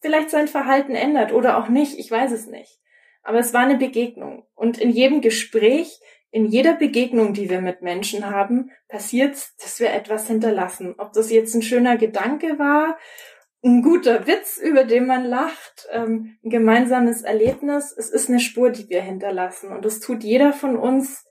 vielleicht 0.00 0.30
sein 0.30 0.48
Verhalten 0.48 0.94
ändert 0.94 1.32
oder 1.32 1.58
auch 1.58 1.68
nicht, 1.68 1.98
ich 1.98 2.10
weiß 2.10 2.32
es 2.32 2.46
nicht. 2.46 2.80
Aber 3.22 3.38
es 3.38 3.52
war 3.54 3.62
eine 3.62 3.76
Begegnung. 3.76 4.46
Und 4.54 4.78
in 4.78 4.90
jedem 4.90 5.20
Gespräch, 5.20 6.00
in 6.30 6.46
jeder 6.46 6.74
Begegnung, 6.74 7.34
die 7.34 7.50
wir 7.50 7.60
mit 7.60 7.82
Menschen 7.82 8.30
haben, 8.30 8.70
passiert, 8.88 9.36
dass 9.62 9.80
wir 9.80 9.90
etwas 9.90 10.26
hinterlassen. 10.26 10.94
Ob 10.98 11.12
das 11.12 11.30
jetzt 11.30 11.54
ein 11.54 11.62
schöner 11.62 11.96
Gedanke 11.96 12.58
war, 12.58 12.98
ein 13.64 13.82
guter 13.82 14.26
Witz, 14.26 14.58
über 14.58 14.84
den 14.84 15.06
man 15.06 15.24
lacht, 15.24 15.88
ähm, 15.90 16.38
ein 16.44 16.50
gemeinsames 16.50 17.22
Erlebnis, 17.22 17.92
es 17.96 18.10
ist 18.10 18.28
eine 18.28 18.38
Spur, 18.38 18.70
die 18.70 18.88
wir 18.88 19.02
hinterlassen. 19.02 19.72
Und 19.72 19.84
das 19.84 19.98
tut 19.98 20.22
jeder 20.22 20.52
von 20.52 20.76
uns 20.76 21.24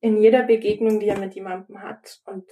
in 0.00 0.20
jeder 0.20 0.42
Begegnung, 0.42 1.00
die 1.00 1.08
er 1.08 1.18
mit 1.18 1.34
jemandem 1.34 1.82
hat. 1.82 2.20
Und 2.24 2.44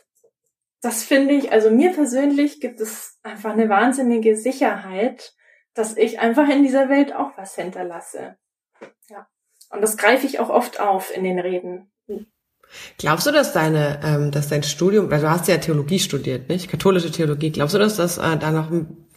das 0.80 1.02
finde 1.02 1.34
ich, 1.34 1.52
also 1.52 1.70
mir 1.70 1.92
persönlich 1.92 2.60
gibt 2.60 2.80
es 2.80 3.18
einfach 3.22 3.52
eine 3.52 3.68
wahnsinnige 3.68 4.36
Sicherheit, 4.36 5.34
dass 5.74 5.96
ich 5.96 6.20
einfach 6.20 6.48
in 6.48 6.62
dieser 6.62 6.88
Welt 6.88 7.14
auch 7.14 7.36
was 7.36 7.54
hinterlasse. 7.54 8.36
Ja. 9.08 9.26
Und 9.70 9.82
das 9.82 9.96
greife 9.96 10.26
ich 10.26 10.38
auch 10.38 10.48
oft 10.48 10.80
auf 10.80 11.14
in 11.14 11.24
den 11.24 11.38
Reden. 11.38 11.90
Glaubst 12.98 13.26
du, 13.26 13.30
dass 13.30 13.52
deine, 13.52 14.00
ähm, 14.02 14.30
dass 14.30 14.48
dein 14.48 14.62
Studium, 14.62 15.10
weil 15.10 15.20
du 15.20 15.30
hast 15.30 15.48
ja 15.48 15.58
Theologie 15.58 15.98
studiert, 15.98 16.48
nicht? 16.48 16.68
Katholische 16.68 17.10
Theologie. 17.10 17.50
Glaubst 17.50 17.74
du, 17.74 17.78
dass 17.78 17.96
das 17.96 18.18
äh, 18.18 18.36
da 18.36 18.50
noch, 18.50 18.70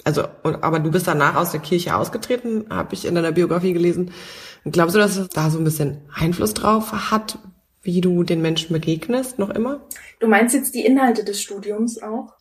also, 0.04 0.24
aber 0.44 0.80
du 0.80 0.92
bist 0.92 1.08
danach 1.08 1.36
aus 1.36 1.52
der 1.52 1.60
Kirche 1.60 1.96
ausgetreten, 1.96 2.66
habe 2.70 2.94
ich 2.94 3.06
in 3.06 3.16
deiner 3.16 3.32
Biografie 3.32 3.74
gelesen. 3.74 4.12
Glaubst 4.66 4.96
du, 4.96 5.00
dass 5.00 5.18
es 5.18 5.30
da 5.30 5.50
so 5.50 5.58
ein 5.58 5.64
bisschen 5.64 6.02
Einfluss 6.14 6.54
drauf 6.54 6.92
hat, 7.12 7.40
wie 7.82 8.02
du 8.02 8.24
den 8.24 8.42
Menschen 8.42 8.74
begegnest, 8.74 9.40
noch 9.40 9.50
immer? 9.50 9.82
Du 10.20 10.28
meinst 10.28 10.54
jetzt 10.54 10.76
die 10.76 10.86
Inhalte 10.86 11.24
des 11.24 11.42
Studiums 11.42 12.02
auch? 12.02 12.34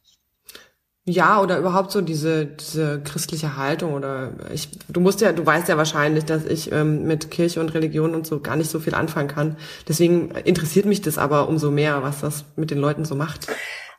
Ja, 1.08 1.40
oder 1.40 1.58
überhaupt 1.58 1.90
so 1.90 2.02
diese, 2.02 2.44
diese 2.44 3.00
christliche 3.00 3.56
Haltung 3.56 3.94
oder 3.94 4.32
ich, 4.52 4.68
du 4.90 5.00
musst 5.00 5.22
ja, 5.22 5.32
du 5.32 5.46
weißt 5.46 5.66
ja 5.68 5.78
wahrscheinlich, 5.78 6.26
dass 6.26 6.44
ich 6.44 6.70
ähm, 6.70 7.06
mit 7.06 7.30
Kirche 7.30 7.60
und 7.60 7.72
Religion 7.72 8.14
und 8.14 8.26
so 8.26 8.40
gar 8.40 8.56
nicht 8.56 8.68
so 8.68 8.78
viel 8.78 8.94
anfangen 8.94 9.28
kann. 9.28 9.56
Deswegen 9.88 10.32
interessiert 10.44 10.84
mich 10.84 11.00
das 11.00 11.16
aber 11.16 11.48
umso 11.48 11.70
mehr, 11.70 12.02
was 12.02 12.20
das 12.20 12.44
mit 12.56 12.70
den 12.70 12.76
Leuten 12.76 13.06
so 13.06 13.14
macht. 13.14 13.46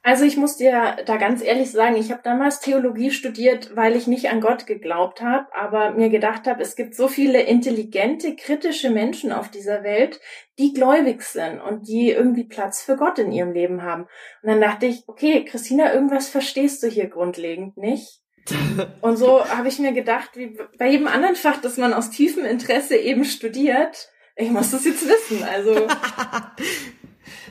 Also 0.10 0.26
ich 0.26 0.38
muss 0.38 0.58
dir 0.58 0.98
da 1.06 1.18
ganz 1.18 1.44
ehrlich 1.44 1.70
sagen, 1.70 1.96
ich 1.96 2.10
habe 2.10 2.22
damals 2.24 2.62
Theologie 2.62 3.12
studiert, 3.12 3.76
weil 3.76 3.96
ich 3.96 4.08
nicht 4.08 4.32
an 4.32 4.42
Gott 4.42 4.66
geglaubt 4.66 5.22
habe, 5.22 5.46
aber 5.54 5.92
mir 5.92 6.10
gedacht 6.10 6.48
habe, 6.48 6.64
es 6.64 6.76
gibt 6.76 6.96
so 6.96 7.08
viele 7.08 7.44
intelligente, 7.44 8.36
kritische 8.36 8.90
Menschen 8.90 9.32
auf 9.32 9.50
dieser 9.50 9.84
Welt, 9.84 10.20
die 10.58 10.74
gläubig 10.74 11.22
sind 11.22 11.62
und 11.62 11.88
die 11.88 12.10
irgendwie 12.10 12.46
Platz 12.46 12.82
für 12.82 12.98
Gott 12.98 13.20
in 13.20 13.32
ihrem 13.32 13.52
Leben 13.52 13.84
haben. 13.84 14.08
Und 14.42 14.50
dann 14.50 14.60
dachte 14.60 14.88
ich, 14.88 15.04
okay, 15.06 15.46
Christina, 15.46 15.94
irgendwas 15.94 16.28
verstehst 16.28 16.82
du 16.82 16.88
hier 16.88 17.08
grundlegend 17.08 17.78
nicht. 17.78 18.24
Und 19.02 19.18
so 19.18 19.48
habe 19.48 19.68
ich 19.68 19.78
mir 19.78 19.92
gedacht, 19.92 20.32
wie 20.34 20.58
bei 20.80 20.90
jedem 20.90 21.06
anderen 21.06 21.36
Fach, 21.36 21.62
das 21.62 21.78
man 21.78 21.94
aus 21.94 22.10
tiefem 22.10 22.46
Interesse 22.46 22.96
eben 22.96 23.26
studiert, 23.26 24.10
ich 24.36 24.50
muss 24.50 24.72
das 24.72 24.86
jetzt 24.86 25.08
wissen. 25.08 25.44
Also 25.44 25.76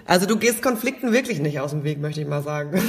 Also 0.08 0.24
du 0.24 0.38
gehst 0.38 0.62
Konflikten 0.62 1.12
wirklich 1.12 1.38
nicht 1.38 1.60
aus 1.60 1.72
dem 1.72 1.84
Weg, 1.84 1.98
möchte 2.00 2.22
ich 2.22 2.26
mal 2.26 2.40
sagen. 2.42 2.72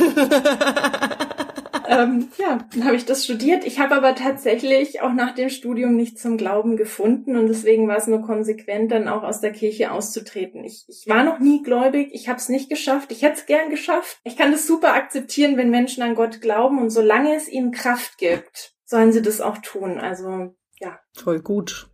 ähm, 1.90 2.30
ja, 2.38 2.60
dann 2.74 2.86
habe 2.86 2.96
ich 2.96 3.04
das 3.04 3.26
studiert. 3.26 3.66
Ich 3.66 3.78
habe 3.78 3.94
aber 3.94 4.16
tatsächlich 4.16 5.02
auch 5.02 5.12
nach 5.12 5.36
dem 5.36 5.50
Studium 5.50 5.98
nicht 5.98 6.18
zum 6.18 6.38
Glauben 6.38 6.78
gefunden 6.78 7.36
und 7.36 7.48
deswegen 7.48 7.90
war 7.90 7.98
es 7.98 8.08
nur 8.08 8.22
konsequent, 8.22 8.94
dann 8.94 9.10
auch 9.10 9.24
aus 9.24 9.42
der 9.42 9.52
Kirche 9.52 9.92
auszutreten. 9.92 10.64
Ich, 10.64 10.86
ich 10.88 11.08
war 11.08 11.26
noch 11.26 11.40
nie 11.40 11.62
gläubig, 11.62 12.12
ich 12.14 12.30
habe 12.30 12.40
es 12.40 12.48
nicht 12.48 12.70
geschafft, 12.70 13.12
ich 13.12 13.22
hätte 13.22 13.42
es 13.42 13.46
gern 13.46 13.70
geschafft. 13.70 14.22
Ich 14.24 14.38
kann 14.38 14.54
das 14.54 14.66
super 14.66 14.94
akzeptieren, 14.94 15.58
wenn 15.58 15.72
Menschen 15.72 16.02
an 16.04 16.16
Gott 16.16 16.40
glauben 16.40 16.80
und 16.80 16.90
solange 16.90 17.36
es 17.36 17.50
ihnen 17.50 17.72
Kraft 17.72 18.18
gibt, 18.18 18.76
sollen 18.86 19.12
sie 19.12 19.22
das 19.22 19.42
auch 19.42 19.58
tun. 19.58 20.00
Also 20.00 20.56
ja. 20.80 20.98
Voll 21.18 21.42
gut. 21.42 21.89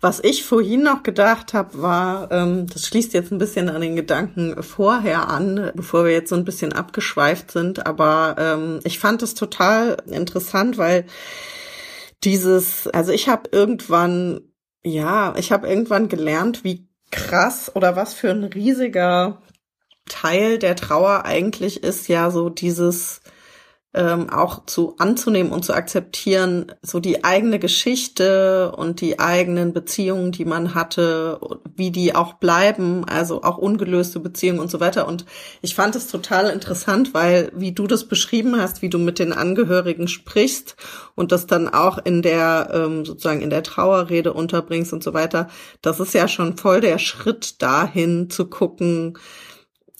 Was 0.00 0.20
ich 0.22 0.44
vorhin 0.44 0.82
noch 0.82 1.02
gedacht 1.02 1.54
habe, 1.54 1.80
war, 1.80 2.30
ähm, 2.30 2.66
das 2.66 2.86
schließt 2.86 3.14
jetzt 3.14 3.32
ein 3.32 3.38
bisschen 3.38 3.70
an 3.70 3.80
den 3.80 3.96
Gedanken 3.96 4.62
vorher 4.62 5.28
an, 5.28 5.72
bevor 5.74 6.04
wir 6.04 6.12
jetzt 6.12 6.28
so 6.28 6.36
ein 6.36 6.44
bisschen 6.44 6.74
abgeschweift 6.74 7.50
sind, 7.50 7.86
aber 7.86 8.36
ähm, 8.38 8.80
ich 8.84 8.98
fand 8.98 9.22
es 9.22 9.34
total 9.34 9.96
interessant, 10.06 10.76
weil 10.76 11.06
dieses, 12.22 12.86
also 12.88 13.12
ich 13.12 13.28
habe 13.28 13.48
irgendwann, 13.50 14.40
ja, 14.84 15.34
ich 15.38 15.52
habe 15.52 15.68
irgendwann 15.68 16.08
gelernt, 16.08 16.62
wie 16.62 16.86
krass 17.10 17.72
oder 17.74 17.96
was 17.96 18.12
für 18.12 18.30
ein 18.30 18.44
riesiger 18.44 19.40
Teil 20.06 20.58
der 20.58 20.76
Trauer 20.76 21.24
eigentlich 21.24 21.82
ist, 21.82 22.08
ja, 22.08 22.30
so 22.30 22.50
dieses 22.50 23.20
ähm, 23.96 24.28
auch 24.30 24.66
zu 24.66 24.94
anzunehmen 24.98 25.50
und 25.50 25.64
zu 25.64 25.72
akzeptieren, 25.72 26.72
so 26.82 27.00
die 27.00 27.24
eigene 27.24 27.58
Geschichte 27.58 28.72
und 28.76 29.00
die 29.00 29.18
eigenen 29.18 29.72
Beziehungen, 29.72 30.32
die 30.32 30.44
man 30.44 30.74
hatte, 30.74 31.40
wie 31.74 31.90
die 31.90 32.14
auch 32.14 32.34
bleiben, 32.34 33.04
also 33.08 33.42
auch 33.42 33.56
ungelöste 33.56 34.20
Beziehungen 34.20 34.60
und 34.60 34.70
so 34.70 34.80
weiter. 34.80 35.08
Und 35.08 35.24
ich 35.62 35.74
fand 35.74 35.96
es 35.96 36.08
total 36.08 36.50
interessant, 36.50 37.14
weil 37.14 37.50
wie 37.54 37.72
du 37.72 37.86
das 37.86 38.04
beschrieben 38.04 38.60
hast, 38.60 38.82
wie 38.82 38.90
du 38.90 38.98
mit 38.98 39.18
den 39.18 39.32
Angehörigen 39.32 40.08
sprichst 40.08 40.76
und 41.14 41.32
das 41.32 41.46
dann 41.46 41.68
auch 41.68 41.98
in 41.98 42.20
der 42.20 42.70
ähm, 42.74 43.06
sozusagen 43.06 43.40
in 43.40 43.50
der 43.50 43.62
Trauerrede 43.62 44.34
unterbringst 44.34 44.92
und 44.92 45.02
so 45.02 45.14
weiter, 45.14 45.48
das 45.80 46.00
ist 46.00 46.12
ja 46.12 46.28
schon 46.28 46.58
voll 46.58 46.82
der 46.82 46.98
Schritt 46.98 47.62
dahin 47.62 48.28
zu 48.28 48.46
gucken, 48.46 49.18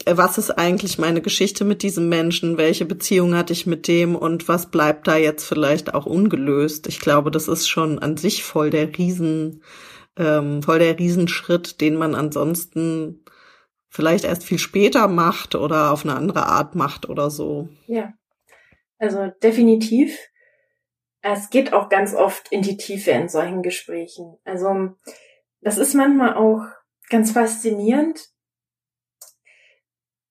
was 0.04 0.38
ist 0.38 0.50
eigentlich 0.50 0.98
meine 0.98 1.22
Geschichte 1.22 1.64
mit 1.64 1.82
diesem 1.82 2.08
Menschen, 2.08 2.58
welche 2.58 2.84
Beziehung 2.84 3.34
hatte 3.34 3.52
ich 3.52 3.66
mit 3.66 3.88
dem 3.88 4.14
und 4.14 4.46
was 4.46 4.70
bleibt 4.70 5.08
da 5.08 5.16
jetzt 5.16 5.44
vielleicht 5.44 5.94
auch 5.94 6.06
ungelöst. 6.06 6.86
Ich 6.86 7.00
glaube, 7.00 7.30
das 7.30 7.48
ist 7.48 7.68
schon 7.68 7.98
an 7.98 8.16
sich 8.16 8.44
voll 8.44 8.70
der 8.70 8.96
Riesen, 8.96 9.62
ähm, 10.18 10.62
voll 10.62 10.80
der 10.80 10.98
Riesenschritt, 10.98 11.80
den 11.80 11.96
man 11.96 12.14
ansonsten 12.14 13.24
vielleicht 13.88 14.24
erst 14.24 14.44
viel 14.44 14.58
später 14.58 15.08
macht 15.08 15.54
oder 15.54 15.92
auf 15.92 16.04
eine 16.04 16.14
andere 16.14 16.44
Art 16.44 16.74
macht 16.74 17.08
oder 17.08 17.30
so. 17.30 17.70
Ja, 17.86 18.12
also 18.98 19.32
definitiv. 19.42 20.18
Es 21.22 21.48
geht 21.50 21.72
auch 21.72 21.88
ganz 21.88 22.14
oft 22.14 22.52
in 22.52 22.62
die 22.62 22.76
Tiefe 22.76 23.12
in 23.12 23.28
solchen 23.28 23.62
Gesprächen. 23.62 24.36
Also 24.44 24.90
das 25.62 25.78
ist 25.78 25.94
manchmal 25.94 26.34
auch 26.34 26.66
ganz 27.08 27.32
faszinierend, 27.32 28.28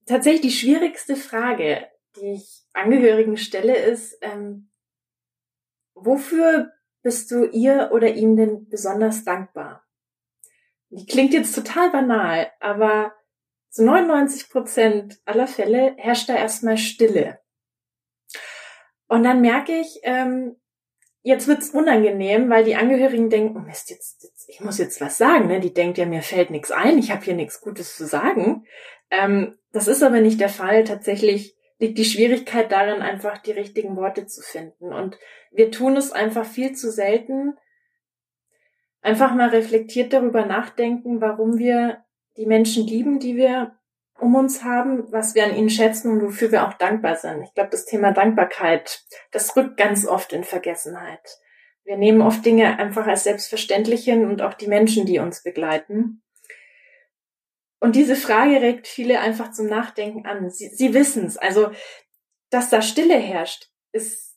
tatsächlich 0.05 0.41
die 0.41 0.51
schwierigste 0.51 1.15
Frage, 1.15 1.87
die 2.15 2.33
ich 2.33 2.63
Angehörigen 2.73 3.37
stelle, 3.37 3.75
ist, 3.75 4.17
ähm, 4.21 4.71
wofür 5.93 6.71
bist 7.01 7.31
du 7.31 7.45
ihr 7.45 7.91
oder 7.93 8.13
ihm 8.13 8.35
denn 8.35 8.67
besonders 8.67 9.23
dankbar? 9.23 9.85
Die 10.89 11.05
klingt 11.05 11.33
jetzt 11.33 11.53
total 11.53 11.91
banal, 11.91 12.51
aber 12.59 13.13
zu 13.69 13.83
99 13.83 14.49
Prozent 14.49 15.21
aller 15.25 15.47
Fälle 15.47 15.95
herrscht 15.97 16.29
da 16.29 16.35
erstmal 16.35 16.77
Stille. 16.77 17.39
Und 19.07 19.23
dann 19.23 19.41
merke 19.41 19.77
ich, 19.77 19.99
ähm, 20.03 20.55
jetzt 21.25 21.47
wird's 21.47 21.71
unangenehm, 21.71 22.49
weil 22.51 22.63
die 22.63 22.75
Angehörigen 22.75 23.31
denken, 23.31 23.57
oh 23.57 23.59
Mist, 23.59 23.89
jetzt, 23.89 24.23
jetzt, 24.23 24.47
ich 24.47 24.61
muss 24.61 24.77
jetzt 24.77 25.01
was 25.01 25.17
sagen. 25.17 25.47
Ne? 25.47 25.59
Die 25.59 25.73
denkt 25.73 25.97
ja, 25.97 26.05
mir 26.05 26.21
fällt 26.21 26.51
nichts 26.51 26.71
ein, 26.71 26.99
ich 26.99 27.09
habe 27.09 27.25
hier 27.25 27.33
nichts 27.33 27.61
Gutes 27.61 27.97
zu 27.97 28.05
sagen. 28.05 28.65
Ähm, 29.09 29.57
das 29.71 29.87
ist 29.87 30.03
aber 30.03 30.21
nicht 30.21 30.39
der 30.39 30.49
Fall. 30.49 30.83
Tatsächlich 30.83 31.57
liegt 31.79 31.97
die 31.97 32.05
Schwierigkeit 32.05 32.71
darin, 32.71 33.01
einfach 33.01 33.39
die 33.39 33.51
richtigen 33.51 33.95
Worte 33.95 34.27
zu 34.27 34.41
finden. 34.43 34.93
Und 34.93 35.17
wir 35.51 35.71
tun 35.71 35.97
es 35.97 36.11
einfach 36.11 36.45
viel 36.45 36.73
zu 36.73 36.91
selten. 36.91 37.57
Einfach 39.01 39.33
mal 39.33 39.49
reflektiert 39.49 40.13
darüber 40.13 40.45
nachdenken, 40.45 41.21
warum 41.21 41.57
wir 41.57 42.05
die 42.37 42.45
Menschen 42.45 42.85
lieben, 42.85 43.19
die 43.19 43.35
wir 43.35 43.75
um 44.19 44.35
uns 44.35 44.63
haben, 44.63 45.11
was 45.11 45.35
wir 45.35 45.43
an 45.43 45.55
ihnen 45.55 45.69
schätzen 45.69 46.11
und 46.11 46.21
wofür 46.21 46.51
wir 46.51 46.67
auch 46.67 46.73
dankbar 46.73 47.15
sind. 47.15 47.43
Ich 47.43 47.53
glaube, 47.53 47.69
das 47.71 47.85
Thema 47.85 48.11
Dankbarkeit, 48.11 49.03
das 49.31 49.55
rückt 49.55 49.77
ganz 49.77 50.07
oft 50.07 50.33
in 50.33 50.43
Vergessenheit. 50.43 51.39
Wir 51.83 51.97
nehmen 51.97 52.21
oft 52.21 52.45
Dinge 52.45 52.79
einfach 52.79 53.05
als 53.05 53.23
selbstverständlich 53.23 54.03
hin 54.05 54.25
und 54.25 54.41
auch 54.41 54.53
die 54.53 54.67
Menschen, 54.67 55.05
die 55.05 55.19
uns 55.19 55.43
begleiten. 55.43 56.23
Und 57.79 57.95
diese 57.95 58.15
Frage 58.15 58.61
regt 58.61 58.87
viele 58.87 59.19
einfach 59.19 59.51
zum 59.51 59.67
Nachdenken 59.67 60.25
an. 60.25 60.49
Sie, 60.49 60.69
sie 60.69 60.93
wissen 60.93 61.25
es. 61.25 61.37
Also, 61.37 61.69
dass 62.49 62.69
da 62.69 62.81
Stille 62.81 63.17
herrscht, 63.17 63.69
ist, 63.91 64.35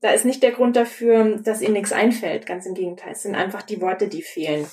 da 0.00 0.10
ist 0.10 0.24
nicht 0.24 0.42
der 0.42 0.50
Grund 0.50 0.74
dafür, 0.74 1.36
dass 1.36 1.62
ihnen 1.62 1.74
nichts 1.74 1.92
einfällt. 1.92 2.46
Ganz 2.46 2.66
im 2.66 2.74
Gegenteil. 2.74 3.12
Es 3.12 3.22
sind 3.22 3.36
einfach 3.36 3.62
die 3.62 3.80
Worte, 3.80 4.08
die 4.08 4.22
fehlen. 4.22 4.66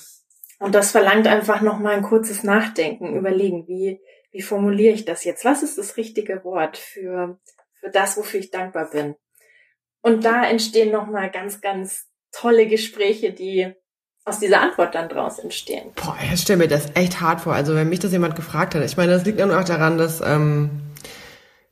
Und 0.58 0.74
das 0.74 0.90
verlangt 0.90 1.28
einfach 1.28 1.60
nochmal 1.60 1.94
ein 1.94 2.02
kurzes 2.02 2.42
Nachdenken, 2.42 3.16
überlegen, 3.16 3.68
wie, 3.68 4.00
wie 4.30 4.42
formuliere 4.42 4.94
ich 4.94 5.04
das 5.04 5.24
jetzt? 5.24 5.44
Was 5.44 5.62
ist 5.62 5.78
das 5.78 5.96
richtige 5.96 6.44
Wort 6.44 6.76
für, 6.76 7.38
für 7.74 7.90
das, 7.90 8.16
wofür 8.16 8.40
ich 8.40 8.50
dankbar 8.50 8.90
bin? 8.90 9.16
Und 10.02 10.24
da 10.24 10.48
entstehen 10.48 10.92
nochmal 10.92 11.30
ganz, 11.30 11.60
ganz 11.60 12.06
tolle 12.32 12.66
Gespräche, 12.66 13.32
die 13.32 13.72
aus 14.24 14.38
dieser 14.38 14.60
Antwort 14.60 14.94
dann 14.94 15.08
draus 15.08 15.38
entstehen. 15.38 15.90
Boah, 15.96 16.16
ich 16.32 16.40
stelle 16.40 16.58
mir 16.58 16.68
das 16.68 16.94
echt 16.94 17.20
hart 17.20 17.40
vor. 17.40 17.54
Also 17.54 17.74
wenn 17.74 17.88
mich 17.88 18.00
das 18.00 18.12
jemand 18.12 18.36
gefragt 18.36 18.74
hat, 18.74 18.84
ich 18.84 18.96
meine, 18.96 19.12
das 19.12 19.24
liegt 19.24 19.38
nur 19.38 19.58
auch 19.58 19.64
daran, 19.64 19.98
dass, 19.98 20.20
ähm, 20.20 20.70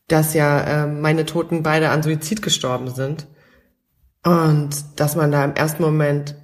dass 0.08 0.34
ja 0.34 0.84
ähm, 0.84 1.00
meine 1.00 1.26
Toten 1.26 1.62
beide 1.62 1.90
an 1.90 2.02
Suizid 2.02 2.42
gestorben 2.42 2.90
sind. 2.90 3.26
Und 4.24 4.70
dass 4.96 5.14
man 5.14 5.30
da 5.30 5.44
im 5.44 5.54
ersten 5.54 5.82
Moment 5.82 6.34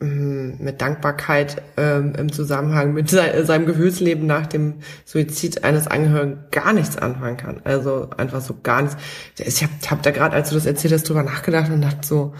mit 0.00 0.80
Dankbarkeit 0.80 1.60
ähm, 1.76 2.14
im 2.16 2.32
Zusammenhang 2.32 2.92
mit 2.92 3.10
se 3.10 3.44
seinem 3.44 3.66
Gefühlsleben 3.66 4.26
nach 4.26 4.46
dem 4.46 4.74
Suizid 5.04 5.64
eines 5.64 5.88
Angehörigen 5.88 6.44
gar 6.52 6.72
nichts 6.72 6.96
anfangen 6.96 7.36
kann. 7.36 7.60
Also 7.64 8.10
einfach 8.16 8.40
so 8.40 8.54
gar 8.62 8.82
nichts. 8.82 8.96
Ich 9.38 9.62
habe 9.62 9.72
hab 9.90 10.02
da 10.02 10.12
gerade, 10.12 10.36
als 10.36 10.50
du 10.50 10.54
das 10.54 10.66
erzählt 10.66 10.94
hast, 10.94 11.08
drüber 11.08 11.24
nachgedacht 11.24 11.70
und 11.72 11.82
dachte 11.82 12.06
so, 12.06 12.34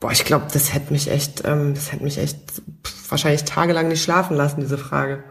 Boah, 0.00 0.12
ich 0.12 0.24
glaube, 0.24 0.46
das 0.50 0.72
hätte 0.72 0.94
mich 0.94 1.10
echt, 1.10 1.42
ähm, 1.44 1.74
das 1.74 1.92
hätte 1.92 2.02
mich 2.02 2.16
echt 2.16 2.38
wahrscheinlich 3.10 3.44
tagelang 3.44 3.88
nicht 3.88 4.02
schlafen 4.02 4.34
lassen, 4.34 4.62
diese 4.62 4.78
Frage. 4.78 5.22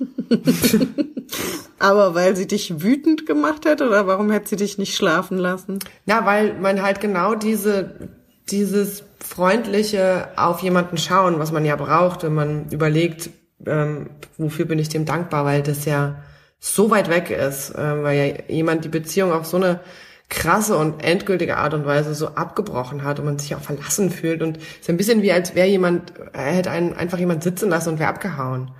Aber 1.78 2.16
weil 2.16 2.34
sie 2.34 2.48
dich 2.48 2.82
wütend 2.82 3.26
gemacht 3.26 3.64
hat 3.64 3.80
oder 3.80 4.08
warum 4.08 4.32
hätte 4.32 4.48
sie 4.48 4.56
dich 4.56 4.76
nicht 4.76 4.96
schlafen 4.96 5.38
lassen? 5.38 5.78
Ja, 6.04 6.26
weil 6.26 6.54
man 6.58 6.82
halt 6.82 7.00
genau 7.00 7.36
diese, 7.36 8.08
dieses 8.50 9.04
freundliche 9.20 10.28
auf 10.36 10.60
jemanden 10.60 10.96
schauen, 10.96 11.38
was 11.38 11.52
man 11.52 11.64
ja 11.64 11.76
braucht, 11.76 12.22
wenn 12.22 12.34
man 12.34 12.70
überlegt, 12.70 13.30
ähm, 13.66 14.10
wofür 14.36 14.64
bin 14.64 14.78
ich 14.78 14.88
dem 14.88 15.04
dankbar, 15.04 15.44
weil 15.44 15.62
das 15.62 15.84
ja 15.84 16.22
so 16.60 16.90
weit 16.90 17.08
weg 17.08 17.30
ist, 17.30 17.70
äh, 17.74 18.02
weil 18.02 18.18
ja 18.18 18.34
jemand 18.48 18.84
die 18.84 18.88
Beziehung 18.88 19.32
auf 19.32 19.46
so 19.46 19.56
eine 19.56 19.80
krasse 20.28 20.76
und 20.76 21.02
endgültige 21.02 21.56
Art 21.56 21.72
und 21.74 21.86
Weise 21.86 22.14
so 22.14 22.28
abgebrochen 22.28 23.02
hat 23.02 23.18
und 23.18 23.24
man 23.24 23.38
sich 23.38 23.54
auch 23.54 23.60
verlassen 23.60 24.10
fühlt 24.10 24.42
und 24.42 24.58
es 24.58 24.80
ist 24.80 24.90
ein 24.90 24.98
bisschen 24.98 25.22
wie 25.22 25.32
als 25.32 25.54
wäre 25.54 25.68
jemand, 25.68 26.12
er 26.32 26.52
hätte 26.52 26.70
einen 26.70 26.94
einfach 26.94 27.18
jemand 27.18 27.42
sitzen 27.42 27.70
lassen 27.70 27.90
und 27.90 27.98
wäre 27.98 28.10
abgehauen. 28.10 28.70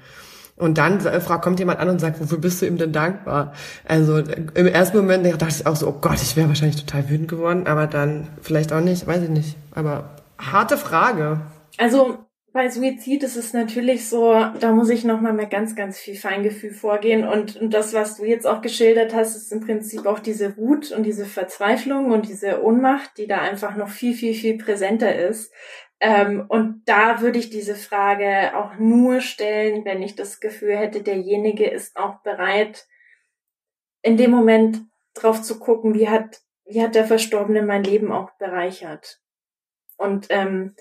Und 0.59 0.79
dann 0.79 1.05
äh, 1.07 1.21
kommt 1.41 1.59
jemand 1.61 1.79
an 1.81 1.89
und 1.89 2.01
sagt, 2.01 2.21
wofür 2.21 2.39
bist 2.39 2.61
du 2.61 2.67
ihm 2.67 2.77
denn 2.77 2.93
dankbar? 2.93 3.53
Also 3.87 4.19
im 4.19 4.67
ersten 4.67 4.97
Moment 4.97 5.25
dachte 5.27 5.55
ich 5.61 5.67
auch 5.67 5.77
so, 5.77 5.89
oh 5.89 5.99
Gott, 6.01 6.21
ich 6.21 6.37
wäre 6.37 6.49
wahrscheinlich 6.49 6.85
total 6.85 7.09
wütend 7.09 7.29
geworden, 7.29 7.67
aber 7.67 7.87
dann 7.87 8.29
vielleicht 8.43 8.73
auch 8.73 8.81
nicht, 8.81 9.07
weiß 9.07 9.23
ich 9.23 9.31
nicht. 9.31 9.57
Aber 9.73 10.17
harte 10.39 10.77
Frage. 10.77 11.41
Also 11.77 12.19
bei 12.53 12.69
Suizid 12.71 13.23
ist 13.23 13.37
es 13.37 13.53
natürlich 13.53 14.09
so, 14.09 14.35
da 14.59 14.73
muss 14.73 14.89
ich 14.89 15.05
nochmal 15.05 15.33
mit 15.33 15.51
ganz, 15.51 15.77
ganz 15.77 15.99
viel 15.99 16.17
Feingefühl 16.17 16.73
vorgehen. 16.73 17.25
Und, 17.25 17.57
und 17.57 17.73
das, 17.73 17.93
was 17.93 18.17
du 18.17 18.25
jetzt 18.25 18.47
auch 18.47 18.63
geschildert 18.63 19.15
hast, 19.15 19.37
ist 19.37 19.53
im 19.53 19.61
Prinzip 19.61 20.07
auch 20.07 20.19
diese 20.19 20.57
Wut 20.57 20.91
und 20.91 21.05
diese 21.05 21.25
Verzweiflung 21.25 22.11
und 22.11 22.27
diese 22.27 22.65
Ohnmacht, 22.65 23.11
die 23.19 23.27
da 23.27 23.39
einfach 23.39 23.77
noch 23.77 23.91
viel, 23.91 24.15
viel, 24.15 24.35
viel 24.35 24.59
präsenter 24.59 25.15
ist. 25.15 25.53
Ähm, 26.01 26.45
und 26.49 26.83
da 26.87 27.21
würde 27.21 27.39
ich 27.39 27.51
diese 27.51 27.75
Frage 27.75 28.57
auch 28.57 28.79
nur 28.79 29.21
stellen, 29.21 29.85
wenn 29.85 30.03
ich 30.03 30.15
das 30.15 30.41
Gefühl 30.41 30.77
hätte, 30.77 31.03
derjenige 31.03 31.69
ist 31.69 31.97
auch 31.97 32.21
bereit, 32.23 32.87
in 34.03 34.17
dem 34.17 34.31
Moment 34.31 34.83
drauf 35.15 35.43
zu 35.43 35.59
gucken, 35.59 35.95
wie 35.95 36.09
hat, 36.09 36.41
wie 36.65 36.83
hat 36.83 36.95
der 36.95 37.05
Verstorbene 37.05 37.63
mein 37.63 37.83
Leben 37.83 38.13
auch 38.13 38.31
bereichert. 38.39 39.21
Und 39.97 40.27
ähm, 40.31 40.77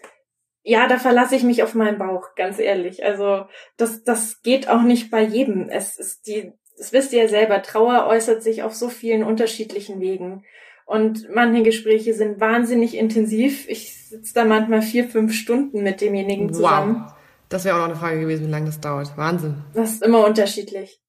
ja, 0.61 0.87
da 0.87 0.99
verlasse 0.99 1.35
ich 1.35 1.43
mich 1.43 1.63
auf 1.63 1.73
meinen 1.73 1.97
Bauch, 1.97 2.35
ganz 2.35 2.59
ehrlich. 2.59 3.03
Also 3.03 3.45
das, 3.77 4.03
das 4.03 4.41
geht 4.41 4.69
auch 4.69 4.81
nicht 4.81 5.09
bei 5.09 5.21
jedem. 5.23 5.69
Es 5.69 5.97
ist 5.97 6.27
die, 6.27 6.53
das 6.77 6.93
wisst 6.93 7.13
ihr 7.13 7.23
ja 7.23 7.27
selber, 7.27 7.61
Trauer 7.63 8.05
äußert 8.07 8.43
sich 8.43 8.63
auf 8.63 8.75
so 8.75 8.89
vielen 8.89 9.23
unterschiedlichen 9.23 9.99
Wegen. 9.99 10.45
Und 10.87 11.29
manche 11.29 11.63
Gespräche 11.63 12.13
sind 12.13 12.39
wahnsinnig 12.39 12.95
intensiv. 12.95 13.67
Ich 13.67 14.07
sitze 14.07 14.33
da 14.33 14.45
manchmal 14.45 14.81
vier, 14.81 15.03
fünf 15.03 15.33
Stunden 15.33 15.83
mit 15.83 15.99
demjenigen 15.99 16.53
zusammen. 16.53 17.03
Wow. 17.03 17.13
Das 17.49 17.65
wäre 17.65 17.75
auch 17.75 17.79
noch 17.79 17.89
eine 17.89 17.95
Frage 17.97 18.21
gewesen, 18.21 18.47
wie 18.47 18.51
lange 18.51 18.67
das 18.67 18.79
dauert. 18.79 19.17
Wahnsinn. 19.17 19.65
Das 19.73 19.91
ist 19.91 20.01
immer 20.01 20.25
unterschiedlich. 20.25 21.01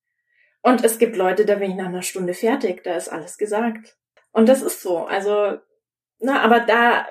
Und 0.62 0.84
es 0.84 0.98
gibt 0.98 1.14
Leute, 1.16 1.44
da 1.44 1.54
bin 1.54 1.70
ich 1.70 1.76
nach 1.76 1.86
einer 1.86 2.02
Stunde 2.02 2.34
fertig, 2.34 2.82
da 2.82 2.96
ist 2.96 3.08
alles 3.08 3.38
gesagt. 3.38 3.96
Und 4.32 4.48
das 4.48 4.62
ist 4.62 4.82
so. 4.82 5.06
Also, 5.06 5.58
na, 6.18 6.42
aber 6.42 6.58
da 6.58 7.06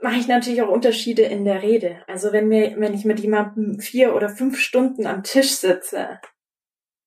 mache 0.00 0.16
ich 0.16 0.28
natürlich 0.28 0.62
auch 0.62 0.70
Unterschiede 0.70 1.24
in 1.24 1.44
der 1.44 1.62
Rede. 1.62 2.02
Also 2.06 2.32
wenn 2.32 2.48
mir, 2.48 2.74
wenn 2.78 2.94
ich 2.94 3.04
mit 3.04 3.20
jemandem 3.20 3.80
vier 3.80 4.14
oder 4.14 4.30
fünf 4.30 4.58
Stunden 4.58 5.06
am 5.06 5.24
Tisch 5.24 5.56
sitze, 5.56 6.20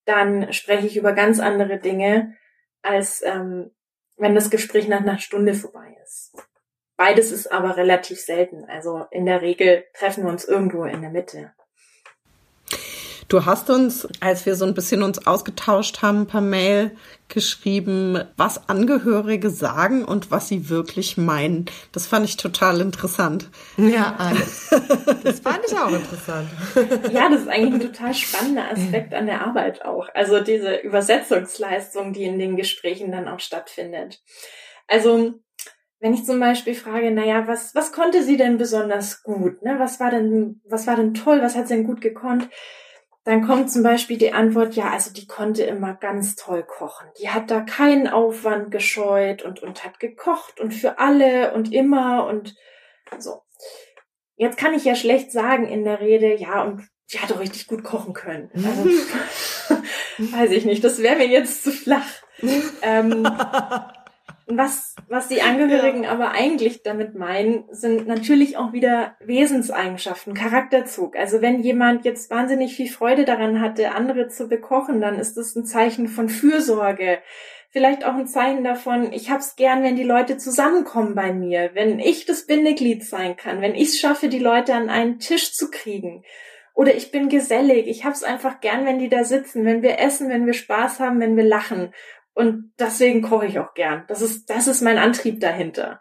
dann 0.06 0.54
spreche 0.54 0.86
ich 0.86 0.96
über 0.96 1.14
ganz 1.14 1.40
andere 1.40 1.80
Dinge, 1.80 2.36
als 2.84 3.24
ähm, 3.26 3.72
wenn 4.18 4.36
das 4.36 4.50
Gespräch 4.50 4.88
nach 4.88 5.02
einer 5.02 5.20
Stunde 5.20 5.54
vorbei 5.54 5.98
ist. 6.04 6.34
Beides 6.98 7.32
ist 7.32 7.52
aber 7.52 7.78
relativ 7.78 8.20
selten. 8.22 8.66
Also 8.66 9.06
in 9.12 9.26
der 9.26 9.42
Regel 9.42 9.86
treffen 9.94 10.24
wir 10.24 10.32
uns 10.32 10.46
irgendwo 10.46 10.86
in 10.86 11.02
der 11.02 11.12
Mitte. 11.12 11.54
Du 13.28 13.46
hast 13.46 13.70
uns, 13.70 14.08
als 14.20 14.46
wir 14.46 14.56
so 14.56 14.66
ein 14.66 14.74
bisschen 14.74 15.02
uns 15.02 15.26
ausgetauscht 15.26 16.02
haben 16.02 16.28
per 16.28 16.42
Mail, 16.42 16.92
geschrieben, 17.28 18.24
was 18.38 18.70
Angehörige 18.70 19.50
sagen 19.50 20.06
und 20.06 20.30
was 20.30 20.48
sie 20.48 20.70
wirklich 20.70 21.18
meinen. 21.18 21.66
Das 21.92 22.06
fand 22.06 22.26
ich 22.26 22.38
total 22.38 22.82
interessant. 22.82 23.50
Ja, 23.78 24.16
alles. 24.20 24.70
Das 25.24 25.40
fand 25.40 25.62
ich 25.68 25.76
auch 25.76 25.92
interessant. 25.92 26.50
Ja, 27.12 27.30
das 27.30 27.42
ist 27.42 27.48
eigentlich 27.48 27.74
ein 27.74 27.94
total 27.94 28.14
spannender 28.14 28.70
Aspekt 28.70 29.14
an 29.16 29.26
der 29.26 29.42
Arbeit 29.42 29.84
auch. 29.84 30.08
Also 30.14 30.40
diese 30.40 30.76
Übersetzungsleistung, 30.76 32.14
die 32.14 32.26
in 32.26 32.38
den 32.38 32.56
Gesprächen 32.56 33.12
dann 33.12 33.28
auch 33.28 33.40
stattfindet. 33.40 34.22
Also 34.88 35.34
wenn 36.00 36.14
ich 36.14 36.26
zum 36.26 36.40
Beispiel 36.40 36.76
frage, 36.76 37.10
naja, 37.10 37.48
was, 37.48 37.74
was 37.74 37.92
konnte 37.92 38.22
sie 38.22 38.38
denn 38.38 38.60
besonders 38.60 39.24
gut? 39.24 39.64
Ne? 39.64 39.78
Was 39.80 40.00
war 40.00 40.12
denn, 40.12 40.62
was 40.64 40.86
war 40.86 40.96
denn 40.96 41.16
toll? 41.16 41.42
Was 41.42 41.56
hat 41.56 41.68
sie 41.68 41.76
denn 41.76 41.88
gut 41.88 42.02
gekonnt? 42.02 42.50
Dann 43.26 43.46
kommt 43.46 43.72
zum 43.72 43.82
Beispiel 43.82 44.20
die 44.20 44.34
Antwort, 44.34 44.76
ja, 44.76 44.92
also 44.92 45.12
die 45.12 45.26
konnte 45.26 45.64
immer 45.64 45.96
ganz 45.96 46.36
toll 46.36 46.64
kochen. 46.64 47.08
Die 47.20 47.30
hat 47.30 47.50
da 47.50 47.62
keinen 47.62 48.08
Aufwand 48.08 48.70
gescheut 48.70 49.42
und, 49.42 49.64
und 49.64 49.84
hat 49.84 50.00
gekocht 50.00 50.60
und 50.60 50.76
für 50.76 51.00
alle 51.00 51.54
und 51.54 51.74
immer 51.74 52.28
und 52.28 52.56
so. 53.18 53.42
Jetzt 54.36 54.58
kann 54.58 54.76
ich 54.76 54.86
ja 54.86 54.96
schlecht 54.96 55.32
sagen 55.32 55.68
in 55.68 55.84
der 55.84 56.02
Rede, 56.02 56.36
ja, 56.36 56.64
und 56.64 56.84
die 57.12 57.20
hat 57.20 57.32
doch 57.32 57.40
richtig 57.40 57.68
gut 57.68 57.84
kochen 57.84 58.14
können. 58.14 58.52
Also, 58.54 58.90
weiß 60.38 60.52
ich 60.52 60.66
nicht, 60.66 60.84
das 60.84 61.02
wäre 61.02 61.16
mir 61.16 61.28
jetzt 61.28 61.64
zu 61.64 61.72
flach. 61.72 62.08
ähm, 62.84 63.28
was, 64.48 64.96
was 65.08 65.28
die 65.28 65.42
Angehörigen 65.42 66.04
ja. 66.04 66.12
aber 66.12 66.32
eigentlich 66.32 66.84
damit 66.84 67.16
meinen, 67.16 67.66
sind 67.72 68.08
natürlich 68.08 68.58
auch 68.58 68.74
wieder 68.74 69.16
Wesenseigenschaften, 69.20 70.34
Charakterzug. 70.34 71.16
Also 71.18 71.42
wenn 71.42 71.62
jemand 71.62 72.06
jetzt 72.06 72.30
wahnsinnig 72.30 72.76
viel 72.76 72.90
Freude 72.90 73.26
daran 73.26 73.60
hatte, 73.60 73.92
andere 73.92 74.28
zu 74.28 74.48
bekochen, 74.48 75.02
dann 75.02 75.20
ist 75.20 75.36
das 75.38 75.56
ein 75.56 75.66
Zeichen 75.66 76.08
von 76.08 76.30
Fürsorge. 76.30 77.20
Vielleicht 77.72 78.06
auch 78.06 78.14
ein 78.14 78.28
Zeichen 78.28 78.64
davon, 78.64 79.12
ich 79.12 79.30
hab's 79.32 79.56
gern, 79.56 79.84
wenn 79.84 79.96
die 79.96 80.04
Leute 80.04 80.38
zusammenkommen 80.38 81.16
bei 81.16 81.34
mir, 81.34 81.72
wenn 81.74 82.00
ich 82.00 82.26
das 82.26 82.46
Bindeglied 82.46 83.04
sein 83.04 83.36
kann, 83.36 83.62
wenn 83.62 83.76
ich 83.76 83.90
es 83.90 84.00
schaffe, 84.00 84.30
die 84.30 84.40
Leute 84.40 84.76
an 84.76 84.90
einen 84.90 85.20
Tisch 85.20 85.54
zu 85.54 85.70
kriegen. 85.72 86.24
Oder 86.76 86.94
ich 86.94 87.10
bin 87.10 87.30
gesellig, 87.30 87.88
ich 87.88 88.04
hab's 88.04 88.22
einfach 88.22 88.60
gern, 88.60 88.86
wenn 88.86 89.00
die 89.00 89.08
da 89.08 89.24
sitzen, 89.24 89.64
wenn 89.64 89.82
wir 89.82 89.98
essen, 89.98 90.30
wenn 90.30 90.46
wir 90.46 90.54
Spaß 90.54 91.00
haben, 91.00 91.22
wenn 91.22 91.38
wir 91.38 91.46
lachen. 91.46 91.94
Und 92.36 92.74
deswegen 92.78 93.22
koche 93.22 93.48
ich 93.48 93.58
auch 93.60 93.74
gern. 93.74 94.04
Das 94.08 94.22
ist, 94.22 94.50
das 94.50 94.68
ist 94.68 94.82
mein 94.82 95.00
Antrieb 95.00 95.40
dahinter. 95.40 96.00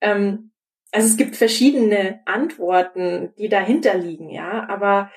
Ähm, 0.00 0.50
also 0.92 1.06
es 1.06 1.16
gibt 1.16 1.36
verschiedene 1.36 2.20
Antworten, 2.26 3.32
die 3.38 3.48
dahinter 3.48 3.94
liegen, 3.94 4.30
ja, 4.30 4.68
aber 4.68 5.10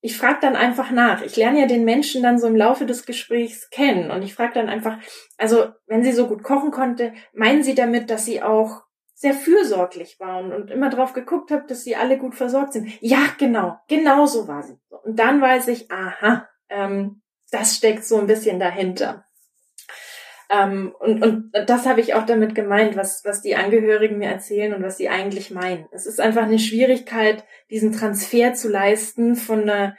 ich 0.00 0.18
frage 0.18 0.38
dann 0.42 0.56
einfach 0.56 0.90
nach. 0.90 1.22
Ich 1.22 1.36
lerne 1.36 1.60
ja 1.60 1.66
den 1.66 1.84
Menschen 1.84 2.22
dann 2.22 2.38
so 2.38 2.46
im 2.46 2.56
Laufe 2.56 2.84
des 2.84 3.06
Gesprächs 3.06 3.70
kennen 3.70 4.10
und 4.10 4.22
ich 4.22 4.34
frage 4.34 4.54
dann 4.54 4.68
einfach, 4.68 4.98
also 5.38 5.68
wenn 5.86 6.02
sie 6.02 6.12
so 6.12 6.26
gut 6.26 6.42
kochen 6.42 6.70
konnte, 6.70 7.14
meinen 7.32 7.62
Sie 7.62 7.74
damit, 7.74 8.10
dass 8.10 8.26
sie 8.26 8.42
auch 8.42 8.82
sehr 9.14 9.32
fürsorglich 9.32 10.20
waren 10.20 10.52
und 10.52 10.70
immer 10.70 10.90
drauf 10.90 11.12
geguckt 11.12 11.50
habe, 11.50 11.64
dass 11.66 11.84
sie 11.84 11.96
alle 11.96 12.18
gut 12.18 12.34
versorgt 12.34 12.74
sind. 12.74 12.90
Ja, 13.00 13.20
genau, 13.38 13.78
genau 13.88 14.26
so 14.26 14.48
war 14.48 14.62
sie. 14.62 14.76
Und 15.04 15.18
dann 15.18 15.40
weiß 15.40 15.68
ich, 15.68 15.90
aha, 15.90 16.48
ähm, 16.68 17.22
das 17.50 17.76
steckt 17.76 18.04
so 18.04 18.18
ein 18.18 18.26
bisschen 18.26 18.58
dahinter. 18.58 19.23
Ähm, 20.50 20.94
und, 20.98 21.22
und 21.22 21.52
das 21.66 21.86
habe 21.86 22.00
ich 22.00 22.14
auch 22.14 22.26
damit 22.26 22.54
gemeint, 22.54 22.96
was, 22.96 23.24
was 23.24 23.42
die 23.42 23.56
Angehörigen 23.56 24.18
mir 24.18 24.28
erzählen 24.28 24.74
und 24.74 24.82
was 24.82 24.96
sie 24.96 25.08
eigentlich 25.08 25.50
meinen. 25.50 25.86
Es 25.92 26.06
ist 26.06 26.20
einfach 26.20 26.42
eine 26.42 26.58
Schwierigkeit, 26.58 27.44
diesen 27.70 27.92
Transfer 27.92 28.54
zu 28.54 28.68
leisten 28.68 29.36
von 29.36 29.62
einer 29.62 29.96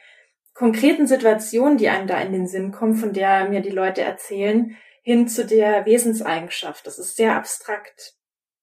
konkreten 0.54 1.08
Situation, 1.08 1.78
die 1.78 1.90
einem 1.90 2.08
da 2.08 2.20
in 2.22 2.32
den 2.32 2.48
Sinn 2.48 2.72
kommt, 2.72 3.00
von 3.00 3.14
der 3.14 3.50
mir 3.50 3.62
die 3.62 3.72
Leute 3.72 4.02
erzählen, 4.02 4.78
hin 5.02 5.28
zu 5.28 5.46
der 5.46 5.86
Wesenseigenschaft. 5.86 6.88
Das 6.88 6.98
ist 6.98 7.16
sehr 7.16 7.36
abstrakt. 7.36 8.16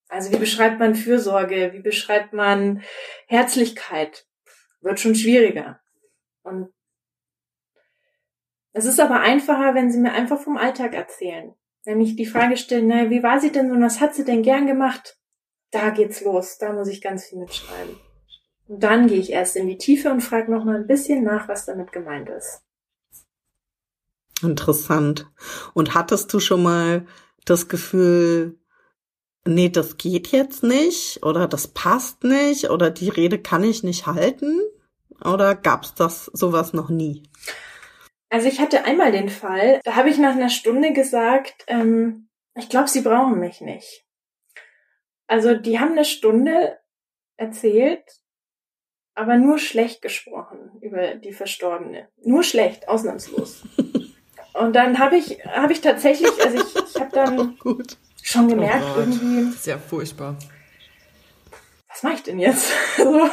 Also 0.08 0.32
wie 0.32 0.38
beschreibt 0.38 0.78
man 0.78 0.94
Fürsorge? 0.94 1.72
Wie 1.72 1.80
beschreibt 1.80 2.32
man 2.32 2.82
Herzlichkeit? 3.28 4.26
Wird 4.80 5.00
schon 5.00 5.14
schwieriger. 5.14 5.80
Und 6.42 6.72
es 8.72 8.84
ist 8.86 9.00
aber 9.00 9.20
einfacher, 9.20 9.74
wenn 9.74 9.90
sie 9.90 10.00
mir 10.00 10.12
einfach 10.12 10.40
vom 10.40 10.56
Alltag 10.56 10.94
erzählen. 10.94 11.54
Wenn 11.84 12.00
ich 12.00 12.16
die 12.16 12.26
Frage 12.26 12.56
stelle, 12.56 12.84
naja, 12.84 13.10
wie 13.10 13.22
war 13.22 13.40
sie 13.40 13.50
denn 13.50 13.70
und 13.70 13.82
was 13.82 14.00
hat 14.00 14.14
sie 14.14 14.24
denn 14.24 14.42
gern 14.42 14.66
gemacht? 14.66 15.18
Da 15.70 15.90
geht's 15.90 16.20
los. 16.20 16.58
Da 16.58 16.72
muss 16.72 16.88
ich 16.88 17.00
ganz 17.00 17.24
viel 17.24 17.38
mitschreiben. 17.38 17.96
Und 18.68 18.82
dann 18.82 19.08
gehe 19.08 19.18
ich 19.18 19.30
erst 19.30 19.56
in 19.56 19.66
die 19.66 19.78
Tiefe 19.78 20.10
und 20.10 20.20
frage 20.20 20.50
noch 20.50 20.64
mal 20.64 20.76
ein 20.76 20.86
bisschen 20.86 21.24
nach, 21.24 21.48
was 21.48 21.66
damit 21.66 21.92
gemeint 21.92 22.28
ist. 22.28 22.62
Interessant. 24.42 25.30
Und 25.74 25.94
hattest 25.94 26.32
du 26.32 26.40
schon 26.40 26.62
mal 26.62 27.06
das 27.44 27.68
Gefühl, 27.68 28.58
nee, 29.44 29.68
das 29.68 29.96
geht 29.96 30.28
jetzt 30.28 30.62
nicht 30.62 31.22
oder 31.22 31.48
das 31.48 31.68
passt 31.68 32.24
nicht 32.24 32.70
oder 32.70 32.90
die 32.90 33.08
Rede 33.08 33.38
kann 33.38 33.64
ich 33.64 33.82
nicht 33.82 34.06
halten? 34.06 34.60
Oder 35.24 35.54
gab's 35.54 35.94
das 35.94 36.26
sowas 36.26 36.72
noch 36.72 36.88
nie? 36.88 37.22
Also 38.32 38.48
ich 38.48 38.60
hatte 38.60 38.86
einmal 38.86 39.12
den 39.12 39.28
Fall, 39.28 39.82
da 39.84 39.94
habe 39.94 40.08
ich 40.08 40.16
nach 40.16 40.34
einer 40.34 40.48
Stunde 40.48 40.94
gesagt, 40.94 41.64
ähm, 41.66 42.30
ich 42.54 42.70
glaube, 42.70 42.88
sie 42.88 43.02
brauchen 43.02 43.38
mich 43.38 43.60
nicht. 43.60 44.06
Also 45.26 45.54
die 45.54 45.78
haben 45.78 45.92
eine 45.92 46.06
Stunde 46.06 46.78
erzählt, 47.36 48.02
aber 49.14 49.36
nur 49.36 49.58
schlecht 49.58 50.00
gesprochen 50.00 50.78
über 50.80 51.16
die 51.16 51.34
Verstorbene. 51.34 52.08
Nur 52.24 52.42
schlecht, 52.42 52.88
ausnahmslos. 52.88 53.64
Und 54.54 54.72
dann 54.76 54.98
habe 54.98 55.18
ich, 55.18 55.44
habe 55.44 55.74
ich 55.74 55.82
tatsächlich, 55.82 56.32
also 56.42 56.56
ich, 56.56 56.88
ich 56.88 57.00
habe 57.02 57.10
dann 57.12 57.58
oh, 57.66 57.82
schon 58.22 58.48
gemerkt, 58.48 58.86
oh 58.96 59.00
irgendwie. 59.00 59.52
Sehr 59.58 59.78
furchtbar. 59.78 60.38
Was 61.86 62.02
mache 62.02 62.14
ich 62.14 62.22
denn 62.22 62.38
jetzt? 62.38 62.72
so. 62.96 63.28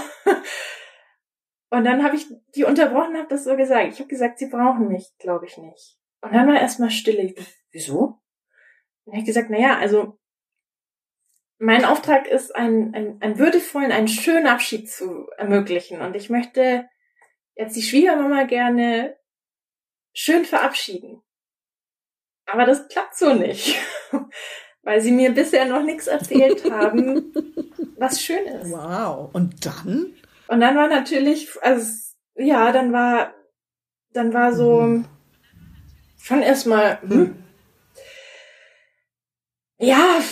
Und 1.69 1.83
dann 1.83 2.03
habe 2.03 2.15
ich 2.15 2.25
die 2.55 2.63
unterbrochen, 2.63 3.17
habe 3.17 3.27
das 3.29 3.43
so 3.43 3.55
gesagt. 3.55 3.93
Ich 3.93 3.99
habe 3.99 4.09
gesagt, 4.09 4.39
sie 4.39 4.47
brauchen 4.47 4.87
mich, 4.87 5.11
glaube 5.19 5.45
ich 5.45 5.57
nicht. 5.57 5.97
Und 6.21 6.33
dann 6.33 6.47
war 6.47 6.59
erstmal 6.59 6.89
Stille. 6.89 7.21
Ich, 7.21 7.35
Wieso? 7.71 8.19
Und 9.05 9.17
ich 9.17 9.25
gesagt, 9.25 9.49
na 9.49 9.59
ja, 9.59 9.77
also 9.77 10.17
mein 11.59 11.85
Auftrag 11.85 12.27
ist, 12.27 12.55
einen, 12.55 12.93
einen, 12.95 13.21
einen 13.21 13.37
würdevollen, 13.37 13.91
einen 13.91 14.07
schönen 14.07 14.47
Abschied 14.47 14.89
zu 14.89 15.27
ermöglichen. 15.37 16.01
Und 16.01 16.15
ich 16.15 16.29
möchte 16.29 16.89
jetzt 17.55 17.75
die 17.75 17.81
Schwiegermama 17.81 18.43
gerne 18.43 19.17
schön 20.13 20.45
verabschieden. 20.45 21.21
Aber 22.45 22.65
das 22.65 22.87
klappt 22.87 23.15
so 23.15 23.33
nicht, 23.33 23.77
weil 24.81 25.01
sie 25.01 25.11
mir 25.11 25.31
bisher 25.31 25.65
noch 25.65 25.83
nichts 25.83 26.07
erzählt 26.07 26.69
haben, 26.71 27.33
was 27.97 28.21
schön 28.23 28.45
ist. 28.45 28.71
Wow. 28.71 29.29
Und 29.33 29.65
dann? 29.65 30.15
Und 30.49 30.61
dann 30.61 30.75
war 30.75 30.87
natürlich, 30.87 31.61
also 31.61 31.85
ja, 32.33 32.71
dann 32.71 32.91
war, 32.91 33.35
dann 34.13 34.33
war 34.33 34.51
so 34.51 34.81
mhm. 34.81 35.05
schon 36.19 36.41
erstmal, 36.41 36.99
hm, 37.01 37.11
hm. 37.11 37.43
ja, 39.77 40.23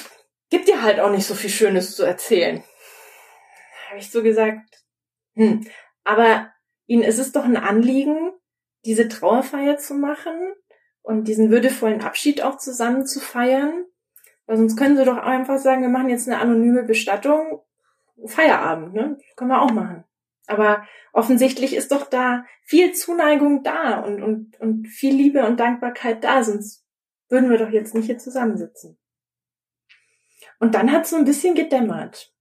gibt 0.49 0.67
dir 0.67 0.81
halt 0.81 0.99
auch 0.99 1.11
nicht 1.11 1.27
so 1.27 1.35
viel 1.35 1.51
Schönes 1.51 1.95
zu 1.95 2.03
erzählen. 2.03 2.63
Habe 3.89 3.99
ich 3.99 4.09
so 4.09 4.23
gesagt, 4.23 4.83
hm, 5.35 5.67
aber 6.03 6.51
ihnen 6.87 7.03
ist 7.03 7.19
es 7.19 7.31
doch 7.31 7.45
ein 7.45 7.55
Anliegen, 7.55 8.31
diese 8.85 9.09
Trauerfeier 9.09 9.77
zu 9.77 9.93
machen 9.93 10.51
und 11.03 11.27
diesen 11.27 11.51
würdevollen 11.51 12.01
Abschied 12.01 12.41
auch 12.41 12.57
zusammen 12.57 13.05
zu 13.05 13.19
feiern. 13.19 13.85
Weil 14.47 14.57
sonst 14.57 14.77
können 14.77 14.97
sie 14.97 15.05
doch 15.05 15.17
einfach 15.17 15.59
sagen, 15.59 15.83
wir 15.83 15.89
machen 15.89 16.09
jetzt 16.09 16.27
eine 16.27 16.39
anonyme 16.39 16.81
Bestattung, 16.81 17.61
Feierabend, 18.25 18.95
ne? 18.95 19.19
Können 19.35 19.51
wir 19.51 19.61
auch 19.61 19.69
machen. 19.69 20.06
Aber 20.47 20.85
offensichtlich 21.13 21.75
ist 21.75 21.91
doch 21.91 22.09
da 22.09 22.45
viel 22.63 22.93
Zuneigung 22.93 23.63
da 23.63 23.99
und, 23.99 24.23
und, 24.23 24.59
und 24.59 24.87
viel 24.87 25.13
Liebe 25.13 25.45
und 25.45 25.59
Dankbarkeit 25.59 26.23
da, 26.23 26.43
sonst 26.43 26.85
würden 27.29 27.49
wir 27.49 27.57
doch 27.57 27.69
jetzt 27.69 27.93
nicht 27.93 28.05
hier 28.05 28.17
zusammensitzen. 28.17 28.97
Und 30.59 30.73
dann 30.73 30.91
hat 30.91 31.05
so 31.05 31.17
ein 31.17 31.25
bisschen 31.25 31.53
gedämmert. 31.53 32.33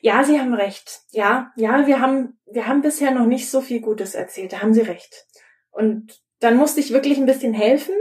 Ja, 0.00 0.24
Sie 0.24 0.40
haben 0.40 0.54
recht. 0.54 1.02
Ja, 1.10 1.52
ja, 1.56 1.86
wir 1.86 2.00
haben, 2.00 2.38
wir 2.46 2.66
haben 2.66 2.82
bisher 2.82 3.10
noch 3.10 3.26
nicht 3.26 3.50
so 3.50 3.60
viel 3.60 3.80
Gutes 3.80 4.14
erzählt. 4.14 4.52
Da 4.52 4.62
haben 4.62 4.74
Sie 4.74 4.80
recht. 4.80 5.26
Und 5.70 6.22
dann 6.40 6.56
musste 6.56 6.80
ich 6.80 6.92
wirklich 6.92 7.18
ein 7.18 7.26
bisschen 7.26 7.54
helfen. 7.54 7.94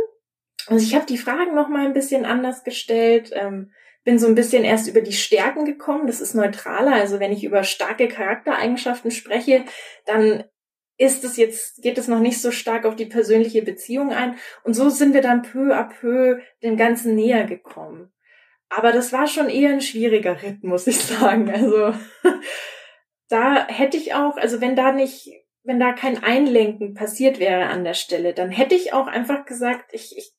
Also 0.67 0.85
ich 0.85 0.95
habe 0.95 1.05
die 1.05 1.17
Fragen 1.17 1.55
noch 1.55 1.67
mal 1.67 1.85
ein 1.85 1.93
bisschen 1.93 2.25
anders 2.25 2.63
gestellt. 2.63 3.31
Ähm, 3.33 3.71
bin 4.03 4.19
so 4.19 4.27
ein 4.27 4.35
bisschen 4.35 4.63
erst 4.63 4.87
über 4.87 5.01
die 5.01 5.13
Stärken 5.13 5.65
gekommen. 5.65 6.07
Das 6.07 6.21
ist 6.21 6.35
neutraler. 6.35 6.93
Also 6.93 7.19
wenn 7.19 7.31
ich 7.31 7.43
über 7.43 7.63
starke 7.63 8.07
Charaktereigenschaften 8.07 9.11
spreche, 9.11 9.63
dann 10.05 10.43
ist 10.97 11.23
es 11.23 11.37
jetzt, 11.37 11.81
geht 11.81 11.97
es 11.97 12.07
noch 12.07 12.19
nicht 12.19 12.41
so 12.41 12.51
stark 12.51 12.85
auf 12.85 12.95
die 12.95 13.05
persönliche 13.05 13.61
Beziehung 13.61 14.11
ein. 14.11 14.37
Und 14.63 14.73
so 14.73 14.89
sind 14.89 15.13
wir 15.13 15.21
dann 15.21 15.41
peu 15.41 15.75
à 15.75 15.83
peu 15.83 16.39
dem 16.61 16.77
Ganzen 16.77 17.15
näher 17.15 17.45
gekommen. 17.45 18.11
Aber 18.69 18.91
das 18.91 19.13
war 19.13 19.27
schon 19.27 19.49
eher 19.49 19.69
ein 19.69 19.81
schwieriger 19.81 20.41
Ritt, 20.41 20.63
muss 20.63 20.87
ich 20.87 20.99
sagen. 20.99 21.51
Also 21.51 21.93
da 23.29 23.67
hätte 23.67 23.97
ich 23.97 24.13
auch, 24.13 24.37
also 24.37 24.61
wenn 24.61 24.75
da 24.75 24.91
nicht, 24.91 25.29
wenn 25.63 25.79
da 25.79 25.93
kein 25.93 26.23
Einlenken 26.23 26.93
passiert 26.93 27.39
wäre 27.39 27.67
an 27.67 27.83
der 27.83 27.93
Stelle, 27.93 28.33
dann 28.33 28.51
hätte 28.51 28.75
ich 28.75 28.93
auch 28.93 29.07
einfach 29.07 29.45
gesagt, 29.45 29.93
ich, 29.93 30.17
ich, 30.17 30.33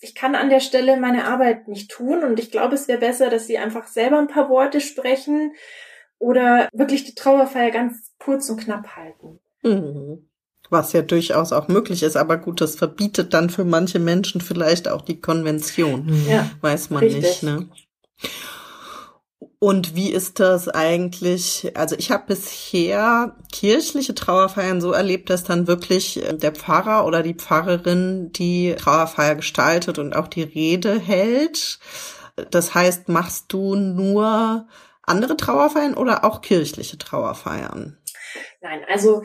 ich 0.00 0.14
kann 0.14 0.34
an 0.34 0.50
der 0.50 0.60
Stelle 0.60 0.98
meine 0.98 1.26
Arbeit 1.26 1.68
nicht 1.68 1.90
tun 1.90 2.24
und 2.24 2.38
ich 2.38 2.50
glaube, 2.50 2.74
es 2.74 2.88
wäre 2.88 2.98
besser, 2.98 3.30
dass 3.30 3.46
sie 3.46 3.58
einfach 3.58 3.86
selber 3.86 4.18
ein 4.18 4.28
paar 4.28 4.48
Worte 4.48 4.80
sprechen 4.80 5.52
oder 6.18 6.68
wirklich 6.72 7.04
die 7.04 7.14
Trauerfeier 7.14 7.70
ganz 7.70 8.12
kurz 8.18 8.48
und 8.48 8.60
knapp 8.60 8.96
halten. 8.96 9.40
Mhm. 9.62 10.26
Was 10.70 10.92
ja 10.92 11.02
durchaus 11.02 11.52
auch 11.52 11.68
möglich 11.68 12.02
ist, 12.02 12.16
aber 12.16 12.36
gut, 12.38 12.60
das 12.60 12.76
verbietet 12.76 13.34
dann 13.34 13.50
für 13.50 13.64
manche 13.64 13.98
Menschen 13.98 14.40
vielleicht 14.40 14.88
auch 14.88 15.02
die 15.02 15.20
Konvention. 15.20 16.08
Ja, 16.28 16.48
Weiß 16.60 16.90
man 16.90 17.02
richtig. 17.02 17.22
nicht, 17.22 17.42
ne? 17.42 17.68
Und 19.62 19.94
wie 19.94 20.10
ist 20.10 20.40
das 20.40 20.68
eigentlich? 20.68 21.70
Also 21.74 21.94
ich 21.98 22.10
habe 22.10 22.24
bisher 22.28 23.36
kirchliche 23.52 24.14
Trauerfeiern 24.14 24.80
so 24.80 24.92
erlebt, 24.92 25.28
dass 25.28 25.44
dann 25.44 25.66
wirklich 25.66 26.24
äh, 26.24 26.34
der 26.34 26.52
Pfarrer 26.52 27.04
oder 27.04 27.22
die 27.22 27.34
Pfarrerin 27.34 28.32
die 28.32 28.74
Trauerfeier 28.78 29.34
gestaltet 29.34 29.98
und 29.98 30.16
auch 30.16 30.28
die 30.28 30.44
Rede 30.44 30.98
hält. 30.98 31.78
Das 32.50 32.74
heißt, 32.74 33.10
machst 33.10 33.52
du 33.52 33.74
nur 33.74 34.66
andere 35.02 35.36
Trauerfeiern 35.36 35.92
oder 35.92 36.24
auch 36.24 36.40
kirchliche 36.40 36.96
Trauerfeiern? 36.96 37.98
Nein, 38.62 38.80
also 38.88 39.24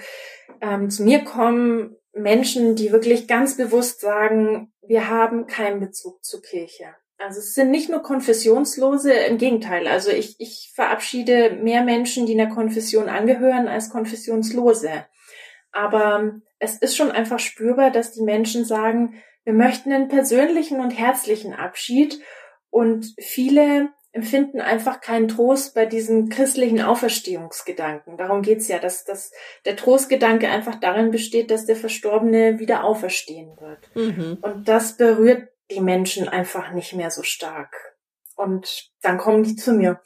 ähm, 0.59 0.89
zu 0.89 1.03
mir 1.03 1.23
kommen 1.23 1.95
Menschen, 2.11 2.75
die 2.75 2.91
wirklich 2.91 3.29
ganz 3.29 3.55
bewusst 3.55 4.01
sagen, 4.01 4.73
wir 4.85 5.09
haben 5.09 5.47
keinen 5.47 5.79
Bezug 5.79 6.25
zur 6.25 6.41
Kirche. 6.41 6.93
Also 7.17 7.39
es 7.39 7.53
sind 7.53 7.71
nicht 7.71 7.89
nur 7.89 8.01
Konfessionslose, 8.01 9.13
im 9.13 9.37
Gegenteil. 9.37 9.87
Also 9.87 10.11
ich, 10.11 10.35
ich 10.39 10.71
verabschiede 10.75 11.51
mehr 11.51 11.83
Menschen, 11.83 12.25
die 12.25 12.39
einer 12.39 12.53
Konfession 12.53 13.07
angehören, 13.07 13.67
als 13.67 13.89
Konfessionslose. 13.89 15.05
Aber 15.71 16.41
es 16.59 16.77
ist 16.77 16.95
schon 16.95 17.11
einfach 17.11 17.39
spürbar, 17.39 17.91
dass 17.91 18.11
die 18.11 18.23
Menschen 18.23 18.65
sagen, 18.65 19.21
wir 19.43 19.53
möchten 19.53 19.91
einen 19.91 20.07
persönlichen 20.07 20.79
und 20.79 20.91
herzlichen 20.91 21.53
Abschied. 21.53 22.21
Und 22.69 23.13
viele 23.19 23.89
empfinden 24.11 24.61
einfach 24.61 25.01
keinen 25.01 25.27
Trost 25.27 25.75
bei 25.75 25.85
diesen 25.85 26.29
christlichen 26.29 26.81
Auferstehungsgedanken. 26.81 28.17
Darum 28.17 28.41
geht's 28.41 28.69
ja, 28.69 28.79
dass, 28.79 29.03
dass 29.03 29.31
der 29.65 29.75
Trostgedanke 29.75 30.49
einfach 30.49 30.75
darin 30.75 31.11
besteht, 31.11 31.51
dass 31.51 31.65
der 31.65 31.75
Verstorbene 31.75 32.59
wieder 32.59 32.85
auferstehen 32.85 33.57
wird. 33.59 33.89
Mhm. 33.93 34.37
Und 34.41 34.67
das 34.67 34.95
berührt 34.95 35.49
die 35.71 35.81
Menschen 35.81 36.27
einfach 36.27 36.71
nicht 36.71 36.93
mehr 36.93 37.11
so 37.11 37.23
stark. 37.23 37.95
Und 38.35 38.91
dann 39.01 39.17
kommen 39.17 39.43
die 39.43 39.55
zu 39.55 39.73
mir. 39.73 40.01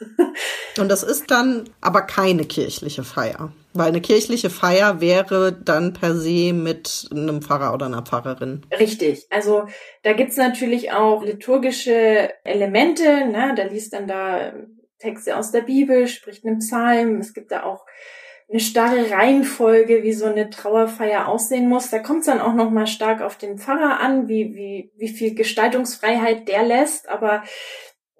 Und 0.78 0.88
das 0.88 1.02
ist 1.02 1.30
dann 1.30 1.68
aber 1.80 2.02
keine 2.02 2.44
kirchliche 2.44 3.04
Feier. 3.04 3.52
Weil 3.72 3.88
eine 3.88 4.00
kirchliche 4.00 4.50
Feier 4.50 5.00
wäre 5.00 5.52
dann 5.52 5.92
per 5.92 6.16
se 6.16 6.52
mit 6.52 7.08
einem 7.10 7.42
Pfarrer 7.42 7.72
oder 7.72 7.86
einer 7.86 8.02
Pfarrerin. 8.02 8.66
Richtig. 8.78 9.26
Also 9.30 9.66
da 10.02 10.12
gibt's 10.12 10.36
natürlich 10.36 10.92
auch 10.92 11.22
liturgische 11.22 12.30
Elemente. 12.44 13.26
Ne? 13.26 13.54
Da 13.56 13.64
liest 13.64 13.92
dann 13.92 14.08
da 14.08 14.52
Texte 14.98 15.36
aus 15.36 15.50
der 15.50 15.62
Bibel, 15.62 16.08
spricht 16.08 16.44
einen 16.44 16.58
Psalm. 16.58 17.20
Es 17.20 17.32
gibt 17.32 17.52
da 17.52 17.62
auch 17.62 17.84
eine 18.50 18.60
starre 18.60 19.10
Reihenfolge, 19.10 20.02
wie 20.02 20.12
so 20.12 20.26
eine 20.26 20.50
Trauerfeier 20.50 21.28
aussehen 21.28 21.68
muss. 21.68 21.90
Da 21.90 22.00
kommt 22.00 22.20
es 22.20 22.26
dann 22.26 22.40
auch 22.40 22.54
noch 22.54 22.70
mal 22.70 22.88
stark 22.88 23.22
auf 23.22 23.38
den 23.38 23.58
Pfarrer 23.58 24.00
an, 24.00 24.28
wie, 24.28 24.54
wie, 24.54 24.92
wie 24.96 25.08
viel 25.08 25.34
Gestaltungsfreiheit 25.36 26.48
der 26.48 26.64
lässt. 26.64 27.08
Aber 27.08 27.44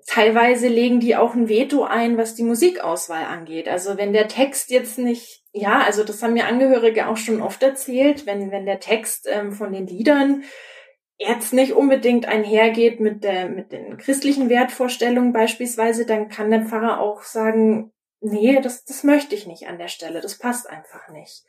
teilweise 0.07 0.69
legen 0.69 1.01
die 1.01 1.17
auch 1.17 1.35
ein 1.35 1.49
Veto 1.49 1.83
ein, 1.83 2.17
was 2.17 2.37
die 2.37 2.45
Musikauswahl 2.45 3.25
angeht. 3.25 3.69
Also 3.69 3.97
wenn 3.97 4.13
der 4.13 4.29
Text 4.29 4.71
jetzt 4.71 4.99
nicht, 4.99 5.43
ja, 5.53 5.81
also 5.81 6.05
das 6.05 6.23
haben 6.23 6.35
mir 6.35 6.47
Angehörige 6.47 7.09
auch 7.09 7.17
schon 7.17 7.43
oft 7.43 7.63
erzählt, 7.65 8.25
wenn, 8.27 8.53
wenn 8.53 8.67
der 8.67 8.79
Text 8.79 9.29
ähm, 9.29 9.51
von 9.51 9.73
den 9.73 9.89
Liedern 9.89 10.45
jetzt 11.19 11.53
nicht 11.53 11.73
unbedingt 11.73 12.27
einhergeht 12.27 13.01
mit 13.01 13.25
der, 13.25 13.49
mit 13.49 13.73
den 13.73 13.99
christlichen 13.99 14.49
Wertvorstellungen 14.49 15.33
beispielsweise, 15.33 16.07
dann 16.07 16.29
kann 16.29 16.51
der 16.51 16.63
Pfarrer 16.63 17.01
auch 17.01 17.23
sagen, 17.23 17.93
nee, 18.21 18.61
das, 18.61 18.85
das 18.85 19.05
möchte 19.05 19.35
ich 19.35 19.47
nicht 19.47 19.67
an 19.67 19.79
der 19.79 19.89
Stelle, 19.89 20.21
das 20.21 20.39
passt 20.39 20.69
einfach 20.69 21.09
nicht. 21.09 21.45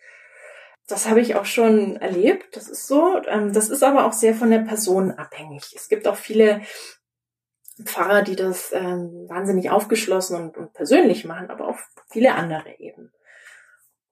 Das 0.87 1.09
habe 1.09 1.21
ich 1.21 1.35
auch 1.35 1.45
schon 1.45 1.97
erlebt, 1.97 2.55
das 2.55 2.67
ist 2.67 2.87
so. 2.87 3.21
Ähm, 3.27 3.53
das 3.53 3.69
ist 3.69 3.83
aber 3.83 4.05
auch 4.05 4.13
sehr 4.13 4.35
von 4.35 4.51
der 4.51 4.59
Person 4.59 5.11
abhängig. 5.11 5.73
Es 5.75 5.87
gibt 5.87 6.07
auch 6.07 6.17
viele 6.17 6.61
Pfarrer, 7.83 8.23
die 8.23 8.35
das 8.35 8.73
ähm, 8.73 9.25
wahnsinnig 9.27 9.69
aufgeschlossen 9.69 10.35
und, 10.35 10.57
und 10.57 10.73
persönlich 10.73 11.25
machen, 11.25 11.49
aber 11.49 11.67
auch 11.67 11.77
viele 12.09 12.35
andere 12.35 12.77
eben. 12.79 13.11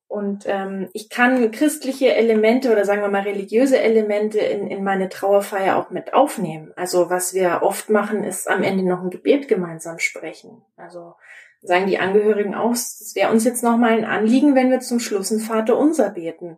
Und 0.08 0.46
ähm, 0.48 0.90
ich 0.94 1.10
kann 1.10 1.52
christliche 1.52 2.16
Elemente 2.16 2.72
oder 2.72 2.84
sagen 2.84 3.02
wir 3.02 3.10
mal 3.10 3.22
religiöse 3.22 3.80
Elemente 3.80 4.40
in, 4.40 4.66
in 4.66 4.84
meine 4.84 5.08
Trauerfeier 5.08 5.78
auch 5.78 5.92
mit 5.92 6.16
aufnehmen. 6.16 6.74
Also 6.76 7.12
was 7.12 7.36
wir 7.36 7.60
oft 7.62 7.92
machen, 7.92 8.24
ist 8.24 8.50
am 8.50 8.64
Ende 8.64 8.84
noch 8.84 9.04
ein 9.04 9.12
Gebet 9.12 9.48
gemeinsam 9.48 10.00
sprechen. 10.00 10.64
Also 10.78 11.14
sagen 11.62 11.88
die 11.88 12.00
Angehörigen 12.00 12.56
auch, 12.56 12.72
es 12.72 13.12
wäre 13.16 13.32
uns 13.32 13.44
jetzt 13.44 13.64
nochmal 13.64 13.92
ein 13.92 14.06
Anliegen, 14.06 14.56
wenn 14.56 14.72
wir 14.72 14.80
zum 14.80 15.00
Schluss 15.00 15.32
ein 15.32 15.40
Vater 15.40 15.78
unser 15.78 16.10
beten. 16.10 16.58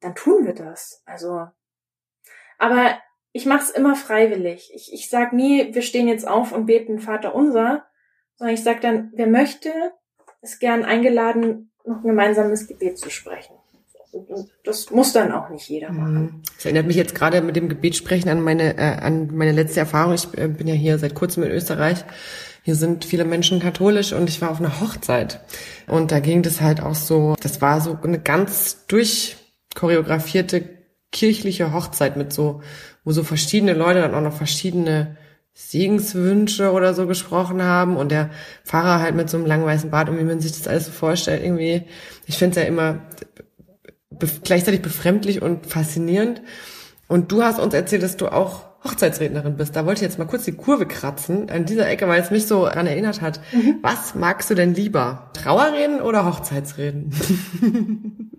Dann 0.00 0.14
tun 0.14 0.46
wir 0.46 0.54
das. 0.54 1.02
Also, 1.04 1.46
aber 2.58 2.98
ich 3.32 3.46
mache 3.46 3.62
es 3.62 3.70
immer 3.70 3.96
freiwillig. 3.96 4.70
Ich, 4.74 4.92
ich 4.92 5.10
sage 5.10 5.34
nie, 5.34 5.74
wir 5.74 5.82
stehen 5.82 6.08
jetzt 6.08 6.26
auf 6.26 6.52
und 6.52 6.66
beten 6.66 7.00
Vater 7.00 7.34
unser, 7.34 7.84
sondern 8.36 8.54
ich 8.54 8.62
sage 8.62 8.80
dann, 8.80 9.12
wer 9.14 9.26
möchte, 9.26 9.70
ist 10.42 10.60
gern 10.60 10.84
eingeladen, 10.84 11.70
noch 11.84 11.96
ein 11.96 12.08
gemeinsames 12.08 12.66
Gebet 12.66 12.98
zu 12.98 13.10
sprechen. 13.10 13.54
Und 14.12 14.48
das 14.64 14.90
muss 14.90 15.12
dann 15.12 15.32
auch 15.32 15.50
nicht 15.50 15.68
jeder 15.68 15.92
machen. 15.92 16.14
Mhm. 16.14 16.42
Das 16.54 16.64
erinnert 16.64 16.86
mich 16.86 16.96
jetzt 16.96 17.14
gerade 17.14 17.42
mit 17.42 17.56
dem 17.56 17.68
Gebetsprechen 17.68 18.30
an 18.30 18.40
meine, 18.40 18.78
äh, 18.78 18.96
an 19.02 19.34
meine 19.34 19.52
letzte 19.52 19.80
Erfahrung. 19.80 20.14
Ich 20.14 20.26
äh, 20.38 20.48
bin 20.48 20.66
ja 20.66 20.74
hier 20.74 20.98
seit 20.98 21.14
kurzem 21.14 21.42
in 21.42 21.50
Österreich. 21.50 22.04
Hier 22.66 22.74
sind 22.74 23.04
viele 23.04 23.24
Menschen 23.24 23.60
katholisch 23.60 24.12
und 24.12 24.28
ich 24.28 24.42
war 24.42 24.50
auf 24.50 24.58
einer 24.58 24.80
Hochzeit. 24.80 25.38
Und 25.86 26.10
da 26.10 26.18
ging 26.18 26.42
das 26.42 26.60
halt 26.60 26.82
auch 26.82 26.96
so, 26.96 27.36
das 27.40 27.62
war 27.62 27.80
so 27.80 27.96
eine 28.02 28.18
ganz 28.18 28.86
durchchoreografierte 28.88 30.68
kirchliche 31.12 31.72
Hochzeit 31.72 32.16
mit 32.16 32.32
so 32.32 32.60
wo 33.04 33.12
so 33.12 33.22
verschiedene 33.22 33.72
Leute 33.72 34.00
dann 34.00 34.16
auch 34.16 34.20
noch 34.20 34.36
verschiedene 34.36 35.16
Segenswünsche 35.54 36.72
oder 36.72 36.92
so 36.92 37.06
gesprochen 37.06 37.62
haben 37.62 37.96
und 37.96 38.10
der 38.10 38.30
Pfarrer 38.64 39.00
halt 39.00 39.14
mit 39.14 39.30
so 39.30 39.36
einem 39.36 39.46
langen 39.46 39.64
weißen 39.64 39.90
Bart 39.90 40.08
und 40.08 40.18
wie 40.18 40.24
man 40.24 40.40
sich 40.40 40.50
das 40.50 40.66
alles 40.66 40.86
so 40.86 40.90
vorstellt, 40.90 41.44
irgendwie, 41.44 41.84
ich 42.26 42.36
finde 42.36 42.58
es 42.58 42.64
ja 42.64 42.68
immer 42.68 42.98
be 44.10 44.28
gleichzeitig 44.42 44.82
befremdlich 44.82 45.40
und 45.40 45.68
faszinierend. 45.68 46.42
Und 47.06 47.30
du 47.30 47.44
hast 47.44 47.60
uns 47.60 47.74
erzählt, 47.74 48.02
dass 48.02 48.16
du 48.16 48.26
auch 48.26 48.64
Hochzeitsrednerin 48.86 49.56
bist. 49.56 49.74
Da 49.76 49.86
wollte 49.86 49.98
ich 49.98 50.08
jetzt 50.08 50.18
mal 50.18 50.26
kurz 50.26 50.44
die 50.44 50.56
Kurve 50.56 50.86
kratzen 50.86 51.50
an 51.50 51.64
dieser 51.64 51.88
Ecke, 51.88 52.08
weil 52.08 52.20
es 52.20 52.30
mich 52.30 52.46
so 52.46 52.64
daran 52.64 52.86
erinnert 52.86 53.20
hat. 53.20 53.40
Mhm. 53.52 53.78
Was 53.82 54.14
magst 54.14 54.50
du 54.50 54.54
denn 54.54 54.74
lieber? 54.74 55.30
Trauerreden 55.34 56.00
oder 56.00 56.24
Hochzeitsreden? 56.24 57.12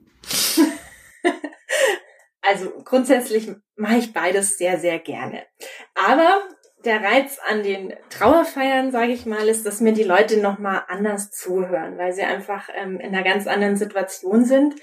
Also 2.49 2.71
grundsätzlich 2.85 3.51
mache 3.75 3.97
ich 3.97 4.13
beides 4.13 4.57
sehr, 4.57 4.79
sehr 4.79 4.99
gerne. 4.99 5.43
Aber 5.95 6.41
der 6.85 7.03
Reiz 7.03 7.39
an 7.45 7.61
den 7.61 7.93
Trauerfeiern, 8.09 8.91
sage 8.91 9.11
ich 9.11 9.25
mal, 9.25 9.49
ist, 9.49 9.65
dass 9.65 9.81
mir 9.81 9.91
die 9.91 10.03
Leute 10.03 10.37
nochmal 10.37 10.83
anders 10.87 11.29
zuhören, 11.31 11.97
weil 11.97 12.13
sie 12.13 12.21
einfach 12.21 12.69
ähm, 12.73 12.99
in 13.01 13.13
einer 13.13 13.23
ganz 13.23 13.47
anderen 13.47 13.75
Situation 13.75 14.45
sind 14.45 14.75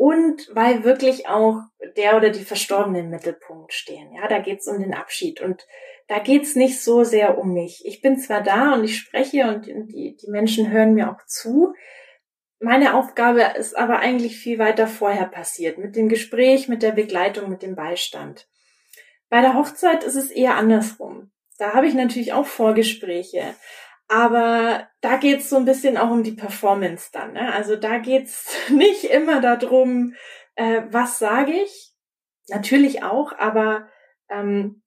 und 0.00 0.48
weil 0.54 0.82
wirklich 0.82 1.28
auch 1.28 1.60
der 1.94 2.16
oder 2.16 2.30
die 2.30 2.46
Verstorbenen 2.46 3.04
im 3.04 3.10
Mittelpunkt 3.10 3.74
stehen. 3.74 4.14
Ja, 4.14 4.28
da 4.28 4.38
geht's 4.38 4.66
um 4.66 4.80
den 4.80 4.94
Abschied 4.94 5.42
und 5.42 5.66
da 6.08 6.20
geht's 6.20 6.56
nicht 6.56 6.80
so 6.80 7.04
sehr 7.04 7.36
um 7.36 7.52
mich. 7.52 7.82
Ich 7.84 8.00
bin 8.00 8.16
zwar 8.16 8.42
da 8.42 8.72
und 8.72 8.84
ich 8.84 8.96
spreche 8.96 9.46
und 9.48 9.66
die, 9.66 10.16
die 10.16 10.30
Menschen 10.30 10.70
hören 10.70 10.94
mir 10.94 11.10
auch 11.10 11.26
zu, 11.26 11.74
meine 12.60 12.94
Aufgabe 12.94 13.42
ist 13.58 13.76
aber 13.76 13.98
eigentlich 13.98 14.38
viel 14.38 14.58
weiter 14.58 14.86
vorher 14.86 15.26
passiert, 15.26 15.76
mit 15.76 15.96
dem 15.96 16.08
Gespräch, 16.08 16.66
mit 16.66 16.82
der 16.82 16.92
Begleitung, 16.92 17.50
mit 17.50 17.60
dem 17.60 17.76
Beistand. 17.76 18.48
Bei 19.28 19.42
der 19.42 19.52
Hochzeit 19.52 20.02
ist 20.02 20.16
es 20.16 20.30
eher 20.30 20.54
andersrum. 20.54 21.30
Da 21.58 21.74
habe 21.74 21.86
ich 21.86 21.92
natürlich 21.92 22.32
auch 22.32 22.46
Vorgespräche. 22.46 23.54
Aber 24.10 24.88
da 25.02 25.18
geht's 25.18 25.48
so 25.48 25.56
ein 25.56 25.64
bisschen 25.64 25.96
auch 25.96 26.10
um 26.10 26.24
die 26.24 26.32
Performance 26.32 27.10
dann. 27.12 27.34
Ne? 27.34 27.54
Also 27.54 27.76
da 27.76 27.98
geht's 27.98 28.52
nicht 28.68 29.04
immer 29.04 29.40
darum, 29.40 30.14
äh, 30.56 30.82
was 30.90 31.20
sage 31.20 31.52
ich. 31.52 31.94
Natürlich 32.48 33.04
auch, 33.04 33.32
aber 33.38 33.86
ähm, 34.28 34.82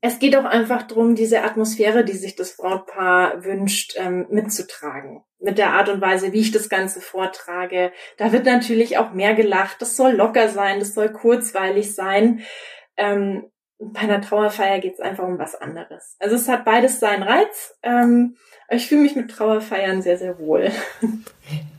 es 0.00 0.18
geht 0.18 0.34
auch 0.34 0.44
einfach 0.44 0.82
drum, 0.82 1.14
diese 1.14 1.44
Atmosphäre, 1.44 2.04
die 2.04 2.14
sich 2.14 2.34
das 2.34 2.56
Brautpaar 2.56 3.44
wünscht, 3.44 3.94
ähm, 3.96 4.26
mitzutragen. 4.30 5.22
Mit 5.38 5.58
der 5.58 5.70
Art 5.74 5.88
und 5.88 6.00
Weise, 6.00 6.32
wie 6.32 6.40
ich 6.40 6.50
das 6.50 6.68
Ganze 6.68 7.00
vortrage. 7.00 7.92
Da 8.18 8.32
wird 8.32 8.46
natürlich 8.46 8.98
auch 8.98 9.12
mehr 9.12 9.34
gelacht. 9.34 9.80
Das 9.80 9.96
soll 9.96 10.14
locker 10.14 10.48
sein, 10.48 10.80
das 10.80 10.94
soll 10.94 11.12
kurzweilig 11.12 11.94
sein. 11.94 12.40
Ähm, 12.96 13.51
bei 13.82 14.00
einer 14.00 14.20
Trauerfeier 14.20 14.78
geht 14.80 14.94
es 14.94 15.00
einfach 15.00 15.24
um 15.24 15.38
was 15.38 15.54
anderes. 15.54 16.16
Also 16.20 16.36
es 16.36 16.48
hat 16.48 16.64
beides 16.64 17.00
seinen 17.00 17.22
Reiz. 17.22 17.74
Ähm, 17.82 18.36
ich 18.70 18.86
fühle 18.86 19.02
mich 19.02 19.16
mit 19.16 19.30
Trauerfeiern 19.30 20.02
sehr, 20.02 20.16
sehr 20.18 20.38
wohl. 20.38 20.70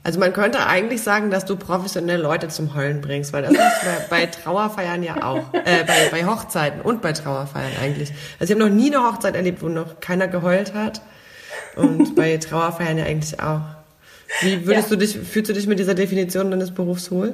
Also 0.03 0.19
man 0.19 0.33
könnte 0.33 0.67
eigentlich 0.67 1.01
sagen, 1.01 1.31
dass 1.31 1.45
du 1.45 1.55
professionelle 1.55 2.21
Leute 2.21 2.49
zum 2.49 2.75
Heulen 2.75 2.99
bringst, 2.99 3.31
weil 3.31 3.43
das 3.43 3.53
ist 3.53 3.59
bei, 3.59 4.05
bei 4.09 4.25
Trauerfeiern 4.25 5.01
ja 5.01 5.23
auch, 5.23 5.53
äh, 5.53 5.85
bei, 5.85 6.09
bei 6.11 6.25
Hochzeiten 6.25 6.81
und 6.81 7.01
bei 7.01 7.13
Trauerfeiern 7.13 7.71
eigentlich. 7.81 8.11
Also 8.37 8.53
ich 8.53 8.59
habe 8.59 8.69
noch 8.69 8.75
nie 8.75 8.93
eine 8.93 9.07
Hochzeit 9.07 9.35
erlebt, 9.35 9.63
wo 9.63 9.69
noch 9.69 10.01
keiner 10.01 10.27
geheult 10.27 10.73
hat 10.73 11.01
und 11.77 12.15
bei 12.15 12.35
Trauerfeiern 12.35 12.97
ja 12.97 13.05
eigentlich 13.05 13.39
auch. 13.39 13.61
Wie 14.41 14.65
würdest 14.65 14.89
ja. 14.89 14.97
du 14.97 14.97
dich, 14.97 15.17
fühlst 15.17 15.49
du 15.49 15.53
dich 15.53 15.67
mit 15.67 15.79
dieser 15.79 15.95
Definition 15.95 16.51
deines 16.51 16.71
Berufs 16.71 17.09
wohl? 17.09 17.33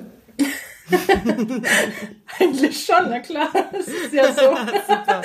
Eigentlich 2.40 2.86
schon, 2.86 3.10
na 3.10 3.20
klar. 3.20 3.50
Das 3.72 3.88
ist 3.88 4.14
ja 4.14 4.32
so. 4.32 4.42
Super. 4.88 5.22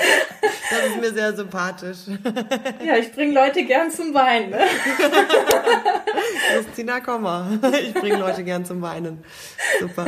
Das 0.69 0.89
ist 0.89 1.01
mir 1.01 1.13
sehr 1.13 1.35
sympathisch. 1.35 1.97
Ja, 2.83 2.97
ich 2.97 3.11
bringe 3.11 3.33
Leute 3.33 3.63
gern 3.63 3.91
zum 3.91 4.13
Weinen. 4.13 4.49
Ne? 4.51 4.59
Christina, 6.53 6.99
komm 6.99 7.23
mal. 7.23 7.59
Ich 7.81 7.93
bringe 7.93 8.17
Leute 8.17 8.43
gern 8.43 8.65
zum 8.65 8.81
Weinen. 8.81 9.23
Super. 9.79 10.05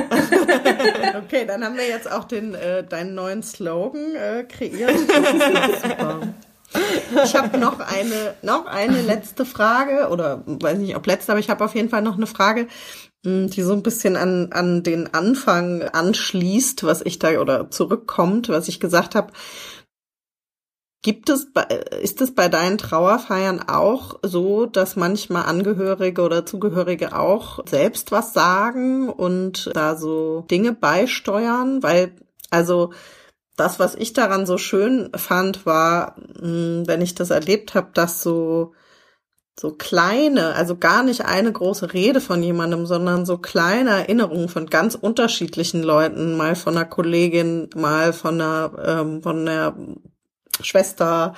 Okay, 1.17 1.45
dann 1.45 1.63
haben 1.63 1.77
wir 1.77 1.87
jetzt 1.87 2.11
auch 2.11 2.25
den, 2.25 2.55
äh, 2.55 2.83
deinen 2.83 3.15
neuen 3.15 3.43
Slogan 3.43 4.15
äh, 4.15 4.43
kreiert. 4.43 4.97
super. 4.97 6.19
Ich 7.23 7.35
habe 7.35 7.57
noch 7.57 7.79
eine, 7.79 8.35
noch 8.41 8.65
eine 8.65 9.01
letzte 9.01 9.45
Frage, 9.45 10.09
oder 10.09 10.43
weiß 10.45 10.77
nicht, 10.77 10.95
ob 10.95 11.07
letzte, 11.07 11.31
aber 11.31 11.39
ich 11.39 11.49
habe 11.49 11.63
auf 11.63 11.75
jeden 11.75 11.89
Fall 11.89 12.01
noch 12.01 12.17
eine 12.17 12.27
Frage. 12.27 12.67
Hm, 13.27 13.49
die 13.49 13.61
so 13.61 13.73
ein 13.73 13.83
bisschen 13.83 14.15
an, 14.15 14.53
an 14.53 14.83
den 14.83 15.13
Anfang 15.13 15.81
anschließt, 15.81 16.85
was 16.85 17.01
ich 17.01 17.19
da 17.19 17.41
oder 17.41 17.69
zurückkommt, 17.69 18.47
was 18.47 18.69
ich 18.69 18.79
gesagt 18.79 19.15
habe. 19.15 19.33
Gibt 21.01 21.29
es, 21.29 21.47
ist 22.01 22.21
es 22.21 22.33
bei 22.33 22.47
deinen 22.47 22.77
Trauerfeiern 22.77 23.67
auch 23.67 24.19
so, 24.23 24.65
dass 24.65 24.95
manchmal 24.95 25.43
Angehörige 25.43 26.21
oder 26.21 26.45
Zugehörige 26.45 27.17
auch 27.17 27.67
selbst 27.67 28.13
was 28.13 28.31
sagen 28.31 29.09
und 29.09 29.71
da 29.73 29.97
so 29.97 30.45
Dinge 30.49 30.71
beisteuern? 30.71 31.83
Weil, 31.83 32.13
also, 32.49 32.93
das, 33.57 33.77
was 33.77 33.95
ich 33.95 34.13
daran 34.13 34.45
so 34.45 34.57
schön 34.57 35.09
fand, 35.17 35.65
war, 35.65 36.15
hm, 36.39 36.83
wenn 36.87 37.01
ich 37.01 37.13
das 37.13 37.29
erlebt 37.31 37.75
habe, 37.75 37.89
dass 37.93 38.23
so 38.23 38.73
so 39.59 39.71
kleine, 39.71 40.53
also 40.53 40.77
gar 40.77 41.03
nicht 41.03 41.25
eine 41.25 41.51
große 41.51 41.93
Rede 41.93 42.21
von 42.21 42.43
jemandem, 42.43 42.85
sondern 42.85 43.25
so 43.25 43.39
kleine 43.39 43.89
Erinnerungen 43.89 44.49
von 44.49 44.67
ganz 44.67 44.95
unterschiedlichen 44.95 45.81
Leuten, 45.81 46.37
mal 46.37 46.55
von 46.55 46.77
einer 46.77 46.85
Kollegin, 46.85 47.69
mal 47.75 48.13
von 48.13 48.35
einer, 48.35 48.71
ähm, 48.85 49.23
von 49.23 49.45
der 49.45 49.75
Schwester 50.61 51.33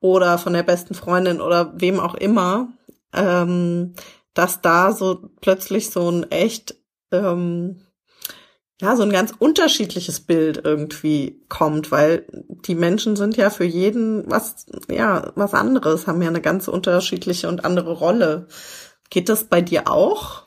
oder 0.00 0.38
von 0.38 0.52
der 0.52 0.64
besten 0.64 0.94
Freundin 0.94 1.40
oder 1.40 1.72
wem 1.76 2.00
auch 2.00 2.14
immer, 2.14 2.68
ähm, 3.12 3.94
dass 4.34 4.60
da 4.60 4.92
so 4.92 5.30
plötzlich 5.40 5.90
so 5.90 6.10
ein 6.10 6.30
echt 6.30 6.76
ähm, 7.12 7.82
ja, 8.80 8.96
so 8.96 9.02
ein 9.02 9.12
ganz 9.12 9.32
unterschiedliches 9.38 10.20
Bild 10.20 10.62
irgendwie 10.64 11.42
kommt, 11.48 11.90
weil 11.90 12.24
die 12.66 12.74
Menschen 12.74 13.14
sind 13.14 13.36
ja 13.36 13.50
für 13.50 13.64
jeden 13.64 14.30
was, 14.30 14.66
ja, 14.90 15.32
was 15.34 15.52
anderes, 15.52 16.06
haben 16.06 16.22
ja 16.22 16.28
eine 16.28 16.40
ganz 16.40 16.66
unterschiedliche 16.66 17.48
und 17.48 17.64
andere 17.64 17.92
Rolle. 17.92 18.48
Geht 19.10 19.28
das 19.28 19.44
bei 19.44 19.60
dir 19.60 19.90
auch? 19.90 20.44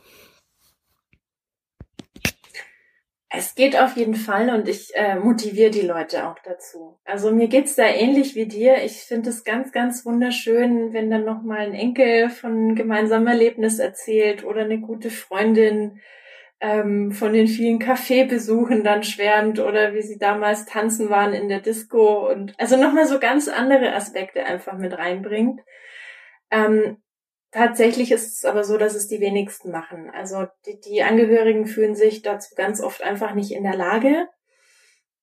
Es 3.35 3.55
geht 3.55 3.79
auf 3.79 3.97
jeden 3.97 4.15
Fall 4.15 4.49
und 4.49 4.67
ich 4.67 4.95
äh, 4.95 5.15
motiviere 5.15 5.71
die 5.71 5.81
Leute 5.81 6.27
auch 6.27 6.37
dazu. 6.43 6.99
Also 7.03 7.31
mir 7.31 7.47
geht's 7.47 7.75
da 7.75 7.85
ähnlich 7.85 8.35
wie 8.35 8.45
dir. 8.45 8.83
Ich 8.83 8.97
finde 8.97 9.31
es 9.31 9.43
ganz, 9.43 9.71
ganz 9.71 10.05
wunderschön, 10.05 10.93
wenn 10.93 11.09
dann 11.09 11.25
noch 11.25 11.41
mal 11.41 11.59
ein 11.59 11.73
Enkel 11.73 12.29
von 12.29 12.75
gemeinsamem 12.75 13.27
Erlebnis 13.27 13.79
erzählt 13.79 14.43
oder 14.43 14.61
eine 14.61 14.79
gute 14.79 15.09
Freundin 15.09 15.99
ähm, 16.63 17.11
von 17.11 17.33
den 17.33 17.49
vielen 17.49 17.77
Kaffeebesuchen 17.77 18.85
dann 18.85 19.03
schwärmt 19.03 19.59
oder 19.59 19.93
wie 19.93 20.01
sie 20.01 20.17
damals 20.17 20.65
tanzen 20.65 21.09
waren 21.09 21.33
in 21.33 21.49
der 21.49 21.59
Disco 21.59 22.31
und 22.31 22.53
also 22.57 22.77
nochmal 22.77 23.05
so 23.05 23.19
ganz 23.19 23.49
andere 23.49 23.93
Aspekte 23.93 24.45
einfach 24.45 24.77
mit 24.77 24.97
reinbringt. 24.97 25.59
Ähm, 26.51 27.03
tatsächlich 27.51 28.13
ist 28.13 28.37
es 28.37 28.45
aber 28.45 28.63
so, 28.63 28.77
dass 28.77 28.95
es 28.95 29.09
die 29.09 29.19
wenigsten 29.19 29.71
machen. 29.71 30.09
Also 30.09 30.47
die, 30.65 30.79
die 30.79 31.03
Angehörigen 31.03 31.65
fühlen 31.65 31.95
sich 31.95 32.21
dazu 32.21 32.55
ganz 32.55 32.79
oft 32.79 33.03
einfach 33.03 33.33
nicht 33.33 33.51
in 33.51 33.63
der 33.63 33.75
Lage. 33.75 34.29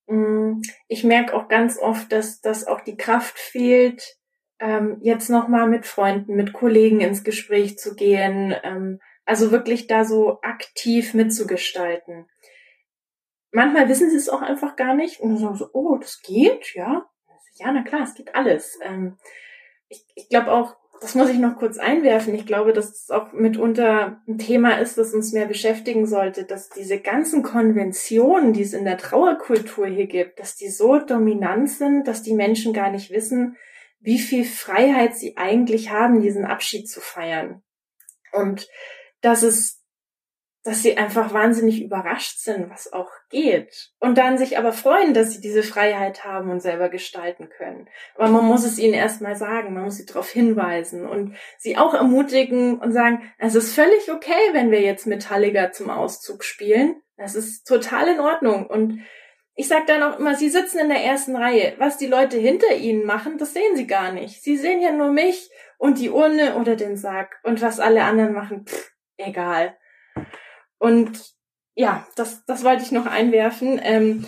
Mm, 0.09 0.61
ich 0.88 1.05
merke 1.05 1.34
auch 1.34 1.49
ganz 1.49 1.78
oft, 1.78 2.12
dass, 2.12 2.43
dass 2.43 2.66
auch 2.66 2.82
die 2.82 2.99
Kraft 2.99 3.38
fehlt, 3.38 4.18
ähm, 4.59 4.99
jetzt 5.01 5.30
nochmal 5.30 5.70
mit 5.70 5.86
Freunden, 5.86 6.36
mit 6.36 6.53
Kollegen 6.53 7.01
ins 7.01 7.24
Gespräch 7.24 7.78
zu 7.78 7.95
gehen, 7.95 8.55
ähm, 8.62 9.01
also 9.24 9.50
wirklich 9.50 9.86
da 9.86 10.04
so 10.04 10.40
aktiv 10.42 11.14
mitzugestalten. 11.14 12.28
Manchmal 13.52 13.88
wissen 13.88 14.10
sie 14.10 14.16
es 14.16 14.28
auch 14.28 14.42
einfach 14.42 14.76
gar 14.76 14.94
nicht 14.94 15.20
und 15.20 15.36
sagen 15.36 15.56
so, 15.56 15.70
oh, 15.72 15.96
das 15.96 16.22
geht, 16.22 16.74
ja. 16.74 17.08
Ja, 17.54 17.72
na 17.72 17.82
klar, 17.82 18.02
es 18.02 18.14
geht 18.14 18.34
alles. 18.34 18.78
Ähm, 18.82 19.18
ich 19.88 20.04
ich 20.14 20.28
glaube 20.28 20.52
auch, 20.52 20.76
das 21.00 21.14
muss 21.14 21.30
ich 21.30 21.38
noch 21.38 21.56
kurz 21.56 21.78
einwerfen. 21.78 22.34
Ich 22.34 22.46
glaube, 22.46 22.72
dass 22.72 22.90
es 22.90 23.10
auch 23.10 23.32
mitunter 23.32 24.20
ein 24.28 24.38
Thema 24.38 24.78
ist, 24.78 24.98
das 24.98 25.14
uns 25.14 25.32
mehr 25.32 25.46
beschäftigen 25.46 26.06
sollte, 26.06 26.44
dass 26.44 26.68
diese 26.68 27.00
ganzen 27.00 27.42
Konventionen, 27.42 28.52
die 28.52 28.62
es 28.62 28.74
in 28.74 28.84
der 28.84 28.98
Trauerkultur 28.98 29.86
hier 29.86 30.06
gibt, 30.06 30.38
dass 30.38 30.56
die 30.56 30.68
so 30.68 30.98
dominant 30.98 31.70
sind, 31.70 32.06
dass 32.06 32.22
die 32.22 32.34
Menschen 32.34 32.74
gar 32.74 32.90
nicht 32.90 33.10
wissen, 33.10 33.56
wie 34.00 34.18
viel 34.18 34.44
Freiheit 34.44 35.16
sie 35.16 35.36
eigentlich 35.38 35.90
haben, 35.90 36.20
diesen 36.20 36.44
Abschied 36.44 36.88
zu 36.88 37.00
feiern. 37.00 37.62
Und 38.32 38.68
dass 39.20 39.42
es 39.42 39.80
dass 40.62 40.82
sie 40.82 40.98
einfach 40.98 41.32
wahnsinnig 41.32 41.82
überrascht 41.82 42.38
sind, 42.38 42.70
was 42.70 42.92
auch 42.92 43.10
geht. 43.30 43.92
Und 43.98 44.18
dann 44.18 44.36
sich 44.36 44.58
aber 44.58 44.72
freuen, 44.72 45.14
dass 45.14 45.32
sie 45.32 45.40
diese 45.40 45.62
Freiheit 45.62 46.24
haben 46.24 46.50
und 46.50 46.60
selber 46.60 46.90
gestalten 46.90 47.48
können. 47.48 47.88
Aber 48.14 48.28
man 48.28 48.44
muss 48.44 48.64
es 48.64 48.78
ihnen 48.78 48.92
erstmal 48.92 49.36
sagen, 49.36 49.72
man 49.72 49.84
muss 49.84 49.96
sie 49.96 50.04
darauf 50.04 50.28
hinweisen 50.28 51.06
und 51.06 51.34
sie 51.58 51.78
auch 51.78 51.94
ermutigen 51.94 52.78
und 52.78 52.92
sagen, 52.92 53.22
es 53.38 53.54
ist 53.54 53.74
völlig 53.74 54.12
okay, 54.12 54.52
wenn 54.52 54.70
wir 54.70 54.82
jetzt 54.82 55.06
Metallica 55.06 55.72
zum 55.72 55.88
Auszug 55.88 56.44
spielen. 56.44 57.00
Das 57.16 57.34
ist 57.34 57.66
total 57.66 58.08
in 58.08 58.20
Ordnung. 58.20 58.66
Und 58.66 59.00
ich 59.54 59.66
sage 59.66 59.84
dann 59.86 60.02
auch 60.02 60.18
immer, 60.18 60.34
sie 60.34 60.50
sitzen 60.50 60.78
in 60.78 60.90
der 60.90 61.02
ersten 61.02 61.36
Reihe. 61.36 61.74
Was 61.78 61.96
die 61.96 62.06
Leute 62.06 62.36
hinter 62.36 62.76
ihnen 62.76 63.06
machen, 63.06 63.38
das 63.38 63.54
sehen 63.54 63.76
sie 63.76 63.86
gar 63.86 64.12
nicht. 64.12 64.42
Sie 64.42 64.58
sehen 64.58 64.82
ja 64.82 64.92
nur 64.92 65.10
mich 65.10 65.50
und 65.78 65.98
die 65.98 66.10
Urne 66.10 66.56
oder 66.56 66.76
den 66.76 66.98
Sack. 66.98 67.40
Und 67.44 67.62
was 67.62 67.80
alle 67.80 68.04
anderen 68.04 68.34
machen, 68.34 68.66
pff, 68.66 68.90
egal. 69.26 69.76
Und 70.78 71.34
ja, 71.74 72.06
das, 72.16 72.44
das 72.46 72.64
wollte 72.64 72.82
ich 72.82 72.92
noch 72.92 73.06
einwerfen. 73.06 73.80
Ähm, 73.82 74.26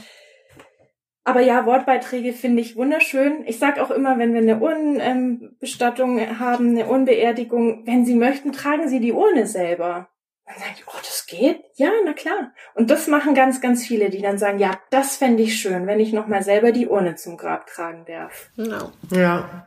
aber 1.25 1.41
ja, 1.41 1.67
Wortbeiträge 1.67 2.33
finde 2.33 2.63
ich 2.63 2.77
wunderschön. 2.77 3.45
Ich 3.47 3.59
sage 3.59 3.83
auch 3.83 3.91
immer, 3.91 4.19
wenn 4.19 4.35
wir 4.35 4.41
eine 4.41 4.59
Urnenbestattung 4.59 6.19
ähm, 6.19 6.41
haben, 6.41 6.71
eine 6.71 6.87
Urnenbeerdigung, 6.87 7.87
wenn 7.87 8.05
Sie 8.05 8.17
möchten, 8.17 8.53
tragen 8.53 8.89
Sie 8.89 9.01
die 9.01 9.13
Urne 9.13 9.47
selber. 9.47 10.09
Dann 10.47 10.57
sage 10.59 10.73
ich, 10.77 10.85
oh, 10.89 10.99
das 10.99 11.27
geht? 11.27 11.63
Ja, 11.77 11.91
na 12.05 12.13
klar. 12.13 12.53
Und 12.75 12.91
das 12.91 13.07
machen 13.07 13.35
ganz, 13.35 13.61
ganz 13.61 13.87
viele, 13.87 14.11
die 14.11 14.21
dann 14.21 14.39
sagen, 14.39 14.59
ja, 14.59 14.73
das 14.91 15.17
fände 15.17 15.45
ich 15.45 15.61
schön, 15.61 15.87
wenn 15.87 16.01
ich 16.01 16.13
nochmal 16.13 16.43
selber 16.43 16.73
die 16.73 16.89
Urne 16.89 17.15
zum 17.15 17.37
Grab 17.37 17.67
tragen 17.67 18.05
darf. 18.05 18.51
Genau. 18.57 18.91
Ja. 19.11 19.67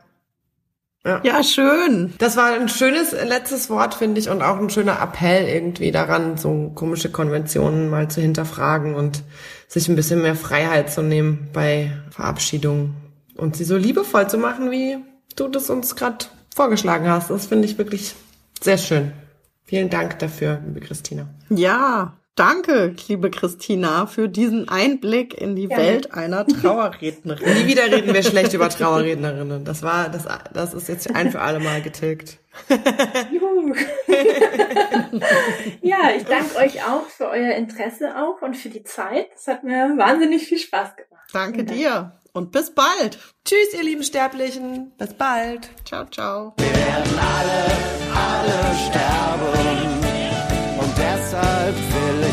Ja. 1.06 1.20
ja, 1.22 1.42
schön. 1.44 2.14
Das 2.18 2.36
war 2.36 2.52
ein 2.52 2.68
schönes 2.68 3.12
letztes 3.12 3.70
Wort, 3.70 3.94
finde 3.94 4.18
ich, 4.18 4.28
und 4.28 4.42
auch 4.42 4.58
ein 4.58 4.70
schöner 4.70 5.00
Appell 5.00 5.46
irgendwie 5.46 5.92
daran, 5.92 6.36
so 6.36 6.72
komische 6.74 7.12
Konventionen 7.12 7.88
mal 7.88 8.08
zu 8.08 8.20
hinterfragen 8.20 8.96
und 8.96 9.22
sich 9.68 9.88
ein 9.88 9.94
bisschen 9.94 10.20
mehr 10.20 10.34
Freiheit 10.34 10.90
zu 10.90 11.02
nehmen 11.02 11.48
bei 11.52 11.92
Verabschiedungen 12.10 12.96
und 13.36 13.54
sie 13.54 13.62
so 13.62 13.76
liebevoll 13.76 14.28
zu 14.28 14.36
machen, 14.36 14.72
wie 14.72 14.98
du 15.36 15.46
das 15.46 15.70
uns 15.70 15.94
gerade 15.94 16.26
vorgeschlagen 16.52 17.08
hast. 17.08 17.30
Das 17.30 17.46
finde 17.46 17.66
ich 17.66 17.78
wirklich 17.78 18.16
sehr 18.60 18.78
schön. 18.78 19.12
Vielen 19.64 19.90
Dank 19.90 20.18
dafür, 20.18 20.60
liebe 20.66 20.80
Christina. 20.80 21.28
Ja, 21.50 22.16
Danke, 22.36 22.94
liebe 23.08 23.30
Christina, 23.30 24.06
für 24.06 24.28
diesen 24.28 24.68
Einblick 24.68 25.32
in 25.40 25.56
die 25.56 25.68
ja. 25.68 25.78
Welt 25.78 26.12
einer 26.12 26.46
Trauerrednerin. 26.46 27.54
Nie 27.54 27.66
wieder 27.66 27.90
reden 27.90 28.12
wir 28.12 28.22
schlecht 28.22 28.52
über 28.52 28.68
Trauerrednerinnen. 28.68 29.64
Das 29.64 29.82
war, 29.82 30.10
das, 30.10 30.28
das 30.52 30.74
ist 30.74 30.90
jetzt 30.90 31.10
ein 31.14 31.30
für 31.32 31.40
alle 31.40 31.60
Mal 31.60 31.80
getilgt. 31.80 32.38
Juhu. 33.32 33.74
ja, 35.80 36.10
ich 36.14 36.24
danke 36.24 36.56
euch 36.58 36.84
auch 36.84 37.06
für 37.06 37.28
euer 37.28 37.54
Interesse 37.54 38.14
auch 38.14 38.42
und 38.42 38.54
für 38.54 38.68
die 38.68 38.84
Zeit. 38.84 39.28
Es 39.34 39.46
hat 39.46 39.64
mir 39.64 39.94
wahnsinnig 39.96 40.46
viel 40.46 40.58
Spaß 40.58 40.94
gemacht. 40.94 41.30
Danke 41.32 41.64
dir 41.64 42.12
und 42.34 42.52
bis 42.52 42.70
bald. 42.70 43.18
Tschüss, 43.46 43.72
ihr 43.72 43.82
lieben 43.82 44.02
Sterblichen. 44.02 44.92
Bis 44.98 45.14
bald. 45.14 45.70
Ciao, 45.86 46.04
ciao. 46.04 46.52
Wir 46.58 46.66
werden 46.66 47.18
alle, 47.18 47.64
alle 48.14 48.76
sterben. 48.76 49.86
Und 50.78 50.92
deshalb 50.98 51.74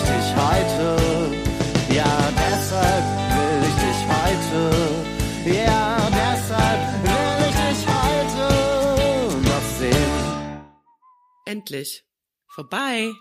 ich 0.04 0.10
dich 0.10 0.36
heute. 0.36 0.88
Ja, 1.94 2.32
deshalb 2.44 3.06
will 3.36 3.64
ich 3.70 3.76
dich 3.86 4.02
heute. 4.14 4.62
Ja, 5.46 5.98
deshalb 6.10 6.82
will 7.04 7.50
ich 7.50 7.56
dich 7.56 7.82
heute 7.88 8.46
noch 9.50 9.66
sehen. 9.80 10.64
Endlich. 11.46 12.04
Vorbei. 12.48 13.12